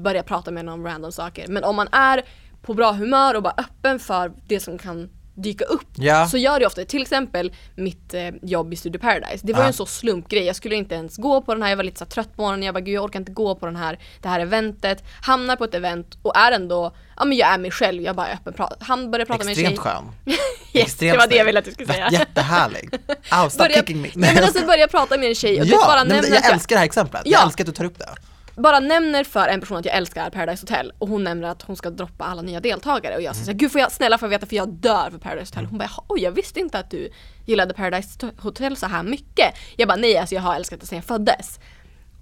börja 0.02 0.22
prata 0.22 0.50
med 0.50 0.60
en 0.60 0.68
om 0.68 0.84
random 0.86 1.12
saker. 1.12 1.48
Men 1.48 1.64
om 1.64 1.76
man 1.76 1.88
är 1.92 2.22
på 2.62 2.74
bra 2.74 2.92
humör 2.92 3.34
och 3.34 3.42
bara 3.42 3.54
öppen 3.58 3.98
för 3.98 4.32
det 4.48 4.60
som 4.60 4.78
kan 4.78 5.08
dyka 5.34 5.64
upp 5.64 5.86
Ja. 5.94 6.28
så 6.28 6.38
gör 6.38 6.60
det 6.60 6.66
ofta. 6.66 6.84
Till 6.84 7.02
exempel 7.02 7.52
mitt 7.74 8.14
eh, 8.14 8.28
jobb 8.42 8.72
i 8.72 8.76
Studio 8.76 8.98
Paradise. 9.00 9.46
Det 9.46 9.52
var 9.52 9.60
ju 9.60 9.64
Ja. 9.64 9.66
en 9.66 9.72
så 9.72 9.86
slumpgrej. 9.86 10.44
Jag 10.44 10.56
skulle 10.56 10.74
inte 10.74 10.94
ens 10.94 11.16
gå 11.16 11.42
på 11.42 11.54
den 11.54 11.62
här. 11.62 11.70
Jag 11.70 11.76
var 11.76 11.84
lite 11.84 11.98
så 11.98 12.04
trött 12.04 12.36
på 12.36 12.42
morgonen. 12.42 12.62
Jag 12.62 12.74
bara 12.74 12.80
gud 12.80 12.94
jag 12.94 13.04
orkar 13.04 13.18
inte 13.20 13.32
gå 13.32 13.54
på 13.54 13.66
den 13.66 13.76
här, 13.76 13.98
det 14.22 14.28
här 14.28 14.40
eventet. 14.40 15.04
Hamnar 15.22 15.56
på 15.56 15.64
ett 15.64 15.74
event 15.74 16.18
och 16.22 16.36
är 16.36 16.52
ändå, 16.52 16.94
ja 17.16 17.24
men 17.24 17.38
jag 17.38 17.48
är 17.54 17.58
mig 17.58 17.70
själv. 17.70 18.02
Jag 18.02 18.16
bara 18.16 18.26
är 18.26 18.34
öppen. 18.34 18.54
Pra- 18.54 18.76
han 18.80 19.10
börjar 19.10 19.26
prata 19.26 19.44
med 19.44 19.50
en 19.50 19.54
tjej. 19.54 19.64
Extremt 19.64 19.80
skön. 19.80 20.04
Yes, 20.74 20.94
det 20.94 21.16
var 21.16 21.26
det 21.26 21.36
jag 21.36 21.44
ville 21.44 21.58
att 21.58 21.64
du 21.64 21.72
skulle 21.72 21.92
säga. 21.92 22.08
Jättehärlig. 22.12 22.90
Oh, 23.32 23.48
stop 23.48 23.58
Börja, 23.64 23.76
kicking 23.76 24.02
me. 24.02 24.08
nej 24.14 24.34
men 24.34 24.44
alltså 24.44 24.66
börja 24.66 24.88
prata 24.88 25.18
med 25.18 25.28
en 25.28 25.34
tjej 25.34 25.60
och 25.60 25.66
ja, 25.66 25.84
bara 25.86 26.04
nej, 26.04 26.20
nämner 26.20 26.36
jag 26.42 26.52
älskar 26.52 26.76
det 26.76 26.78
här 26.78 26.86
exemplet. 26.86 27.22
Ja. 27.24 27.30
Jag 27.30 27.42
älskar 27.46 27.64
att 27.64 27.66
du 27.66 27.72
tar 27.72 27.84
upp 27.84 27.98
det. 27.98 28.08
Bara 28.56 28.80
nämner 28.80 29.24
för 29.24 29.48
en 29.48 29.60
person 29.60 29.76
att 29.76 29.84
jag 29.84 29.94
älskar 29.96 30.30
Paradise 30.30 30.62
Hotel 30.62 30.92
och 30.98 31.08
hon 31.08 31.24
nämner 31.24 31.48
att 31.48 31.62
hon 31.62 31.76
ska 31.76 31.90
droppa 31.90 32.24
alla 32.24 32.42
nya 32.42 32.60
deltagare 32.60 33.16
och 33.16 33.22
jag 33.22 33.34
säger 33.34 33.44
såhär, 33.44 33.58
gud 33.58 33.72
får 33.72 33.80
jag 33.80 33.92
snälla 33.92 34.18
får 34.18 34.26
jag 34.26 34.30
veta 34.30 34.46
för 34.46 34.56
jag 34.56 34.68
dör 34.68 35.10
för 35.10 35.18
Paradise 35.18 35.54
Hotel. 35.54 35.66
Hon 35.66 35.78
bara, 35.78 35.84
"Jaha, 35.84 36.04
oj 36.08 36.20
jag 36.22 36.32
visste 36.32 36.60
inte 36.60 36.78
att 36.78 36.90
du 36.90 37.10
gillade 37.46 37.74
Paradise 37.74 38.30
Hotel 38.38 38.76
så 38.76 38.86
här 38.86 39.02
mycket. 39.02 39.54
Jag 39.76 39.88
bara, 39.88 39.96
nej 39.96 40.16
alltså 40.18 40.34
jag 40.34 40.42
har 40.42 40.54
älskat 40.54 40.80
det 40.80 40.86
sedan 40.86 40.96
jag 40.96 41.04
föddes. 41.04 41.58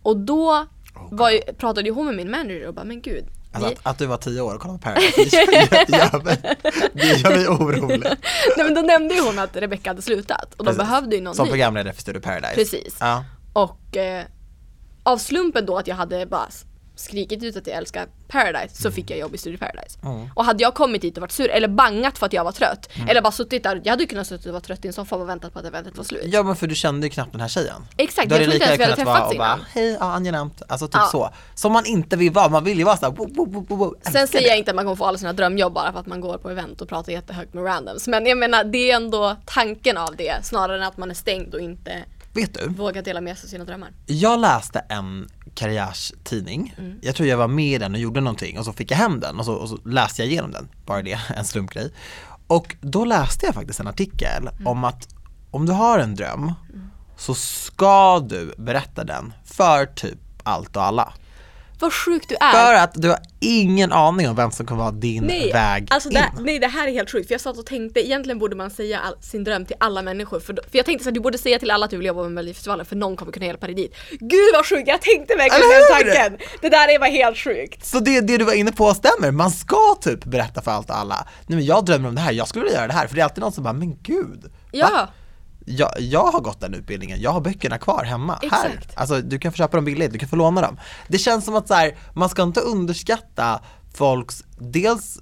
Och 0.02 0.16
då 0.16 0.66
var 1.10 1.30
ju, 1.30 1.40
pratade 1.40 1.88
ju 1.88 1.94
hon 1.94 2.06
med 2.06 2.14
min 2.16 2.30
manager 2.30 2.66
och 2.66 2.74
bara, 2.74 2.84
men 2.84 3.00
gud. 3.02 3.24
Alltså 3.52 3.70
att, 3.70 3.78
att 3.82 3.98
du 3.98 4.06
var 4.06 4.16
tio 4.16 4.40
år 4.40 4.54
och 4.54 4.60
kollade 4.60 4.78
på 4.78 4.82
Paradise, 4.84 5.46
det 5.46 5.96
gör 5.96 6.24
mig, 6.24 6.56
det 6.92 7.06
gör 7.06 7.30
mig 7.30 7.48
orolig. 7.48 8.02
nej 8.56 8.64
men 8.64 8.74
då 8.74 8.80
nämnde 8.80 9.14
ju 9.14 9.20
hon 9.20 9.38
att 9.38 9.56
Rebecca 9.56 9.90
hade 9.90 10.02
slutat 10.02 10.54
och 10.54 10.64
de 10.64 10.64
Precis. 10.64 10.78
behövde 10.78 11.16
ju 11.16 11.22
någon 11.22 11.34
Som 11.34 11.44
ny. 11.44 11.50
programledare 11.50 11.94
för 11.94 12.00
Studio 12.02 12.20
Paradise. 12.20 12.54
Precis. 12.54 12.96
Ja. 13.00 13.24
Och 13.52 13.96
eh, 13.96 14.24
av 15.02 15.18
slumpen 15.18 15.66
då 15.66 15.78
att 15.78 15.86
jag 15.86 15.96
hade 15.96 16.26
bara 16.26 16.48
skrikit 16.96 17.42
ut 17.42 17.56
att 17.56 17.66
jag 17.66 17.76
älskar 17.76 18.06
Paradise 18.28 18.82
så 18.82 18.90
fick 18.90 19.10
jag 19.10 19.18
jobb 19.18 19.34
i 19.34 19.38
Studio 19.38 19.58
Paradise. 19.58 19.98
Mm. 20.04 20.28
Och 20.34 20.44
hade 20.44 20.62
jag 20.62 20.74
kommit 20.74 21.02
dit 21.02 21.16
och 21.16 21.20
varit 21.20 21.32
sur 21.32 21.48
eller 21.50 21.68
bangat 21.68 22.18
för 22.18 22.26
att 22.26 22.32
jag 22.32 22.44
var 22.44 22.52
trött 22.52 22.88
eller 23.08 23.22
bara 23.22 23.32
suttit 23.32 23.62
där, 23.62 23.80
jag 23.84 23.92
hade 23.92 24.06
kunnat 24.06 24.26
sitta 24.26 24.48
och 24.48 24.52
vara 24.52 24.60
trött 24.60 24.84
i 24.84 24.88
en 24.88 24.92
soffa 24.94 25.16
och 25.16 25.28
väntat 25.28 25.52
på 25.52 25.58
att 25.58 25.64
eventet 25.64 25.96
var 25.96 26.04
slut. 26.04 26.22
ja 26.24 26.42
men 26.42 26.56
för 26.56 26.66
du 26.66 26.74
kände 26.74 27.06
ju 27.06 27.10
knappt 27.10 27.32
den 27.32 27.40
här 27.40 27.48
tjejen. 27.48 27.82
Exakt, 27.96 28.28
Då 28.28 28.34
jag 28.34 28.40
det 28.48 28.54
inte 28.54 28.66
ens 28.66 28.80
vi 28.80 28.84
hade 28.84 28.96
träffats 28.96 29.30
och 29.32 29.38
bara, 29.38 29.54
innan. 29.54 29.64
hej, 29.74 29.96
ja 30.00 30.12
angenämt. 30.12 30.62
Alltså 30.68 30.86
typ 30.86 30.94
Ja. 30.94 31.08
så. 31.12 31.30
Som 31.54 31.72
man 31.72 31.86
inte 31.86 32.16
vill 32.16 32.32
vara, 32.32 32.48
man 32.48 32.64
vill 32.64 32.78
ju 32.78 32.84
vara 32.84 32.96
såhär, 32.96 33.12
wo, 33.12 33.28
wo, 33.34 33.64
wo, 33.68 33.76
wo. 33.76 33.94
Sen 34.12 34.28
säger 34.28 34.48
jag 34.48 34.58
inte 34.58 34.70
att 34.70 34.74
man 34.74 34.84
kommer 34.84 34.96
få 34.96 35.04
alla 35.04 35.18
sina 35.18 35.32
drömjobb 35.32 35.72
bara 35.72 35.92
för 35.92 36.00
att 36.00 36.06
man 36.06 36.20
går 36.20 36.38
på 36.38 36.50
event 36.50 36.80
och 36.80 36.88
pratar 36.88 37.12
jättehögt 37.12 37.54
med 37.54 37.64
randoms. 37.64 38.08
Men 38.08 38.26
jag 38.26 38.38
menar, 38.38 38.64
det 38.64 38.90
är 38.90 38.96
ändå 38.96 39.36
tanken 39.46 39.96
av 39.96 40.16
det 40.16 40.44
snarare 40.46 40.76
än 40.76 40.82
att 40.82 40.96
man 40.96 41.10
är 41.10 41.14
stängd 41.14 41.54
och 41.54 41.60
inte 41.60 42.04
Vet 42.32 42.54
du? 42.54 42.68
vågar 42.68 43.02
dela 43.02 43.20
med 43.20 43.38
sig 43.38 43.46
av 43.46 43.50
sina 43.50 43.64
drömmar. 43.64 43.92
Jag 44.06 44.40
läste 44.40 44.78
en 44.78 45.28
karriärstidning, 45.54 46.74
Mm. 46.78 46.98
jag 47.02 47.14
tror 47.14 47.28
jag 47.28 47.36
var 47.36 47.48
med 47.48 47.74
i 47.74 47.78
den 47.78 47.94
och 47.94 48.00
gjorde 48.00 48.20
någonting 48.20 48.58
och 48.58 48.64
så 48.64 48.72
fick 48.72 48.90
jag 48.90 48.96
hem 48.96 49.20
den 49.20 49.38
och 49.38 49.44
så, 49.44 49.52
och 49.54 49.68
så 49.68 49.76
läste 49.84 50.22
jag 50.22 50.30
igenom 50.30 50.50
den, 50.52 50.68
bara 50.86 51.02
det, 51.02 51.20
en 51.36 51.44
slumpgrej. 51.44 51.90
Och 52.46 52.76
då 52.80 53.04
läste 53.04 53.46
jag 53.46 53.54
faktiskt 53.54 53.80
en 53.80 53.86
artikel 53.88 54.48
Mm. 54.52 54.66
om 54.66 54.84
att 54.84 55.08
om 55.50 55.66
du 55.66 55.72
har 55.72 55.98
en 55.98 56.14
dröm 56.14 56.52
så 57.16 57.34
ska 57.34 58.20
du 58.20 58.54
berätta 58.58 59.04
den 59.04 59.32
för 59.44 59.86
typ 59.86 60.18
allt 60.42 60.76
och 60.76 60.82
alla. 60.82 61.12
Vad 61.80 61.92
sjukt 61.92 62.28
du 62.28 62.36
är! 62.40 62.52
För 62.52 62.74
att 62.74 62.92
du 62.94 63.08
har 63.08 63.18
ingen 63.40 63.92
aning 63.92 64.28
om 64.28 64.36
vem 64.36 64.50
som 64.50 64.66
kommer 64.66 64.82
vara 64.82 64.92
din 64.92 65.26
väg 65.52 65.86
alltså 65.90 66.08
in. 66.08 66.14
det, 66.14 66.32
nej 66.42 66.58
det 66.58 66.66
här 66.66 66.88
är 66.88 66.92
helt 66.92 67.10
sjukt 67.10 67.26
för 67.26 67.34
jag 67.34 67.40
satt 67.40 67.58
och 67.58 67.66
tänkte 67.66 68.06
egentligen 68.06 68.38
borde 68.38 68.56
man 68.56 68.70
säga 68.70 68.98
all, 68.98 69.14
sin 69.20 69.44
dröm 69.44 69.66
till 69.66 69.76
alla 69.80 70.02
människor 70.02 70.40
för, 70.40 70.54
för 70.54 70.78
jag 70.78 70.86
tänkte 70.86 71.04
här, 71.04 71.12
du 71.12 71.20
borde 71.20 71.38
säga 71.38 71.58
till 71.58 71.70
alla 71.70 71.84
att 71.84 71.90
du 71.90 71.96
vill 71.96 72.06
jobba 72.06 72.22
med 72.22 72.32
Melodifestivalen 72.32 72.86
för 72.86 72.96
någon 72.96 73.16
kommer 73.16 73.32
kunna 73.32 73.46
hjälpa 73.46 73.66
dig 73.66 73.74
dit. 73.74 73.94
Gud 74.10 74.50
vad 74.54 74.66
sjukt, 74.66 74.88
jag 74.88 75.00
tänkte 75.00 75.36
verkligen 75.36 75.70
den 75.70 76.14
tanken! 76.14 76.46
Det 76.60 76.68
där 76.68 76.94
är 76.94 76.98
bara 76.98 77.10
helt 77.10 77.38
sjukt. 77.38 77.86
Så 77.86 78.00
det, 78.00 78.20
det 78.20 78.38
du 78.38 78.44
var 78.44 78.52
inne 78.52 78.72
på 78.72 78.94
stämmer, 78.94 79.30
man 79.30 79.50
ska 79.50 79.96
typ 80.00 80.24
berätta 80.24 80.62
för 80.62 80.70
allt 80.70 80.90
och 80.90 80.98
alla. 80.98 81.26
Nej 81.46 81.56
men 81.56 81.64
jag 81.64 81.84
drömmer 81.84 82.08
om 82.08 82.14
det 82.14 82.20
här, 82.20 82.32
jag 82.32 82.48
skulle 82.48 82.64
vilja 82.64 82.78
göra 82.78 82.88
det 82.88 82.94
här, 82.94 83.06
för 83.06 83.14
det 83.14 83.20
är 83.20 83.24
alltid 83.24 83.42
någon 83.42 83.52
som 83.52 83.64
bara, 83.64 83.72
men 83.72 83.96
gud. 84.02 84.52
Ja. 84.72 84.88
Va? 84.88 85.08
Jag, 85.66 85.90
jag 86.00 86.26
har 86.26 86.40
gått 86.40 86.60
den 86.60 86.74
utbildningen, 86.74 87.20
jag 87.20 87.30
har 87.30 87.40
böckerna 87.40 87.78
kvar 87.78 88.04
hemma, 88.04 88.38
här. 88.50 88.66
Exakt. 88.68 88.96
Alltså 88.96 89.20
du 89.20 89.38
kan 89.38 89.52
få 89.52 89.56
köpa 89.56 89.76
dem 89.76 89.84
billigt, 89.84 90.12
du 90.12 90.18
kan 90.18 90.28
få 90.28 90.36
låna 90.36 90.60
dem. 90.60 90.78
Det 91.08 91.18
känns 91.18 91.44
som 91.44 91.54
att 91.56 91.68
så 91.68 91.74
här, 91.74 91.96
man 92.14 92.28
ska 92.28 92.42
inte 92.42 92.60
underskatta 92.60 93.60
folks, 93.94 94.44
dels 94.58 95.18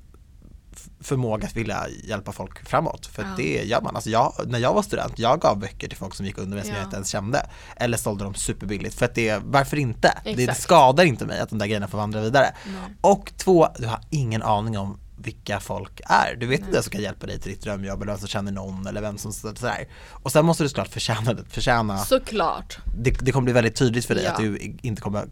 förmåga 1.00 1.46
att 1.46 1.56
vilja 1.56 1.86
hjälpa 2.04 2.32
folk 2.32 2.68
framåt, 2.68 3.06
för 3.06 3.22
Ja. 3.22 3.28
det 3.36 3.62
gör 3.64 3.80
man. 3.80 3.94
Alltså 3.96 4.10
jag, 4.10 4.32
när 4.46 4.58
jag 4.58 4.74
var 4.74 4.82
student, 4.82 5.18
jag 5.18 5.40
gav 5.40 5.58
böcker 5.58 5.88
till 5.88 5.96
folk 5.98 6.14
som 6.14 6.26
gick 6.26 6.38
under 6.38 6.56
mig 6.56 6.64
som 6.64 6.72
Ja. 6.74 6.78
jag 6.78 6.86
inte 6.86 6.96
ens 6.96 7.08
kände. 7.08 7.46
Eller 7.76 7.96
sålde 7.96 8.24
dem 8.24 8.34
superbilligt, 8.34 8.94
för 8.98 9.04
att 9.04 9.14
det, 9.14 9.40
varför 9.44 9.76
inte? 9.76 10.18
Det, 10.24 10.46
det 10.46 10.54
skadar 10.54 11.04
inte 11.04 11.26
mig 11.26 11.40
att 11.40 11.48
de 11.48 11.58
där 11.58 11.66
grejerna 11.66 11.88
får 11.88 11.98
vandra 11.98 12.20
vidare. 12.20 12.54
Nej. 12.66 12.96
Och 13.00 13.32
två, 13.36 13.68
du 13.78 13.86
har 13.86 14.00
ingen 14.10 14.42
aning 14.42 14.78
om 14.78 14.98
vilka 15.22 15.60
folk 15.60 16.00
är. 16.04 16.36
Du 16.40 16.46
vet 16.46 16.60
inte 16.60 16.72
vem 16.72 16.82
som 16.82 16.90
kan 16.90 17.00
hjälpa 17.00 17.26
dig 17.26 17.38
till 17.40 17.52
ditt 17.52 17.62
drömjobb 17.62 18.02
eller 18.02 18.12
vem 18.12 18.18
som 18.18 18.28
känner 18.28 18.52
någon 18.52 18.86
eller 18.86 19.00
vem 19.00 19.18
som 19.18 19.32
så- 19.32 19.54
sådär. 19.56 19.88
Och 20.12 20.32
sen 20.32 20.44
måste 20.46 20.62
du 20.64 20.68
såklart 20.68 20.88
förtjäna 20.88 21.32
det, 21.34 21.44
förtjäna, 21.48 21.98
Såklart. 21.98 22.78
det, 22.98 23.10
det 23.10 23.32
kommer 23.32 23.44
bli 23.44 23.52
väldigt 23.52 23.76
tydligt 23.76 24.04
för 24.06 24.14
dig 24.14 24.24
Ja. 24.24 24.30
att 24.30 24.38
du 24.38 24.76
inte 24.82 25.02
kommer 25.02 25.28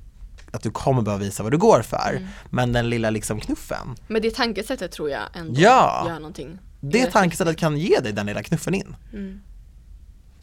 att 0.53 0.63
du 0.63 0.71
kommer 0.71 1.03
behöva 1.03 1.25
visa 1.25 1.43
vad 1.43 1.53
du 1.53 1.59
går 1.59 1.83
för. 1.83 2.11
Mm. 2.17 2.29
Men 2.51 2.73
den 2.73 2.91
lilla 2.91 3.11
liksom 3.11 3.41
knuffen, 3.41 3.95
Men 4.09 4.23
det 4.23 4.35
tankesättet 4.35 4.93
tror 4.93 5.11
jag 5.11 5.23
ändå 5.35 5.61
Ja. 5.61 6.05
gör 6.09 6.15
någonting. 6.15 6.59
det 6.81 7.05
Rätt 7.07 7.13
tankesättet 7.13 7.57
kan 7.57 7.77
ge 7.79 8.01
dig 8.01 8.13
den 8.13 8.27
lilla 8.27 8.43
knuffen 8.43 8.75
in. 8.75 8.97
Mm. 9.13 9.41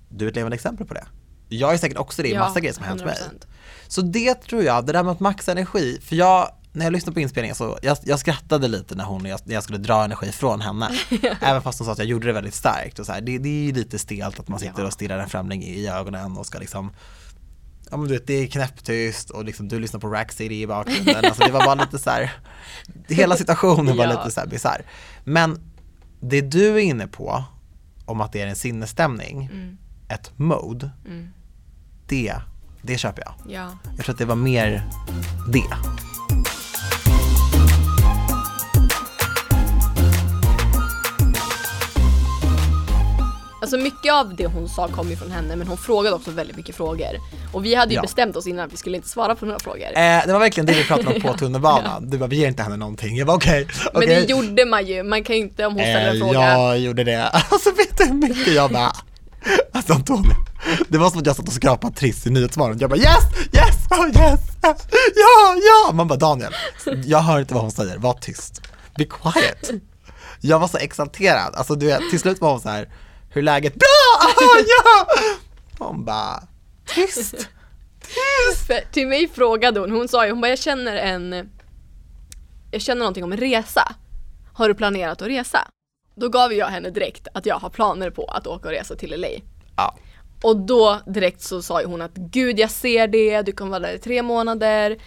Du 0.09 0.25
är 0.25 0.29
ett 0.29 0.35
levande 0.35 0.55
exempel 0.55 0.87
på 0.87 0.93
det. 0.93 1.05
Jag 1.49 1.73
är 1.73 1.77
säkert 1.77 1.97
också 1.97 2.21
det 2.21 2.27
i 2.29 2.33
Ja, 2.33 2.39
massa 2.39 2.59
grejer 2.59 2.73
som 2.73 2.83
har 2.83 2.89
hänt 2.89 3.05
mig. 3.05 3.15
100%. 3.15 3.47
Så 3.87 4.01
det 4.01 4.33
tror 4.41 4.63
jag, 4.63 4.85
det 4.85 4.93
där 4.93 5.03
med 5.03 5.11
att 5.11 5.19
maxa 5.19 5.51
energi, 5.51 5.99
för 6.03 6.15
jag, 6.15 6.49
när 6.73 6.85
jag 6.85 6.91
lyssnade 6.91 7.13
på 7.13 7.19
inspelningen 7.19 7.55
så, 7.55 7.79
jag, 7.81 7.97
jag 8.03 8.19
skrattade 8.19 8.67
lite 8.67 8.95
när 8.95 9.03
hon, 9.03 9.25
jag, 9.25 9.39
när 9.45 9.53
jag 9.53 9.63
skulle 9.63 9.77
dra 9.77 10.03
energi 10.03 10.31
från 10.31 10.61
henne. 10.61 10.89
Även 11.41 11.61
fast 11.61 11.79
hon 11.79 11.85
sa 11.85 11.91
att 11.91 11.97
jag 11.97 12.07
gjorde 12.07 12.27
det 12.27 12.33
väldigt 12.33 12.53
starkt 12.53 12.99
och 12.99 13.05
så 13.05 13.11
här, 13.11 13.21
det, 13.21 13.37
det 13.37 13.49
är 13.49 13.63
ju 13.63 13.71
lite 13.71 13.99
stelt 13.99 14.39
att 14.39 14.47
man 14.47 14.59
sitter 14.59 14.85
och 14.85 14.93
stirrar 14.93 15.19
en 15.19 15.29
främling 15.29 15.63
i 15.63 15.87
ögonen 15.87 16.37
och 16.37 16.45
ska 16.45 16.59
liksom 16.59 16.91
Ja 17.91 17.97
men 17.97 18.07
du 18.07 18.13
vet, 18.13 18.27
det 18.27 18.33
är 18.33 18.47
knäpptyst 18.47 19.29
och 19.29 19.45
liksom 19.45 19.67
du 19.67 19.79
lyssnar 19.79 19.99
på 19.99 20.07
Rack 20.09 20.31
City 20.31 20.61
i 20.61 20.67
bakgrunden, 20.67 21.15
alltså 21.25 21.43
det 21.43 21.51
var 21.51 21.65
bara 21.65 21.75
lite 21.75 21.99
så 21.99 22.09
här. 22.09 22.31
Hela 23.07 23.35
situationen 23.35 23.97
var 23.97 24.05
Ja. 24.05 24.11
lite 24.11 24.31
så 24.31 24.39
här 24.39 24.47
bisarr. 24.47 24.81
Men 25.23 25.59
det 26.19 26.41
du 26.41 26.67
är 26.69 26.77
inne 26.77 27.07
på, 27.07 27.43
om 28.05 28.21
att 28.21 28.31
det 28.31 28.41
är 28.41 28.47
en 28.47 28.55
sinnesstämning, 28.55 29.49
Mm. 29.53 29.77
ett 30.09 30.31
mode, 30.35 30.89
Mm. 31.05 31.29
det, 32.07 32.33
det 32.81 32.97
köper 32.97 33.21
jag. 33.25 33.33
Ja. 33.53 33.77
Jag 33.97 34.05
tror 34.05 34.13
att 34.13 34.19
det 34.19 34.25
var 34.25 34.35
mer 34.35 34.83
det. 35.49 35.63
Alltså 43.73 43.83
mycket 43.83 44.13
av 44.13 44.35
det 44.35 44.45
hon 44.45 44.69
sa 44.69 44.87
kom 44.87 45.09
ju 45.09 45.15
från 45.15 45.31
henne 45.31 45.55
men 45.55 45.67
hon 45.67 45.77
frågade 45.77 46.15
också 46.15 46.31
väldigt 46.31 46.57
mycket 46.57 46.75
frågor. 46.75 47.07
Och 47.53 47.65
vi 47.65 47.75
hade 47.75 47.91
ju 47.91 47.95
Ja. 47.95 48.01
bestämt 48.01 48.35
oss 48.35 48.47
innan 48.47 48.65
att 48.65 48.73
vi 48.73 48.77
skulle 48.77 48.97
inte 48.97 49.09
svara 49.09 49.35
på 49.35 49.45
några 49.45 49.59
frågor. 49.59 49.85
Eh, 49.87 50.21
det 50.25 50.33
var 50.33 50.39
verkligen 50.39 50.65
det 50.65 50.73
vi 50.73 50.83
pratade 50.83 51.15
om 51.15 51.21
på 51.21 51.33
tunnelbanan. 51.37 52.09
Du 52.09 52.17
bara, 52.17 52.27
vi 52.27 52.35
ger 52.35 52.47
inte 52.47 52.63
henne 52.63 52.77
någonting. 52.77 53.17
Jag 53.17 53.25
var 53.25 53.35
okej, 53.35 53.67
Men 53.93 54.03
okej. 54.03 54.07
det 54.15 54.29
gjorde 54.31 54.65
man 54.65 54.85
ju, 54.85 55.03
man 55.03 55.23
kan 55.23 55.35
ju 55.35 55.41
inte 55.41 55.65
om 55.65 55.73
hon 55.73 55.81
ställer 55.83 56.09
en 56.09 56.15
Eh, 56.15 56.19
fråga. 56.21 56.39
jag 56.57 56.79
gjorde 56.79 57.03
det. 57.03 57.27
Alltså 57.49 57.71
vet 57.71 57.97
du 57.97 58.03
hur 58.05 58.13
mycket 58.13 58.53
jag 58.53 58.71
bara, 58.71 58.91
alltså 59.73 59.93
Antonija, 59.93 60.35
det 60.87 60.97
var 60.97 61.09
som 61.09 61.19
att 61.19 61.25
jag 61.25 61.35
satt 61.35 61.47
och 61.47 61.53
skrapade 61.53 61.95
Triss 61.95 62.27
i 62.27 62.29
Nyhetsmorgon. 62.29 62.77
Jag 62.79 62.89
bara 62.89 62.99
yes, 62.99 63.23
yes, 63.53 63.75
oh 63.91 64.07
yes, 64.07 64.39
ja, 65.15 65.55
ja. 65.55 65.93
Man 65.93 66.07
bara 66.07 66.19
Daniel, 66.19 66.53
jag 67.05 67.19
hör 67.19 67.39
inte 67.39 67.53
vad 67.53 67.63
hon 67.63 67.71
säger, 67.71 67.97
var 67.97 68.13
tyst. 68.13 68.61
Be 68.97 69.05
quiet. 69.05 69.69
Jag 70.41 70.59
var 70.59 70.67
så 70.67 70.77
exalterad, 70.77 71.55
alltså 71.55 71.75
du 71.75 71.85
vet, 71.85 72.01
till 72.09 72.19
slut 72.19 72.41
var 72.41 72.51
hon 72.51 72.61
så 72.61 72.69
här, 72.69 72.89
hur 73.33 73.41
läget? 73.41 73.75
Bra, 73.75 73.87
ah, 74.19 74.57
ja! 74.67 75.07
Hon 75.79 76.05
bara, 76.05 76.43
tyst. 76.85 77.47
För 78.67 78.91
till 78.91 79.07
mig 79.07 79.27
frågade 79.27 79.79
hon, 79.79 79.91
hon 79.91 80.07
sa 80.07 80.25
ju, 80.25 80.31
hon 80.31 80.41
bara 80.41 80.49
jag 80.49 80.59
känner 80.59 80.95
en 80.95 81.49
Jag 82.71 82.81
känner 82.81 82.99
någonting 82.99 83.23
om 83.23 83.31
en 83.31 83.37
resa 83.37 83.95
Har 84.53 84.67
du 84.67 84.73
planerat 84.75 85.21
att 85.21 85.27
resa? 85.27 85.67
Då 86.15 86.29
gav 86.29 86.53
jag 86.53 86.67
henne 86.67 86.89
direkt 86.89 87.27
att 87.33 87.45
jag 87.45 87.55
har 87.55 87.69
planer 87.69 88.09
på 88.09 88.25
att 88.25 88.47
åka 88.47 88.67
och 88.67 88.73
resa 88.73 88.95
till 88.95 89.21
LA 89.21 89.27
Ja. 89.77 89.95
Och 90.43 90.57
då 90.57 90.99
direkt 91.05 91.41
så 91.41 91.61
sa 91.61 91.81
ju 91.81 91.87
hon 91.87 92.01
att 92.01 92.13
gud 92.15 92.59
jag 92.59 92.71
ser 92.71 93.07
det, 93.07 93.41
du 93.41 93.51
kommer 93.51 93.71
vara 93.71 93.79
där 93.79 93.93
i 93.93 93.99
tre 93.99 94.21
månader 94.23 94.97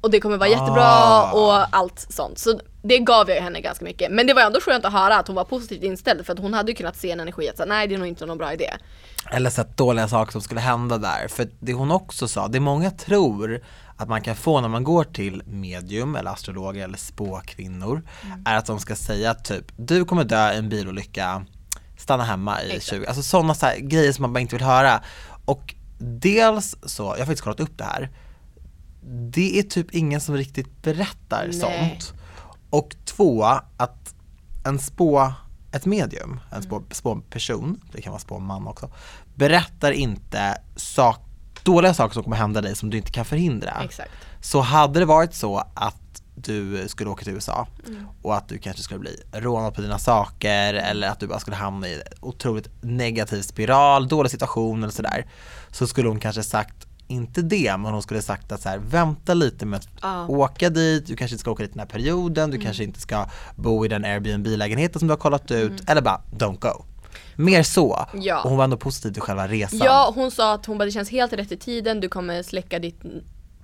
och 0.00 0.10
det 0.10 0.20
kommer 0.20 0.36
vara 0.36 0.48
jättebra 0.48 0.84
Ah. 0.84 1.32
och 1.32 1.76
allt 1.76 2.06
sånt. 2.10 2.38
Så 2.38 2.60
det 2.86 2.98
gav 2.98 3.30
jag 3.30 3.42
henne 3.42 3.60
ganska 3.60 3.84
mycket. 3.84 4.12
Men 4.12 4.26
det 4.26 4.34
var 4.34 4.42
ändå 4.42 4.60
skönt 4.60 4.84
att 4.84 4.92
höra 4.92 5.16
att 5.16 5.26
hon 5.26 5.36
var 5.36 5.44
positivt 5.44 5.82
inställd 5.82 6.26
för 6.26 6.32
att 6.32 6.38
hon 6.38 6.54
hade 6.54 6.70
ju 6.70 6.76
kunnat 6.76 6.96
se 6.96 7.10
en 7.10 7.20
energi 7.20 7.48
att 7.48 7.56
säga, 7.56 7.66
nej 7.66 7.88
det 7.88 7.94
är 7.94 7.98
nog 7.98 8.08
inte 8.08 8.26
någon 8.26 8.38
bra 8.38 8.52
idé. 8.52 8.70
eller 9.30 9.50
sett 9.50 9.76
dåliga 9.76 10.08
saker 10.08 10.32
som 10.32 10.40
skulle 10.40 10.60
hända 10.60 10.98
där. 10.98 11.28
För 11.28 11.48
det 11.60 11.72
hon 11.72 11.90
också 11.90 12.28
sa, 12.28 12.48
det 12.48 12.60
många 12.60 12.90
tror 12.90 13.60
att 13.96 14.08
man 14.08 14.20
kan 14.20 14.36
få 14.36 14.60
när 14.60 14.68
man 14.68 14.84
går 14.84 15.04
till 15.04 15.42
medium 15.46 16.16
eller 16.16 16.30
astrologer 16.30 16.84
eller 16.84 16.98
spåkvinnor 16.98 18.02
är 18.44 18.56
att 18.56 18.66
de 18.66 18.80
ska 18.80 18.96
säga 18.96 19.34
typ, 19.34 19.64
du 19.76 20.04
kommer 20.04 20.24
dö 20.24 20.52
i 20.52 20.56
en 20.56 20.68
bilolycka, 20.68 21.44
stanna 21.98 22.24
hemma 22.24 22.62
i 22.62 22.66
Exakt. 22.66 22.84
20, 22.84 23.06
alltså 23.06 23.22
sådana 23.22 23.54
så 23.54 23.66
grejer 23.78 24.12
som 24.12 24.22
man 24.22 24.32
bara 24.32 24.40
inte 24.40 24.56
vill 24.56 24.64
höra. 24.64 25.00
Och 25.44 25.74
dels 25.98 26.76
så, 26.82 27.02
jag 27.02 27.10
har 27.10 27.16
faktiskt 27.16 27.42
kollat 27.42 27.60
upp 27.60 27.78
det 27.78 27.84
här, 27.84 28.10
det 29.30 29.58
är 29.58 29.62
typ 29.62 29.94
ingen 29.94 30.20
som 30.20 30.36
riktigt 30.36 30.82
berättar 30.82 31.44
Nej. 31.44 31.60
sånt. 31.60 32.14
Och 32.74 32.96
två, 33.04 33.44
att 33.76 34.14
en 34.64 34.78
spå 34.78 35.32
ett 35.72 35.86
medium, 35.86 36.40
en 36.52 36.62
spå, 36.62 36.82
spåperson, 36.90 37.80
det 37.92 38.02
kan 38.02 38.10
vara 38.10 38.20
spåman 38.20 38.66
också, 38.66 38.90
berättar 39.34 39.92
inte 39.92 40.58
sak, 40.76 41.20
dåliga 41.62 41.94
saker 41.94 42.14
som 42.14 42.22
kommer 42.22 42.36
hända 42.36 42.60
dig 42.60 42.76
som 42.76 42.90
du 42.90 42.96
inte 42.96 43.10
kan 43.10 43.24
förhindra. 43.24 43.82
Exakt. 43.84 44.10
Så 44.40 44.60
hade 44.60 44.98
det 44.98 45.04
varit 45.04 45.34
så 45.34 45.58
att 45.74 46.22
du 46.34 46.88
skulle 46.88 47.10
åka 47.10 47.24
till 47.24 47.32
USA 47.32 47.66
och 48.22 48.36
att 48.36 48.48
du 48.48 48.58
kanske 48.58 48.82
skulle 48.82 49.00
bli 49.00 49.22
rånad 49.32 49.74
på 49.74 49.80
dina 49.80 49.98
saker 49.98 50.74
eller 50.74 51.08
att 51.08 51.20
du 51.20 51.26
bara 51.26 51.38
skulle 51.38 51.56
hamna 51.56 51.88
i 51.88 51.94
en 51.94 52.00
otroligt 52.20 52.68
negativ 52.82 53.42
spiral, 53.42 54.08
dålig 54.08 54.30
situation 54.30 54.82
eller 54.82 54.92
sådär. 54.92 55.26
Så 55.70 55.86
skulle 55.86 56.08
hon 56.08 56.20
kanske 56.20 56.42
sagt, 56.42 56.86
inte 57.08 57.42
det, 57.42 57.76
men 57.76 57.92
hon 57.92 58.02
skulle 58.02 58.22
sagt 58.22 58.52
att 58.52 58.62
så 58.62 58.68
här, 58.68 58.78
vänta 58.78 59.34
lite 59.34 59.66
med 59.66 59.76
att 59.78 59.88
Ja. 60.02 60.26
åka 60.28 60.70
dit, 60.70 61.06
du 61.06 61.16
kanske 61.16 61.34
inte 61.34 61.40
ska 61.40 61.50
åka 61.50 61.62
dit 61.62 61.72
den 61.72 61.80
här 61.80 61.86
perioden, 61.86 62.50
du 62.50 62.58
kanske 62.58 62.84
inte 62.84 63.00
ska 63.00 63.26
bo 63.56 63.84
i 63.84 63.88
den 63.88 64.04
Airbnb-lägenheten 64.04 64.98
som 64.98 65.08
du 65.08 65.12
har 65.12 65.18
kollat 65.18 65.50
ut, 65.50 65.90
eller 65.90 66.02
bara 66.02 66.20
don't 66.30 66.58
go. 66.58 66.84
Mer 67.36 67.62
så. 67.62 68.06
Ja. 68.14 68.42
Och 68.42 68.48
hon 68.48 68.56
var 68.56 68.64
ändå 68.64 68.76
positiv 68.76 69.12
till 69.12 69.22
själva 69.22 69.48
resan. 69.48 69.80
Ja, 69.84 70.12
hon 70.14 70.30
sa 70.30 70.54
att 70.54 70.66
hon 70.66 70.78
bara, 70.78 70.84
det 70.84 70.90
känns 70.90 71.10
helt 71.10 71.32
rätt 71.32 71.52
i 71.52 71.56
tiden, 71.56 72.00
du 72.00 72.08
kommer 72.08 72.42
släcka 72.42 72.78
ditt 72.78 73.00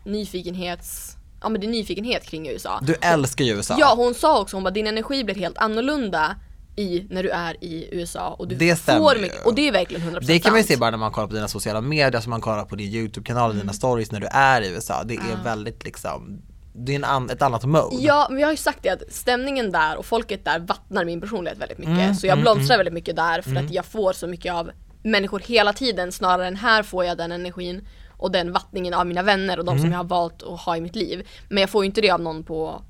nyfikenhets... 0.05 1.17
Ja 1.43 1.49
men 1.49 1.61
din 1.61 1.71
nyfikenhet 1.71 2.25
kring 2.25 2.49
USA. 2.49 2.81
Du 2.83 2.95
älskar 2.95 3.45
ju 3.45 3.53
USA. 3.57 3.77
Ja, 3.79 3.95
hon 3.97 4.15
sa 4.15 4.41
också 4.41 4.57
hon 4.57 4.65
bara 4.65 4.71
din 4.71 4.87
energi 4.87 5.25
blir 5.25 5.35
helt 5.35 5.59
annorlunda 5.59 6.37
i 6.81 7.07
när 7.11 7.23
du 7.23 7.29
är 7.31 7.65
i 7.65 7.89
USA 7.93 8.29
och 8.39 8.49
du 8.49 8.55
Det 8.55 8.77
får 8.79 9.21
mycket, 9.21 9.47
och 9.47 9.55
det 9.55 9.69
är 9.69 9.73
verkligen 9.73 10.03
100% 10.03 10.21
Det 10.27 10.39
kan 10.39 10.53
man 10.53 10.61
ju 10.61 10.67
se 10.67 10.77
bara 10.77 10.91
när 10.91 10.99
man 10.99 11.13
kollar 11.13 11.29
på 11.29 11.35
dina 11.35 11.49
sociala 11.49 11.81
medier, 11.81 12.21
som 12.21 12.31
man 12.31 12.41
kollar 12.41 12.65
på 12.65 12.77
din 12.77 12.93
YouTube-kanal 12.95 13.45
och 13.51 13.55
Mm. 13.55 13.61
dina 13.61 13.73
stories 13.73 14.13
när 14.13 14.21
du 14.21 14.27
är 14.27 14.63
i 14.63 14.69
USA. 14.71 15.03
Det 15.05 15.15
är 15.15 15.45
väldigt 15.45 15.85
liksom, 15.85 16.43
det 16.75 16.93
är 16.93 16.97
en 16.97 17.05
an, 17.05 17.31
ett 17.31 17.43
annat 17.43 17.65
mode. 17.65 17.97
Ja, 18.05 18.27
men 18.31 18.39
jag 18.39 18.47
har 18.47 18.53
ju 18.53 18.57
sagt 18.57 18.79
det 18.83 18.89
att 18.91 19.03
stämningen 19.13 19.73
där 19.73 19.97
och 19.97 20.07
folket 20.07 20.45
där 20.45 20.59
vattnar 20.59 21.05
min 21.05 21.21
personlighet 21.21 21.59
väldigt 21.59 21.79
mycket. 21.79 21.95
Mm, 21.99 22.15
så 22.15 22.27
jag 22.27 22.41
blomstrar 22.41 22.77
väldigt 22.77 22.95
mycket 22.95 23.17
där 23.17 23.43
för 23.43 23.57
att 23.57 23.71
jag 23.73 23.85
får 23.85 24.13
så 24.13 24.27
mycket 24.27 24.53
av 24.55 24.71
människor 25.03 25.39
hela 25.39 25.73
tiden 25.73 26.13
snarare 26.13 26.47
än 26.47 26.57
här 26.57 26.83
får 26.83 27.05
jag 27.05 27.19
den 27.19 27.33
energin 27.33 27.87
och 28.17 28.31
den 28.31 28.53
vattningen 28.53 28.95
av 28.95 29.07
mina 29.07 29.23
vänner 29.23 29.59
och 29.59 29.65
de 29.65 29.71
Mm. 29.71 29.83
som 29.83 29.91
jag 29.93 29.99
har 29.99 30.05
valt 30.05 30.43
att 30.43 30.61
ha 30.61 30.77
i 30.77 30.81
mitt 30.81 30.97
liv. 30.97 31.29
Men 31.49 31.61
jag 31.61 31.71
får 31.71 31.85
ju 31.85 31.87
inte 31.87 32.01
det 32.01 32.11
av 32.11 32.21
någon 32.21 32.45
på 32.45 32.83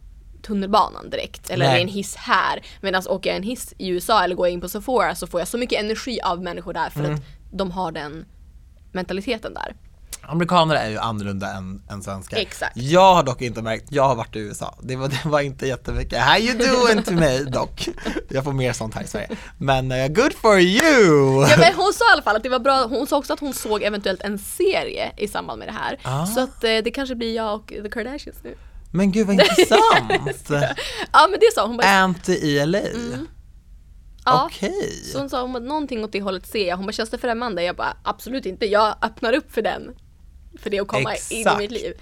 tunnelbanan 0.42 1.10
direkt 1.10 1.50
eller 1.50 1.66
Nej. 1.68 1.82
en 1.82 1.88
hiss 1.88 2.16
här. 2.16 2.62
Medan 2.80 3.02
åker 3.06 3.30
jag 3.30 3.36
en 3.36 3.42
hiss 3.42 3.74
i 3.78 3.88
USA 3.88 4.24
eller 4.24 4.34
går 4.34 4.46
jag 4.46 4.52
in 4.52 4.60
på 4.60 4.68
Sephora 4.68 5.14
så 5.14 5.26
får 5.26 5.40
jag 5.40 5.48
så 5.48 5.58
mycket 5.58 5.80
energi 5.80 6.20
av 6.20 6.42
människor 6.42 6.72
där 6.72 6.90
för 6.90 7.00
Mm. 7.00 7.14
att 7.14 7.20
de 7.52 7.70
har 7.70 7.92
den 7.92 8.24
mentaliteten 8.92 9.54
där. 9.54 9.74
Amerikaner 10.22 10.74
är 10.74 10.88
ju 10.90 10.98
annorlunda 10.98 11.52
än, 11.52 11.82
än 11.90 12.02
svenskar. 12.02 12.36
Exakt. 12.36 12.76
Jag 12.76 13.14
har 13.14 13.22
dock 13.22 13.42
inte 13.42 13.62
märkt, 13.62 13.86
jag 13.90 14.08
har 14.08 14.14
varit 14.14 14.36
i 14.36 14.38
USA. 14.38 14.74
Det 14.82 14.96
var, 14.96 15.08
det 15.22 15.28
var 15.28 15.40
inte 15.40 15.66
jättemycket, 15.66 16.18
how 16.18 16.38
you 16.38 16.58
doing 16.58 17.02
to 17.02 17.12
me 17.12 17.38
dock. 17.38 17.88
Jag 18.28 18.44
får 18.44 18.52
mer 18.52 18.72
sånt 18.72 18.94
här 18.94 19.02
i 19.02 19.06
Sverige. 19.06 19.28
Men 19.58 19.92
eh, 19.92 20.08
good 20.08 20.32
for 20.34 20.58
you! 20.60 21.42
Ja, 21.50 21.56
men 21.58 21.74
hon 21.74 21.92
sa 21.92 22.04
i 22.10 22.12
alla 22.12 22.22
fall 22.22 22.36
att 22.36 22.42
det 22.42 22.48
var 22.48 22.58
bra, 22.58 22.86
hon 22.86 23.06
sa 23.06 23.18
också 23.18 23.32
att 23.32 23.40
hon 23.40 23.54
såg 23.54 23.82
eventuellt 23.82 24.20
en 24.22 24.38
serie 24.38 25.12
i 25.16 25.28
samband 25.28 25.58
med 25.58 25.68
det 25.68 25.72
här. 25.72 25.98
Ah. 26.02 26.26
Så 26.26 26.40
att 26.40 26.64
eh, 26.64 26.76
det 26.84 26.90
kanske 26.90 27.14
blir 27.14 27.36
jag 27.36 27.54
och 27.54 27.66
The 27.66 27.88
Kardashians 27.90 28.38
nu. 28.44 28.54
Men 28.92 29.12
gud 29.12 29.26
vad 29.26 29.34
intressant! 29.34 30.50
Ja 31.12 31.28
men 31.30 31.40
det 31.40 31.54
sa 31.54 31.66
hon 31.66 31.76
bara, 31.76 31.88
Anty 31.88 32.32
i 32.32 32.66
LA? 32.66 32.78
ja. 34.24 34.44
Okej. 34.46 35.02
Så 35.12 35.18
hon 35.18 35.30
sa 35.30 35.42
hon 35.42 35.52
bara, 35.52 35.62
någonting 35.64 36.04
åt 36.04 36.12
det 36.12 36.20
hållet 36.22 36.46
ser 36.46 36.68
jag. 36.68 36.76
Hon 36.76 36.86
bara, 36.86 36.92
känns 36.92 37.10
det 37.10 37.18
främmande? 37.18 37.62
Jag 37.62 37.76
bara, 37.76 37.96
absolut 38.02 38.46
inte. 38.46 38.66
Jag 38.66 38.96
öppnar 39.02 39.32
upp 39.32 39.52
för 39.52 39.62
den. 39.62 39.94
För 40.58 40.70
det 40.70 40.80
att 40.80 40.88
komma 40.88 41.14
in 41.14 41.18
i 41.30 41.40
Exakt. 41.40 41.58
mitt 41.58 41.70
liv. 41.70 41.92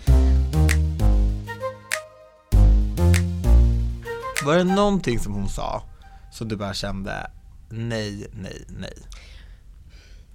Var 4.44 4.56
det 4.56 4.64
någonting 4.64 5.18
som 5.18 5.34
hon 5.34 5.48
sa 5.48 5.82
som 6.32 6.48
du 6.48 6.56
bara 6.56 6.74
kände 6.74 7.30
nej, 7.70 8.26
nej, 8.32 8.64
nej? 8.68 8.94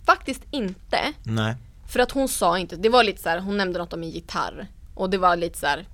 Faktiskt 0.06 0.42
inte. 0.52 1.14
Nej. 1.24 1.56
För 1.88 2.00
att 2.00 2.12
hon 2.12 2.28
sa 2.28 2.60
inte, 2.60 2.76
det 2.76 2.90
var 2.90 3.04
lite 3.04 3.22
så 3.22 3.30
här, 3.30 3.40
hon 3.40 3.58
nämnde 3.58 3.80
något 3.80 3.94
om 3.94 4.04
en 4.04 4.10
gitarr. 4.10 4.68
Och 4.96 5.10
det 5.10 5.18
var 5.18 5.36
lite 5.36 5.60
så 5.60 5.68
här. 5.68 5.88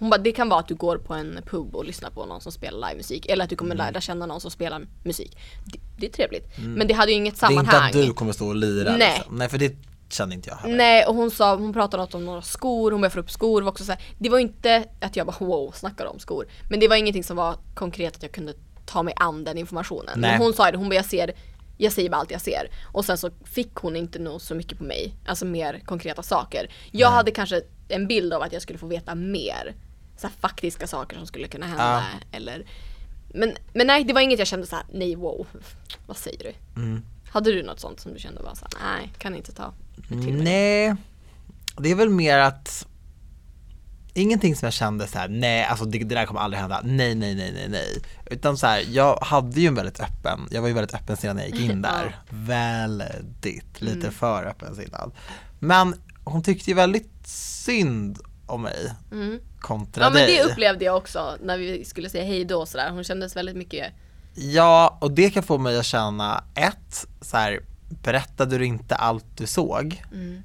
Hon 0.00 0.10
bara, 0.10 0.18
det 0.18 0.32
kan 0.32 0.48
vara 0.48 0.60
att 0.60 0.68
du 0.68 0.74
går 0.74 0.98
på 0.98 1.14
en 1.14 1.40
pub 1.46 1.76
och 1.76 1.84
lyssnar 1.84 2.10
på 2.10 2.26
någon 2.26 2.40
som 2.40 2.52
spelar 2.52 2.88
livemusik. 2.88 3.26
Eller 3.26 3.44
att 3.44 3.50
du 3.50 3.56
kommer 3.56 3.74
lära 3.74 4.00
känna 4.00 4.26
någon 4.26 4.40
som 4.40 4.50
spelar 4.50 4.86
musik. 5.04 5.38
Det, 5.66 5.78
det 5.98 6.06
är 6.06 6.10
trevligt. 6.10 6.48
Men 6.58 6.86
det 6.86 6.94
hade 6.94 7.12
ju 7.12 7.16
inget 7.18 7.34
Det 7.40 7.46
är 7.46 7.48
sammanhang. 7.48 7.86
inte 7.88 8.00
att 8.00 8.06
du 8.06 8.12
kommer 8.12 8.32
stå 8.32 8.48
och 8.48 8.54
lira 8.56 8.96
Nej. 8.96 9.14
liksom. 9.16 9.36
Nej 9.36 9.48
för 9.48 9.58
det 9.58 9.76
kände 10.08 10.34
inte 10.34 10.48
jag 10.48 10.56
heller. 10.56 10.76
Nej 10.76 11.06
och 11.06 11.14
hon 11.14 11.30
sa, 11.30 11.56
hon 11.56 11.72
pratade 11.72 12.02
något 12.02 12.14
om 12.14 12.24
några 12.24 12.42
skor, 12.42 12.90
hon 12.90 13.00
började 13.00 13.14
få 13.14 13.20
upp 13.20 13.30
skor, 13.30 13.62
var 13.62 13.70
också 13.70 13.84
så 13.84 13.92
här, 13.92 14.00
det 14.18 14.28
var 14.28 14.38
inte 14.38 14.84
att 15.00 15.16
jag 15.16 15.26
bara 15.26 15.36
wow, 15.40 15.72
snackar 15.72 16.06
om 16.06 16.18
skor. 16.18 16.46
Men 16.70 16.80
det 16.80 16.88
var 16.88 16.96
ingenting 16.96 17.24
som 17.24 17.36
var 17.36 17.56
konkret 17.74 18.16
att 18.16 18.22
jag 18.22 18.32
kunde 18.32 18.54
ta 18.86 19.02
mig 19.02 19.14
an 19.16 19.44
den 19.44 19.58
informationen. 19.58 20.12
Nej. 20.16 20.30
Men 20.30 20.40
hon 20.40 20.52
sa 20.52 20.70
det, 20.70 20.78
hon 20.78 20.88
bara 20.88 20.94
jag 20.94 21.04
ser, 21.04 21.32
jag 21.78 21.92
säger 21.92 22.10
bara 22.10 22.16
allt 22.16 22.30
jag 22.30 22.40
ser. 22.40 22.70
Och 22.92 23.04
sen 23.04 23.18
så 23.18 23.30
fick 23.44 23.74
hon 23.74 23.96
inte 23.96 24.18
nog 24.18 24.40
så 24.40 24.54
mycket 24.54 24.78
på 24.78 24.84
mig, 24.84 25.14
alltså 25.26 25.44
mer 25.44 25.80
konkreta 25.86 26.22
saker. 26.22 26.70
Jag 26.90 27.10
hade 27.10 27.30
kanske 27.30 27.62
en 27.88 28.06
bild 28.06 28.32
av 28.32 28.42
att 28.42 28.52
jag 28.52 28.62
skulle 28.62 28.78
få 28.78 28.86
veta 28.86 29.14
mer, 29.14 29.74
så 30.20 30.28
faktiska 30.40 30.86
saker 30.86 31.16
som 31.16 31.26
skulle 31.26 31.48
kunna 31.48 31.66
hända. 31.66 32.04
Eller, 32.32 32.64
men, 33.34 33.56
men 33.74 33.86
nej, 33.86 34.04
det 34.04 34.12
var 34.12 34.20
inget 34.20 34.38
jag 34.38 34.48
kände 34.48 34.66
så 34.66 34.76
här: 34.76 34.84
nej 34.92 35.14
wow, 35.16 35.46
vad 36.06 36.16
säger 36.16 36.38
du? 36.38 36.80
Mm. 36.80 37.02
Hade 37.30 37.52
du 37.52 37.62
något 37.62 37.80
sånt 37.80 38.00
som 38.00 38.12
du 38.12 38.18
kände 38.18 38.42
bara 38.42 38.54
såhär, 38.54 38.72
nej, 38.96 39.12
kan 39.18 39.34
inte 39.34 39.52
ta 39.52 39.72
till 40.08 40.18
mig? 40.18 40.32
Nej, 40.32 40.94
det 41.78 41.90
är 41.90 41.94
väl 41.94 42.08
mer 42.08 42.38
att 42.38 42.86
Ingenting 44.14 44.56
som 44.56 44.66
jag 44.66 44.72
kände 44.72 45.06
så 45.06 45.18
här: 45.18 45.28
nej 45.28 45.64
alltså 45.64 45.84
det, 45.84 45.98
det 45.98 46.14
där 46.14 46.26
kommer 46.26 46.40
aldrig 46.40 46.60
hända, 46.60 46.80
nej 46.84 47.14
nej 47.14 47.34
nej 47.34 47.52
nej 47.52 47.68
nej 47.68 48.02
Utan 48.26 48.56
så 48.58 48.66
här, 48.66 48.84
jag 48.90 49.16
hade 49.16 49.60
ju 49.60 49.66
en 49.66 49.74
väldigt 49.74 50.00
öppen, 50.00 50.48
jag 50.50 50.60
var 50.60 50.68
ju 50.68 50.74
väldigt 50.74 50.94
öppen 50.94 51.16
sedan 51.16 51.38
jag 51.38 51.46
gick 51.46 51.70
in 51.70 51.82
där 51.82 52.16
Väldigt, 52.30 53.80
lite 53.80 53.98
Mm. 54.06 54.12
för 54.12 54.44
öppensinnad 54.44 55.12
Men 55.58 55.94
hon 56.24 56.42
tyckte 56.42 56.70
ju 56.70 56.76
väldigt 56.76 57.26
synd 57.28 58.18
om 58.50 58.62
mig 58.62 58.92
Mm. 59.12 59.40
kontra 59.60 60.04
Ja 60.04 60.10
men 60.10 60.22
dig 60.22 60.36
det 60.36 60.44
upplevde 60.44 60.84
jag 60.84 60.96
också 60.96 61.36
när 61.42 61.58
vi 61.58 61.84
skulle 61.84 62.10
säga 62.10 62.24
hej 62.24 62.44
då 62.44 62.60
och 62.60 62.68
sådär. 62.68 62.90
Hon 62.90 63.04
kändes 63.04 63.36
väldigt 63.36 63.56
mycket 63.56 63.92
Ja, 64.34 64.98
och 65.00 65.10
det 65.12 65.30
kan 65.30 65.42
få 65.42 65.58
mig 65.58 65.78
att 65.78 65.84
känna 65.84 66.44
ett, 66.54 67.06
så 67.20 67.36
här, 67.36 67.60
berättade 68.02 68.58
du 68.58 68.66
inte 68.66 68.94
allt 68.94 69.24
du 69.36 69.46
såg? 69.46 70.02
Mm. 70.12 70.42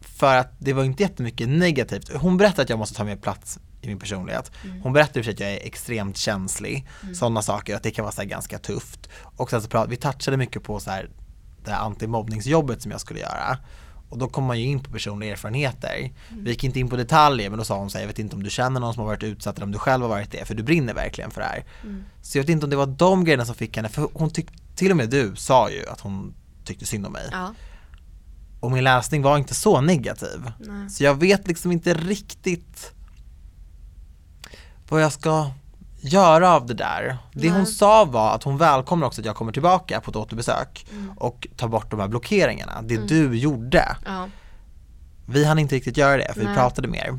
För 0.00 0.36
att 0.36 0.52
det 0.58 0.72
var 0.72 0.84
inte 0.84 1.02
jättemycket 1.02 1.48
negativt. 1.48 2.12
Hon 2.14 2.36
berättade 2.36 2.62
att 2.62 2.70
jag 2.70 2.78
måste 2.78 2.94
ta 2.96 3.04
mer 3.04 3.16
plats 3.16 3.58
i 3.80 3.86
min 3.88 3.98
personlighet. 3.98 4.50
Mm. 4.64 4.80
Hon 4.82 4.92
berättade 4.92 5.22
för 5.22 5.32
att 5.32 5.40
jag 5.40 5.50
är 5.50 5.66
extremt 5.66 6.16
känslig, 6.16 6.88
sådana 7.14 7.42
saker, 7.42 7.76
att 7.76 7.82
det 7.82 7.90
kan 7.90 8.02
vara 8.04 8.12
så 8.12 8.24
ganska 8.24 8.58
tufft. 8.58 9.08
Och 9.36 9.50
sen 9.50 9.62
så 9.62 9.68
prat, 9.68 9.88
vi 9.88 9.96
touchade 9.96 10.36
mycket 10.36 10.62
på 10.62 10.80
så 10.80 10.90
här, 10.90 11.10
det 11.64 11.70
här 11.70 11.80
antimobbningsjobbet 11.80 12.82
som 12.82 12.90
jag 12.90 13.00
skulle 13.00 13.20
göra. 13.20 13.58
Och 14.08 14.18
då 14.18 14.28
kom 14.28 14.44
man 14.44 14.60
ju 14.60 14.66
in 14.66 14.80
på 14.80 14.90
personliga 14.90 15.32
erfarenheter. 15.32 16.10
Vi 16.30 16.50
gick 16.50 16.64
inte 16.64 16.80
in 16.80 16.88
på 16.88 16.96
detaljer 16.96 17.50
men 17.50 17.58
då 17.58 17.64
sa 17.64 17.78
hon 17.78 17.90
så 17.90 17.98
här, 17.98 18.02
jag 18.02 18.08
vet 18.08 18.18
inte 18.18 18.36
om 18.36 18.42
du 18.42 18.50
känner 18.50 18.80
någon 18.80 18.94
som 18.94 19.00
har 19.00 19.06
varit 19.06 19.22
utsatt 19.22 19.56
eller 19.56 19.64
om 19.66 19.72
du 19.72 19.78
själv 19.78 20.02
har 20.02 20.08
varit 20.08 20.30
det, 20.30 20.44
för 20.44 20.54
du 20.54 20.62
brinner 20.62 20.94
verkligen 20.94 21.30
för 21.30 21.40
det 21.40 21.46
här. 21.46 21.64
Mm. 21.82 22.04
Så 22.22 22.38
jag 22.38 22.42
vet 22.42 22.50
inte 22.50 22.66
om 22.66 22.70
det 22.70 22.76
var 22.76 22.86
de 22.86 23.24
grejerna 23.24 23.44
som 23.44 23.54
fick 23.54 23.76
henne, 23.76 23.88
för 23.88 24.08
hon 24.14 24.30
tyckte, 24.30 24.54
till 24.74 24.90
och 24.90 24.96
med 24.96 25.10
du 25.10 25.36
sa 25.36 25.70
ju 25.70 25.86
att 25.88 26.00
hon 26.00 26.34
tyckte 26.64 26.86
synd 26.86 27.06
om 27.06 27.12
mig. 27.12 27.28
Ja. 27.32 27.54
Och 28.60 28.70
min 28.70 28.84
läsning 28.84 29.22
var 29.22 29.38
inte 29.38 29.54
så 29.54 29.80
negativ. 29.80 30.50
Nej. 30.58 30.90
Så 30.90 31.04
jag 31.04 31.14
vet 31.14 31.48
liksom 31.48 31.72
inte 31.72 31.94
riktigt 31.94 32.92
vad 34.88 35.02
jag 35.02 35.12
ska 35.12 35.50
göra 36.00 36.50
av 36.50 36.66
det 36.66 36.74
där. 36.74 37.18
Det 37.32 37.48
hon 37.50 37.58
Nej. 37.62 37.66
sa 37.72 38.04
var 38.04 38.34
att 38.34 38.42
hon 38.42 38.58
välkomnar 38.58 39.06
också 39.06 39.20
att 39.20 39.24
jag 39.26 39.36
kommer 39.36 39.52
tillbaka 39.52 40.00
på 40.00 40.10
ett 40.10 40.16
återbesök 40.16 40.86
Mm. 40.92 41.10
och 41.18 41.46
tar 41.56 41.68
bort 41.68 41.90
de 41.90 42.00
här 42.00 42.08
blockeringarna. 42.08 42.82
Det 42.82 42.96
du 43.08 43.36
gjorde. 43.38 43.96
Ja. 44.06 44.28
Vi 45.26 45.44
hann 45.44 45.58
inte 45.58 45.74
riktigt 45.74 45.96
göra 45.96 46.16
det 46.16 46.32
för 46.32 46.40
vi 46.40 46.46
Nej. 46.46 46.54
pratade 46.54 46.88
mer. 46.88 47.18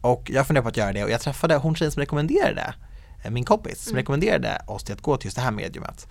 Och 0.00 0.30
jag 0.34 0.46
funderar 0.46 0.62
på 0.62 0.68
att 0.68 0.76
göra 0.76 0.92
det 0.92 1.04
och 1.04 1.10
jag 1.10 1.20
träffade 1.20 1.56
hon 1.56 1.74
tjejen 1.74 1.92
som 1.92 2.00
rekommenderade, 2.00 2.74
eh, 3.24 3.30
min 3.30 3.44
kompis 3.44 3.84
som 3.84 3.96
rekommenderade 3.96 4.62
oss 4.66 4.84
till 4.84 4.94
att 4.94 5.02
gå 5.02 5.16
till 5.16 5.26
just 5.26 5.36
det 5.36 5.42
här 5.42 5.50
mediumet. 5.50 6.08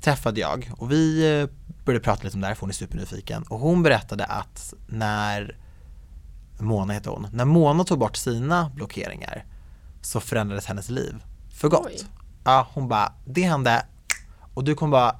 Träffade 0.00 0.40
jag 0.40 0.70
och 0.78 0.92
vi 0.92 1.40
eh, 1.40 1.48
började 1.84 2.04
prata 2.04 2.22
lite 2.24 2.34
om 2.34 2.40
det 2.40 2.46
här 2.46 2.54
för 2.54 2.60
hon 2.60 2.70
är 2.70 2.74
supernyfiken 2.74 3.42
och 3.42 3.58
hon 3.58 3.82
berättade 3.82 4.24
att 4.24 4.74
när 4.86 5.56
Mona 6.58 6.92
heter 6.92 7.10
hon, 7.10 7.26
när 7.32 7.44
Mona 7.44 7.84
tog 7.84 7.98
bort 7.98 8.16
sina 8.16 8.70
blockeringar 8.74 9.44
så 10.06 10.20
förändrades 10.20 10.66
hennes 10.66 10.88
liv 10.90 11.14
för 11.60 11.68
gott. 11.68 11.86
Oj. 11.86 11.98
Ja, 12.44 12.68
hon 12.74 12.88
bara, 12.88 13.12
det 13.24 13.42
hände 13.42 13.86
och 14.54 14.64
du 14.64 14.74
kommer 14.74 14.90
bara 14.92 15.16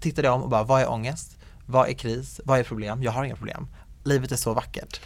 titta 0.00 0.22
dig 0.22 0.30
om 0.30 0.42
och 0.42 0.48
bara, 0.48 0.62
vad 0.62 0.80
är 0.82 0.90
ångest? 0.90 1.36
Vad 1.66 1.88
är 1.88 1.92
kris? 1.92 2.40
Vad 2.44 2.58
är 2.58 2.64
problem? 2.64 3.02
Jag 3.02 3.12
har 3.12 3.24
inga 3.24 3.36
problem. 3.36 3.68
Livet 4.04 4.32
är 4.32 4.36
så 4.36 4.54
vackert. 4.54 5.00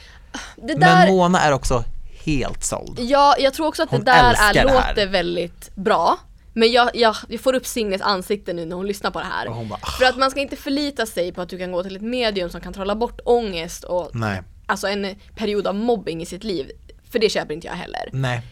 Där, 0.57 0.77
Men 0.79 1.09
Mona 1.09 1.41
är 1.41 1.53
också 1.53 1.85
helt 2.25 2.65
såld. 2.65 2.99
ja, 3.01 3.35
jag 3.39 3.55
tror 3.55 3.67
också 3.67 3.83
att 3.83 3.91
Hon 3.91 4.01
det 4.01 4.05
där 4.13 4.35
är, 4.39 4.55
det 4.55 4.65
låter 4.65 5.07
väldigt 5.07 5.75
bra. 5.77 6.19
Men 6.55 6.73
jag, 6.73 6.91
jag, 6.97 7.17
jag 7.29 7.41
får 7.41 7.55
upp 7.55 7.67
Signes 7.67 8.01
ansikte 8.03 8.53
nu 8.53 8.65
när 8.67 8.77
hon 8.77 8.87
lyssnar 8.87 9.11
på 9.11 9.19
det 9.19 9.25
här. 9.25 9.49
Bara, 9.69 9.79
"Ah." 9.83 9.87
För 9.99 10.05
att 10.05 10.17
man 10.17 10.31
ska 10.31 10.41
inte 10.41 10.57
förlita 10.57 11.07
sig 11.07 11.33
på 11.33 11.43
att 11.43 11.49
du 11.49 11.59
kan 11.59 11.73
gå 11.73 11.83
till 11.83 11.97
ett 11.97 12.03
medium 12.03 12.51
som 12.51 12.61
kan 12.61 12.73
trolla 12.73 12.95
bort 12.95 13.21
ångest 13.25 13.85
och 13.85 14.11
Nej, 14.15 14.43
alltså 14.67 14.89
en 14.89 15.17
period 15.37 15.67
av 15.67 15.75
mobbing 15.75 16.23
i 16.23 16.27
sitt 16.27 16.45
liv. 16.45 16.71
För 17.11 17.19
det 17.19 17.29
köper 17.31 17.55
inte 17.55 17.67
jag 17.67 17.75
heller. 17.75 18.09
nej. 18.13 18.43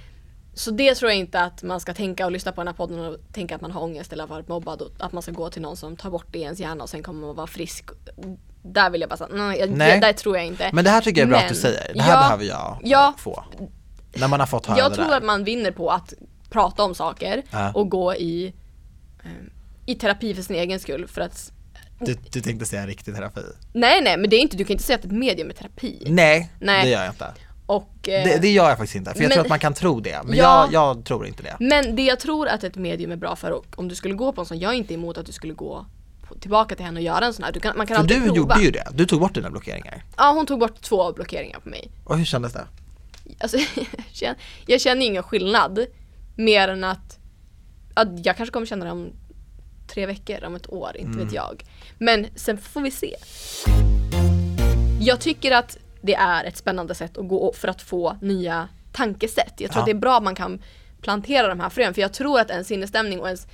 Så 0.54 0.70
det 0.70 0.94
tror 0.94 1.10
jag 1.10 1.18
inte 1.18 1.40
att 1.40 1.62
man 1.62 1.80
ska 1.80 1.94
tänka 1.94 2.26
och 2.26 2.32
lyssna 2.32 2.52
på 2.52 2.60
den 2.60 2.68
här 2.68 2.74
podden 2.74 3.00
och 3.00 3.16
tänka 3.32 3.54
att 3.54 3.60
man 3.60 3.70
har 3.70 3.82
ångest 3.82 4.12
eller 4.12 4.22
har 4.22 4.28
varit 4.28 4.48
mobbad 4.48 4.82
och 4.82 4.90
att 4.98 5.12
man 5.12 5.22
ska 5.22 5.32
gå 5.32 5.50
till 5.50 5.62
någon 5.62 5.76
som 5.76 5.96
tar 5.96 6.10
bort 6.10 6.26
det 6.30 6.38
i 6.38 6.42
ens 6.42 6.60
hjärna 6.60 6.82
och 6.84 6.90
sen 6.90 7.02
kommer 7.02 7.26
man 7.26 7.36
vara 7.36 7.46
frisk. 7.46 7.84
Där 8.62 8.90
vill 8.90 9.00
jag 9.00 9.10
bara 9.10 9.16
säga, 9.16 9.28
nej, 9.32 9.68
Nej. 9.68 9.94
Det, 10.00 10.06
där 10.06 10.12
tror 10.12 10.36
jag 10.36 10.46
inte. 10.46 10.70
Men 10.72 10.84
det 10.84 10.90
här 10.90 11.00
tycker 11.00 11.20
jag 11.20 11.26
är 11.26 11.30
bra 11.30 11.38
Men- 11.38 11.46
att 11.46 11.52
du 11.54 11.60
säger. 11.60 11.94
Det 11.94 12.02
här 12.02 12.12
Ja, 12.14 12.20
behöver 12.20 12.44
jag 12.44 12.78
ja. 12.84 13.14
få. 13.18 13.44
När 14.14 14.28
man 14.28 14.40
har 14.40 14.46
fått 14.46 14.66
höra 14.66 14.78
jag 14.78 14.90
det 14.92 14.94
tror 14.96 15.08
där. 15.08 15.16
att 15.16 15.24
man 15.24 15.44
vinner 15.44 15.70
på 15.70 15.90
att 15.90 16.14
prata 16.50 16.82
om 16.82 16.94
saker 16.94 17.42
Ja. 17.50 17.72
och 17.74 17.88
gå 17.90 18.14
i, 18.14 18.46
eh, 19.24 19.30
i 19.86 19.94
terapi 19.94 20.34
för 20.34 20.42
sin 20.42 20.56
egen 20.56 20.80
skull. 20.80 21.06
För 21.08 21.20
att, 21.20 21.52
Du, 22.00 22.16
du 22.32 22.40
tänkte 22.40 22.66
säga 22.66 22.86
riktig 22.86 23.14
terapi? 23.14 23.40
nej 23.72 24.00
nej 24.02 24.16
men 24.16 24.30
det 24.30 24.36
är 24.36 24.40
inte, 24.40 24.56
du 24.56 24.64
kan 24.64 24.72
inte 24.72 24.84
säga 24.84 24.98
att 24.98 25.04
ett 25.04 25.12
medium 25.12 25.50
är 25.50 25.54
terapi. 25.54 26.02
Nej, 26.06 26.50
Nej. 26.60 26.84
det 26.84 26.90
gör 26.90 27.04
jag 27.04 27.12
inte. 27.12 27.32
Och, 27.70 28.08
eh, 28.08 28.24
Det, 28.24 28.38
det 28.42 28.50
gör 28.50 28.68
jag 28.68 28.78
faktiskt 28.78 28.94
inte, 28.96 29.14
för 29.14 29.20
jag 29.20 29.28
men- 29.28 29.34
tror 29.34 29.42
att 29.44 29.48
man 29.48 29.58
kan 29.58 29.74
tro 29.74 30.00
det. 30.00 30.20
Men 30.24 30.36
Ja. 30.36 30.68
jag, 30.72 30.72
jag 30.96 31.04
tror 31.04 31.26
inte 31.26 31.42
det. 31.42 31.56
Men 31.60 31.96
det 31.96 32.02
jag 32.02 32.20
tror 32.20 32.48
att 32.48 32.64
ett 32.64 32.76
medium 32.76 33.10
är 33.12 33.16
bra 33.16 33.36
för, 33.36 33.50
och 33.50 33.66
om 33.76 33.88
du 33.88 33.94
skulle 33.94 34.14
gå 34.14 34.32
på 34.32 34.40
en 34.40 34.46
sån, 34.46 34.58
jag 34.58 34.72
är 34.72 34.76
inte 34.76 34.94
emot 34.94 35.18
att 35.18 35.26
du 35.26 35.32
skulle 35.32 35.54
gå 35.54 35.86
på, 36.28 36.34
tillbaka 36.34 36.74
till 36.74 36.84
henne 36.84 37.00
och 37.00 37.04
göra 37.04 37.24
en 37.26 37.34
sån 37.34 37.44
här. 37.44 37.52
Du 37.52 37.60
kan, 37.60 37.76
man 37.76 37.86
kan 37.86 37.94
För 37.96 38.02
alltid 38.02 38.16
du 38.16 38.22
prova. 38.24 38.36
gjorde 38.36 38.62
ju 38.62 38.70
det, 38.70 38.84
du 38.94 39.06
tog 39.06 39.20
bort 39.20 39.34
dina 39.34 39.50
blockeringar. 39.50 40.04
Ja 40.16 40.32
hon 40.32 40.46
tog 40.46 40.60
bort 40.60 40.80
två 40.80 41.12
blockeringar 41.12 41.60
på 41.60 41.68
mig. 41.68 41.90
Och 42.04 42.18
hur 42.18 42.24
kändes 42.24 42.52
det? 42.52 42.64
Alltså, 43.40 43.56
jag, 43.74 43.86
känner, 44.12 44.36
jag 44.66 44.80
känner 44.80 45.06
ingen 45.06 45.22
skillnad. 45.22 45.86
Mer 46.36 46.68
än 46.68 46.84
att, 46.84 47.18
att 47.94 48.26
jag 48.26 48.36
kanske 48.36 48.52
kommer 48.52 48.66
känna 48.66 48.84
det 48.84 48.90
om 48.90 49.12
tre 49.88 50.06
veckor, 50.06 50.44
om 50.44 50.54
ett 50.54 50.70
år, 50.72 50.96
inte 50.96 51.12
Mm. 51.12 51.24
vet 51.24 51.34
jag. 51.34 51.64
Men 51.98 52.26
sen 52.34 52.58
får 52.58 52.80
vi 52.80 52.90
se. 52.90 53.14
Jag 55.00 55.20
tycker 55.20 55.52
att 55.52 55.78
det 56.02 56.14
är 56.14 56.44
ett 56.44 56.56
spännande 56.56 56.94
sätt 56.94 57.18
att 57.18 57.28
gå 57.28 57.52
för 57.52 57.68
att 57.68 57.82
få 57.82 58.16
nya 58.20 58.68
tankesätt. 58.92 59.54
Jag 59.56 59.70
tror 59.70 59.78
Ja. 59.78 59.80
att 59.80 59.86
det 59.86 59.92
är 59.92 60.00
bra 60.00 60.16
att 60.16 60.22
man 60.22 60.34
kan 60.34 60.62
plantera 61.02 61.48
de 61.48 61.60
här 61.60 61.68
frön 61.68 61.94
för 61.94 62.00
jag 62.00 62.12
tror 62.12 62.40
att 62.40 62.50
ens 62.50 62.68
sinnesstämning 62.68 63.20
och 63.20 63.26
ens 63.26 63.46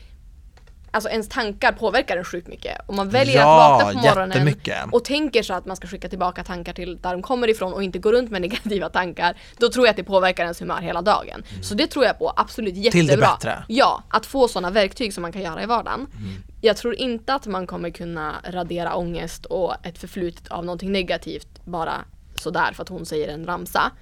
Alltså 0.90 1.10
ens 1.10 1.28
tankar 1.28 1.72
påverkar 1.72 2.16
en 2.16 2.24
sjukt 2.24 2.48
mycket. 2.48 2.78
Om 2.86 2.96
man 2.96 3.08
väljer 3.10 3.36
Ja, 3.36 3.74
att 3.76 3.82
vakna 3.84 4.00
på 4.02 4.08
morgonen 4.08 4.90
och 4.92 5.04
tänker 5.04 5.42
så 5.42 5.54
att 5.54 5.66
man 5.66 5.76
ska 5.76 5.86
skicka 5.88 6.08
tillbaka 6.08 6.44
tankar 6.44 6.72
till 6.72 6.98
där 7.02 7.12
de 7.12 7.22
kommer 7.22 7.48
ifrån 7.50 7.72
och 7.72 7.82
inte 7.82 7.98
gå 7.98 8.12
runt 8.12 8.30
med 8.30 8.40
negativa 8.50 8.88
tankar, 8.88 9.36
då 9.58 9.68
tror 9.68 9.86
jag 9.86 9.90
att 9.90 9.96
det 9.96 10.04
påverkar 10.04 10.42
ens 10.42 10.60
humör 10.62 10.80
hela 10.80 11.02
dagen. 11.02 11.42
Så 11.62 11.74
det 11.74 11.86
tror 11.86 12.04
jag 12.04 12.18
på, 12.18 12.32
absolut 12.36 12.74
Mm. 12.76 12.90
Till 12.90 13.04
jättebra. 13.06 13.26
det 13.26 13.46
bättre. 13.46 13.64
Ja, 13.68 14.02
att 14.10 14.26
få 14.26 14.48
sådana 14.48 14.70
verktyg 14.70 15.14
som 15.14 15.22
man 15.22 15.32
kan 15.32 15.42
göra 15.42 15.62
i 15.62 15.66
vardagen. 15.66 16.00
Mm. 16.00 16.32
Jag 16.60 16.76
tror 16.76 16.94
inte 16.94 17.34
att 17.34 17.46
man 17.46 17.66
kommer 17.66 17.90
kunna 17.90 18.34
radera 18.50 18.94
ångest 18.94 19.44
och 19.46 19.74
ett 19.86 19.98
förflutet 19.98 20.48
av 20.48 20.64
någonting 20.64 20.92
negativt 20.92 21.48
bara 21.64 21.94
sådär 22.40 22.72
för 22.72 22.82
att 22.82 22.88
hon 22.88 23.06
säger 23.06 23.28
en 23.28 23.46
ramsa. 23.46 23.92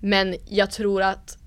Men 0.00 0.36
jag 0.46 0.70
tror 0.70 1.02
att 1.02 1.38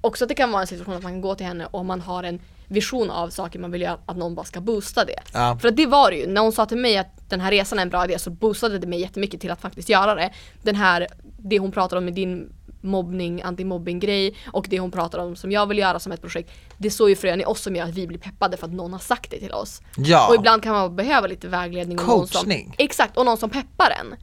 också 0.00 0.24
att 0.24 0.28
det 0.28 0.34
kan 0.34 0.52
vara 0.52 0.62
en 0.62 0.66
situation 0.66 0.94
att 0.94 1.02
man 1.02 1.12
kan 1.12 1.20
gå 1.20 1.34
till 1.34 1.46
henne 1.46 1.66
och 1.66 1.84
man 1.84 2.00
har 2.00 2.22
en 2.22 2.40
vision 2.68 3.10
av 3.10 3.28
saker 3.30 3.58
man 3.58 3.70
vill 3.70 3.82
göra, 3.82 3.98
att 4.06 4.16
någon 4.16 4.34
bara 4.34 4.44
ska 4.44 4.60
boosta 4.60 5.04
det. 5.04 5.20
Ja. 5.32 5.58
För 5.60 5.68
att 5.68 5.76
det 5.76 5.86
var 5.86 6.10
det 6.10 6.16
ju, 6.16 6.26
när 6.26 6.40
hon 6.40 6.52
sa 6.52 6.66
till 6.66 6.78
mig 6.78 6.98
att 6.98 7.30
den 7.30 7.40
här 7.40 7.50
resan 7.50 7.78
är 7.78 7.82
en 7.82 7.88
bra 7.88 8.04
idé 8.04 8.18
så 8.18 8.30
boostade 8.30 8.78
det 8.78 8.86
mig 8.86 9.00
jättemycket 9.00 9.40
till 9.40 9.50
att 9.50 9.60
faktiskt 9.60 9.88
göra 9.88 10.14
det. 10.14 10.30
Den 10.62 10.74
här, 10.74 11.06
det 11.38 11.58
hon 11.58 11.72
pratar 11.72 11.96
om 11.96 12.04
med 12.04 12.14
din 12.14 12.52
mobbning, 12.80 13.42
antimobbing 13.42 13.98
grej 13.98 14.36
och 14.52 14.66
det 14.70 14.80
hon 14.80 14.90
pratar 14.90 15.18
om 15.18 15.36
som 15.36 15.52
jag 15.52 15.66
vill 15.66 15.78
göra 15.78 15.98
som 15.98 16.12
ett 16.12 16.20
projekt. 16.20 16.50
Det 16.76 16.90
står 16.90 17.08
ju 17.08 17.16
frön 17.16 17.40
i 17.40 17.44
oss 17.44 17.62
som 17.62 17.76
gör 17.76 17.84
att 17.84 17.94
vi 17.94 18.06
blir 18.06 18.18
peppade 18.18 18.56
för 18.56 18.66
att 18.66 18.72
någon 18.72 18.92
har 18.92 19.00
sagt 19.00 19.30
det 19.30 19.38
till 19.38 19.52
oss. 19.52 19.82
Ja. 19.96 20.28
Och 20.28 20.34
ibland 20.34 20.62
kan 20.62 20.72
man 20.72 20.96
behöva 20.96 21.26
lite 21.26 21.48
vägledning 21.48 21.98
och 21.98 22.06
någon 22.06 22.28
som. 22.28 22.72
Exakt, 22.78 23.16
och 23.16 23.24
någon 23.24 23.36
som 23.36 23.50
peppar 23.50 23.90
en. 24.00 24.14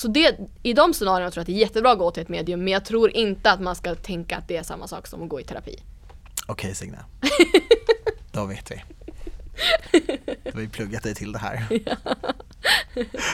Så 0.00 0.08
det, 0.08 0.38
i 0.62 0.72
de 0.72 0.94
scenarierna 0.94 1.30
tror 1.30 1.40
jag 1.40 1.42
att 1.42 1.46
det 1.46 1.52
är 1.52 1.60
jättebra 1.60 1.92
att 1.92 1.98
gå 1.98 2.10
till 2.10 2.22
ett 2.22 2.28
medium 2.28 2.64
men 2.64 2.72
jag 2.72 2.84
tror 2.84 3.10
inte 3.16 3.50
att 3.50 3.60
man 3.60 3.76
ska 3.76 3.94
tänka 3.94 4.36
att 4.36 4.48
det 4.48 4.56
är 4.56 4.62
samma 4.62 4.86
sak 4.88 5.06
som 5.06 5.22
att 5.22 5.28
gå 5.28 5.40
i 5.40 5.44
terapi. 5.44 5.82
Okej 6.46 6.74
Signe. 6.74 6.98
Då 8.32 8.44
vet 8.46 8.70
vi. 8.70 8.82
Då 10.44 10.50
har 10.54 10.60
vi 10.60 10.68
pluggat 10.68 11.02
dig 11.02 11.14
till 11.14 11.32
det 11.32 11.38
här. 11.38 11.64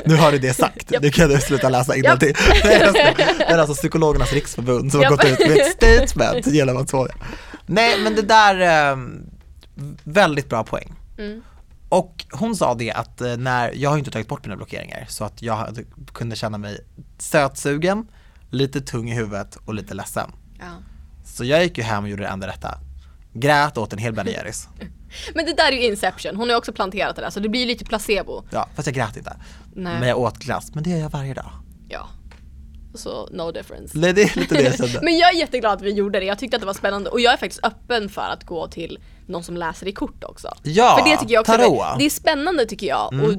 Nu 0.05 0.17
har 0.17 0.33
du 0.33 0.39
det 0.39 0.55
sagt, 0.55 0.93
Japp. 0.93 1.03
nu 1.03 1.11
kan 1.11 1.29
du 1.29 1.39
sluta 1.41 1.69
läsa 1.69 1.97
innantill. 1.97 2.35
Det 2.62 2.73
är 2.75 2.87
alltså- 2.87 3.23
det 3.39 3.45
är 3.45 3.59
alltså 3.59 3.75
Psykologernas 3.75 4.33
riksförbund 4.33 4.91
som 4.93 4.99
har 4.99 5.05
Japp. 5.11 5.21
gått 5.21 5.25
ut 5.25 5.39
med 5.49 5.57
ett 5.59 5.71
statement 6.09 6.47
genom 6.47 6.77
att 6.77 6.91
så. 6.91 7.09
Nej 7.67 8.01
men 8.03 8.14
det 8.14 8.23
där, 8.23 8.91
eh, 8.93 8.97
väldigt 10.05 10.49
bra 10.49 10.64
poäng. 10.64 10.95
Mm. 11.19 11.43
Och 11.89 12.24
hon 12.32 12.57
sa 12.57 12.74
det 12.74 12.93
att 12.93 13.20
eh, 13.20 13.37
när, 13.37 13.72
jag 13.74 13.91
har 13.91 13.99
inte 13.99 14.11
tagit 14.11 14.28
bort 14.28 14.45
mina 14.45 14.57
blockeringar 14.57 15.05
så 15.09 15.24
att 15.24 15.43
jag 15.43 15.57
hade, 15.57 15.84
kunde 16.12 16.37
känna 16.37 16.59
mig 16.59 16.80
sötsugen, 17.18 18.09
lite 18.51 18.80
tung 18.80 19.11
i 19.11 19.14
huvudet 19.14 19.57
och 19.57 19.74
lite 19.74 19.95
ledsen. 19.95 20.30
Ja. 20.59 20.72
Så 21.24 21.45
jag 21.45 21.62
gick 21.62 21.78
ju 21.78 21.84
hem 21.84 22.05
och 22.05 22.11
gjorde 22.11 22.22
det 22.22 22.28
enda 22.28 22.47
rätta. 22.47 22.78
Grät 23.32 23.78
åt 23.78 23.93
en 23.93 23.99
hel 23.99 24.12
Ben 24.12 24.26
Jerrys. 24.26 24.68
Men 25.34 25.45
det 25.47 25.53
där 25.57 25.72
är 25.72 25.76
ju 25.76 25.87
Inception, 25.87 26.37
hon 26.37 26.49
har 26.49 26.55
ju 26.55 26.59
också 26.59 26.72
planterat 26.72 27.16
det 27.16 27.22
där 27.22 27.30
så 27.30 27.41
det 27.41 27.49
blir 27.49 27.61
ju 27.61 27.66
lite 27.66 27.84
placebo. 27.84 28.43
Ja, 28.51 28.68
fast 28.74 28.87
jag 28.87 28.95
grät 28.95 29.16
inte. 29.16 29.37
Nej. 29.74 30.01
Men 30.01 30.09
jag 30.09 30.18
åt 30.18 30.39
glass, 30.39 30.74
men 30.74 30.82
det 30.82 30.91
gör 30.91 30.99
jag 30.99 31.11
varje 31.11 31.34
dag. 31.34 31.51
Ja. 31.89 32.09
Så 32.97 33.29
no 33.33 33.53
difference. 33.53 33.99
Det 33.99 34.09
är 34.09 34.39
lite 34.41 34.55
det 34.55 34.79
jag. 34.79 35.03
Men 35.03 35.19
jag 35.19 35.35
är 35.35 35.39
jätteglad 35.39 35.73
att 35.73 35.83
vi 35.83 35.91
gjorde 35.91 36.21
det, 36.21 36.27
jag 36.27 36.39
tyckte 36.39 36.57
att 36.57 36.61
det 36.61 36.67
var 36.67 36.75
spännande 36.75 37.11
och 37.11 37.21
jag 37.21 37.33
är 37.33 37.37
faktiskt 37.37 37.65
öppen 37.65 38.09
för 38.09 38.29
att 38.33 38.45
gå 38.45 38.69
till 38.69 38.99
någon 39.27 39.43
som 39.43 39.57
läser 39.57 39.89
i 39.89 39.93
kort 39.93 40.25
också. 40.25 40.49
Ja, 40.63 40.99
för 40.99 41.11
det 41.11 41.17
tycker 41.17 41.35
jag 41.35 41.41
också 41.41 41.53
tarot. 41.53 41.83
är, 41.83 41.99
det 41.99 42.07
är 42.07 42.11
spännande 42.11 42.67
tycker 42.67 42.87
jag 42.87 43.13
och 43.13 43.35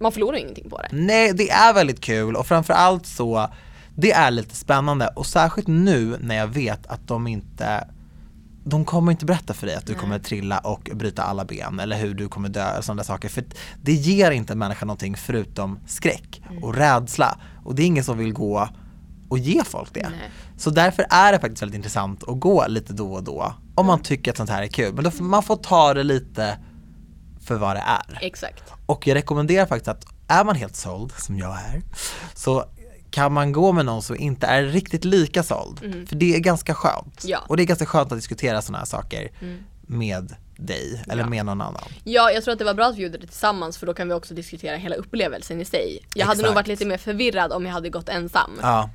man 0.00 0.12
förlorar 0.12 0.36
ingenting 0.36 0.70
på 0.70 0.78
det. 0.78 0.88
Nej, 0.92 1.32
det 1.32 1.50
är 1.50 1.74
väldigt 1.74 2.00
kul 2.00 2.36
och 2.36 2.46
framförallt 2.46 3.06
så, 3.06 3.48
det 3.94 4.12
är 4.12 4.30
lite 4.30 4.56
spännande 4.56 5.08
och 5.08 5.26
särskilt 5.26 5.68
nu 5.68 6.16
när 6.20 6.36
jag 6.36 6.46
vet 6.46 6.86
att 6.86 7.08
de 7.08 7.26
inte 7.26 7.86
de 8.68 8.84
kommer 8.84 9.12
inte 9.12 9.24
berätta 9.24 9.54
för 9.54 9.66
dig 9.66 9.76
att 9.76 9.86
du 9.86 9.94
kommer 9.94 10.18
trilla 10.18 10.58
och 10.58 10.90
bryta 10.94 11.22
alla 11.22 11.44
ben 11.44 11.80
eller 11.80 11.96
hur 11.96 12.14
du 12.14 12.28
kommer 12.28 12.48
dö 12.48 12.78
och 12.78 12.84
sådana 12.84 13.04
saker. 13.04 13.28
För 13.28 13.44
det 13.82 13.92
ger 13.92 14.30
inte 14.30 14.52
en 14.52 14.58
människa 14.58 14.86
någonting 14.86 15.16
förutom 15.16 15.78
skräck 15.86 16.42
och 16.62 16.74
rädsla. 16.74 17.38
Och 17.66 17.74
det 17.74 17.82
är 17.82 17.86
ingen 17.86 18.04
som 18.04 18.18
vill 18.18 18.32
gå 18.32 18.68
och 19.28 19.38
ge 19.38 19.64
folk 19.64 19.94
det. 19.94 20.08
Nej. 20.08 20.30
Så 20.56 20.70
därför 20.70 21.06
är 21.10 21.32
det 21.32 21.40
faktiskt 21.40 21.62
väldigt 21.62 21.76
intressant 21.76 22.28
att 22.28 22.40
gå 22.40 22.66
lite 22.68 22.92
då 22.92 23.12
och 23.12 23.22
då. 23.22 23.54
Om 23.74 23.86
man 23.86 24.02
tycker 24.02 24.30
att 24.30 24.36
sånt 24.36 24.50
här 24.50 24.62
är 24.62 24.66
kul. 24.66 24.94
Men 24.94 25.04
då 25.04 25.10
man 25.22 25.42
får 25.42 25.56
ta 25.56 25.94
det 25.94 26.02
lite 26.02 26.58
för 27.40 27.54
vad 27.54 27.76
det 27.76 27.84
är. 27.86 28.18
Exakt. 28.20 28.62
Och 28.86 29.06
jag 29.06 29.14
rekommenderar 29.14 29.66
faktiskt 29.66 29.88
att 29.88 30.06
är 30.28 30.44
man 30.44 30.56
helt 30.56 30.76
såld, 30.76 31.12
som 31.12 31.38
jag 31.38 31.50
är, 31.50 31.82
så 32.34 32.64
kan 33.10 33.32
man 33.32 33.52
gå 33.52 33.72
med 33.72 33.86
någon 33.86 34.02
som 34.02 34.16
inte 34.16 34.46
är 34.46 34.62
riktigt 34.62 35.04
lika 35.04 35.42
såld. 35.42 35.78
För 36.08 36.16
det 36.16 36.34
är 36.34 36.40
ganska 36.40 36.74
skönt. 36.74 37.24
Ja. 37.24 37.38
Och 37.48 37.56
det 37.56 37.62
är 37.62 37.66
ganska 37.66 37.86
skönt 37.86 38.12
att 38.12 38.18
diskutera 38.18 38.62
sådana 38.62 38.78
här 38.78 38.86
saker 38.86 39.30
med 39.86 40.34
dig 40.56 41.02
eller 41.10 41.22
Ja. 41.22 41.28
med 41.28 41.46
någon 41.46 41.60
annan. 41.60 41.82
Ja, 42.04 42.30
jag 42.30 42.44
tror 42.44 42.52
att 42.52 42.58
det 42.58 42.64
var 42.64 42.74
bra 42.74 42.86
att 42.86 42.96
vi 42.96 43.02
gjorde 43.02 43.18
det 43.18 43.26
tillsammans 43.26 43.78
för 43.78 43.86
då 43.86 43.94
kan 43.94 44.08
vi 44.08 44.14
också 44.14 44.34
diskutera 44.34 44.76
hela 44.76 44.96
upplevelsen 44.96 45.60
i 45.60 45.64
sig. 45.64 46.00
Jag 46.14 46.26
hade 46.26 46.36
nog 46.38 46.44
Exakt. 46.44 46.54
varit 46.54 46.66
lite 46.66 46.86
mer 46.86 46.98
förvirrad 46.98 47.52
om 47.52 47.66
jag 47.66 47.72
hade 47.72 47.88
gått 47.90 48.08
ensam 48.08 48.50
Ja, 48.62 48.90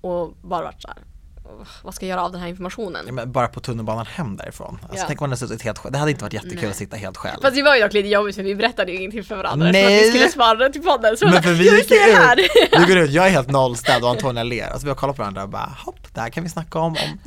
och 0.00 0.32
bara 0.42 0.62
varit 0.64 0.82
såhär, 0.82 0.96
"Åh, 1.44 1.66
vad 1.82 1.94
ska 1.94 2.06
jag 2.06 2.10
göra 2.10 2.24
av 2.24 2.32
den 2.32 2.40
här 2.40 2.48
informationen? 2.48 3.14
men 3.14 3.32
bara 3.32 3.48
på 3.48 3.60
tunnelbanan 3.60 4.06
hem 4.06 4.36
därifrån. 4.36 4.78
Alltså, 4.82 4.96
Ja. 4.98 5.04
Tänk 5.06 5.20
om 5.20 5.24
man 5.24 5.30
hade 5.30 5.38
suttit 5.48 5.62
helt 5.62 5.78
själv. 5.78 5.92
Det 5.92 5.98
hade 5.98 6.10
inte 6.10 6.24
varit 6.24 6.32
jättekul 6.32 6.58
Nej. 6.60 6.70
att 6.70 6.76
sitta 6.76 6.96
helt 6.96 7.16
själv. 7.16 7.40
Fast 7.42 7.54
det 7.56 7.62
var 7.62 7.76
ju 7.76 7.82
dock 7.82 7.92
lite 7.92 8.08
jobbigt 8.08 8.36
för 8.36 8.42
vi 8.42 8.54
berättade 8.54 8.92
ju 8.92 8.98
ingenting 8.98 9.24
för 9.24 9.36
varandra 9.36 9.70
Nej. 9.72 9.82
för 9.84 9.92
att 9.96 10.02
vi 10.04 10.08
skulle 10.08 10.28
spara 10.28 10.54
det 10.54 10.72
till 10.72 10.82
podden. 10.82 11.16
Så 11.16 11.28
Men 11.28 11.42
för 11.42 11.52
vi 11.52 11.76
gick 11.76 11.90
här. 11.90 12.40
ut, 12.40 12.50
vi 12.80 12.86
går 12.94 12.96
ut, 12.98 13.10
jag 13.10 13.26
är 13.26 13.30
helt 13.30 13.50
nollställd 13.50 14.04
och 14.04 14.10
Antonija 14.10 14.44
ler. 14.44 14.66
Alltså 14.66 14.86
vi 14.86 14.90
har 14.90 14.96
kollat 14.96 15.16
på 15.16 15.22
varandra 15.22 15.42
och 15.42 15.48
bara, 15.48 15.76
hopp, 15.84 16.14
det 16.14 16.20
här 16.20 16.30
kan 16.30 16.42
vi 16.42 16.48
snacka 16.50 16.78
om 16.78 16.86
om 16.92 17.18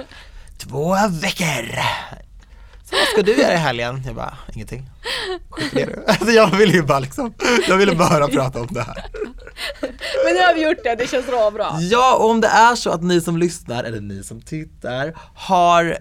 två 0.58 0.96
veckor. 1.22 1.80
Vad 2.92 3.08
ska 3.14 3.22
du 3.22 3.42
göra 3.42 3.54
i 3.54 3.58
helgen? 3.58 4.04
Jag 4.06 4.16
bara, 4.16 4.38
ingenting. 4.54 4.90
Skit 5.50 5.74
i 5.74 5.86
det. 5.86 6.04
Alltså 6.08 6.32
jag 6.32 6.48
ville 6.48 6.74
ju 6.74 6.84
bara 6.84 7.00
liksom, 7.00 7.34
jag 7.68 7.78
ville 7.78 7.96
bara 7.96 8.28
prata 8.28 8.62
om 8.62 8.68
det 8.72 8.82
här. 8.82 9.06
Men 10.26 10.34
nu 10.34 10.40
har 10.40 10.54
vi 10.54 10.64
gjort 10.64 10.84
det, 10.84 10.96
det 10.96 11.10
känns 11.10 11.28
bra 11.28 11.52
bra. 11.52 11.78
Ja, 11.82 12.16
och 12.16 12.30
om 12.30 12.42
det 12.42 12.48
är 12.48 12.76
så 12.76 12.90
att 12.90 13.04
ni 13.04 13.22
som 13.22 13.38
lyssnar, 13.38 13.84
eller 13.84 14.02
ni 14.02 14.24
som 14.24 14.42
tittar, 14.42 15.14
har 15.36 15.98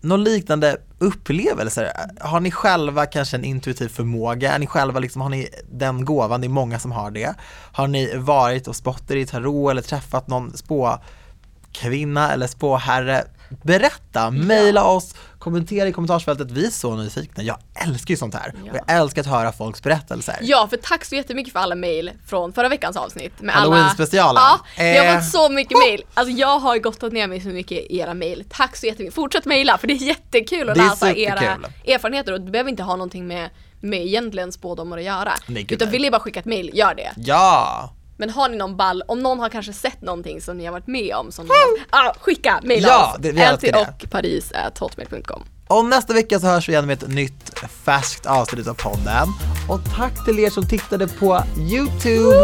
någon 0.00 0.24
liknande 0.24 0.76
upplevelser? 0.98 1.92
Har 2.20 2.40
ni 2.40 2.50
själva 2.50 3.06
kanske 3.06 3.36
en 3.36 3.44
intuitiv 3.44 3.88
förmåga? 3.88 4.52
Är 4.52 4.58
ni 4.58 4.66
själva 4.66 5.00
liksom, 5.00 5.22
har 5.22 5.28
ni 5.28 5.48
den 5.70 6.04
gåvan? 6.04 6.40
Det 6.40 6.46
är 6.46 6.48
många 6.48 6.78
som 6.78 6.92
har 6.92 7.10
det. 7.10 7.34
Har 7.72 7.86
ni 7.86 8.16
varit 8.16 8.68
och 8.68 8.76
spottat 8.76 9.10
i 9.10 9.26
tarot 9.26 9.70
eller 9.70 9.82
träffat 9.82 10.28
någon 10.28 10.56
spåkvinna 10.56 12.32
eller 12.32 12.46
spåherre? 12.46 13.24
Berätta, 13.62 14.30
mejla 14.30 14.84
oss, 14.84 15.14
kommentera 15.38 15.88
i 15.88 15.92
kommentarsfältet, 15.92 16.50
vi 16.50 16.66
är 16.66 16.70
så 16.70 16.96
nyfikna. 16.96 17.42
Jag 17.42 17.56
älskar 17.86 18.12
ju 18.12 18.16
sånt 18.18 18.34
här 18.34 18.52
Ja. 18.64 18.70
och 18.72 18.76
jag 18.86 18.96
älskar 19.00 19.20
att 19.22 19.26
höra 19.28 19.52
folks 19.52 19.82
berättelser. 19.82 20.36
Ja, 20.42 20.66
för 20.70 20.76
tack 20.76 21.04
så 21.04 21.14
jättemycket 21.14 21.52
för 21.52 21.60
alla 21.60 21.74
mail 21.74 22.10
från 22.26 22.52
förra 22.52 22.68
veckans 22.68 22.96
avsnitt. 22.96 23.40
Med 23.40 23.54
Halloween-specialen. 23.54 24.42
Alla... 24.42 24.60
Ja, 24.76 24.82
vi 24.82 24.98
har 24.98 25.04
Eh. 25.06 25.20
fått 25.20 25.30
så 25.30 25.48
mycket 25.48 25.78
mail. 25.78 26.04
Alltså 26.14 26.32
jag 26.34 26.58
har 26.58 26.78
gottat 26.78 27.12
ner 27.12 27.26
mig 27.26 27.40
så 27.40 27.48
mycket 27.48 27.78
i 27.90 27.98
era 27.98 28.14
mail. 28.14 28.44
Tack 28.50 28.76
så 28.76 28.86
jättemycket. 28.86 29.14
Fortsätt 29.14 29.44
mejla 29.44 29.78
för 29.78 29.86
det 29.86 29.92
är 29.94 30.06
jättekul 30.06 30.68
att 30.70 30.74
Det 30.76 30.82
läsa 30.84 31.14
era 31.14 31.56
erfarenheter 31.86 32.32
och 32.32 32.40
du 32.40 32.50
behöver 32.50 32.70
inte 32.70 32.82
ha 32.82 32.92
någonting 32.96 33.26
med, 33.26 33.50
med 33.80 34.06
egentligen 34.06 34.52
spådomar 34.52 34.98
att 34.98 35.04
göra. 35.04 35.32
Nej, 35.46 35.66
Utan 35.70 35.90
vill 35.90 36.02
ni 36.02 36.10
bara 36.10 36.20
skicka 36.20 36.40
ett 36.40 36.46
mail, 36.46 36.70
gör 36.74 36.94
det. 36.94 37.12
Ja! 37.16 37.94
Men 38.20 38.30
har 38.30 38.48
ni 38.48 38.56
någon 38.56 38.76
ball, 38.76 39.02
om 39.08 39.20
någon 39.22 39.40
har 39.40 39.48
kanske 39.48 39.72
sett 39.72 40.02
någonting 40.02 40.40
som 40.40 40.56
ni 40.58 40.64
har 40.64 40.72
varit 40.72 40.86
med 40.86 41.14
om 41.14 41.32
som 41.32 41.44
ni 41.46 41.50
har, 41.90 42.06
ah, 42.08 42.14
skicka, 42.20 42.60
mejla 42.62 42.88
Ja, 42.88 43.12
oss. 43.12 43.16
det- 43.18 43.32
det. 43.32 43.74
och 44.04 44.10
paris 44.10 44.52
hotmail.com. 44.78 45.42
Och 45.68 45.84
nästa 45.84 46.12
vecka 46.14 46.40
så 46.40 46.46
hörs 46.46 46.68
vi 46.68 46.72
igen 46.72 46.86
med 46.86 47.02
ett 47.02 47.08
nytt 47.08 47.58
färskt 47.84 48.26
avsnitt 48.26 48.68
av 48.68 48.74
podden. 48.74 49.28
Och 49.68 49.80
tack 49.96 50.24
till 50.24 50.38
er 50.38 50.50
som 50.50 50.66
tittade 50.68 51.08
på 51.08 51.42
YouTube. 51.58 52.36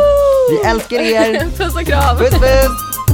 Vi 0.51 0.69
älskar 0.69 0.97
er. 1.01 1.47
Puss 1.57 1.75
och 1.75 1.87
kram! 1.87 2.17
Puss 2.19 2.31
puss! 2.31 3.14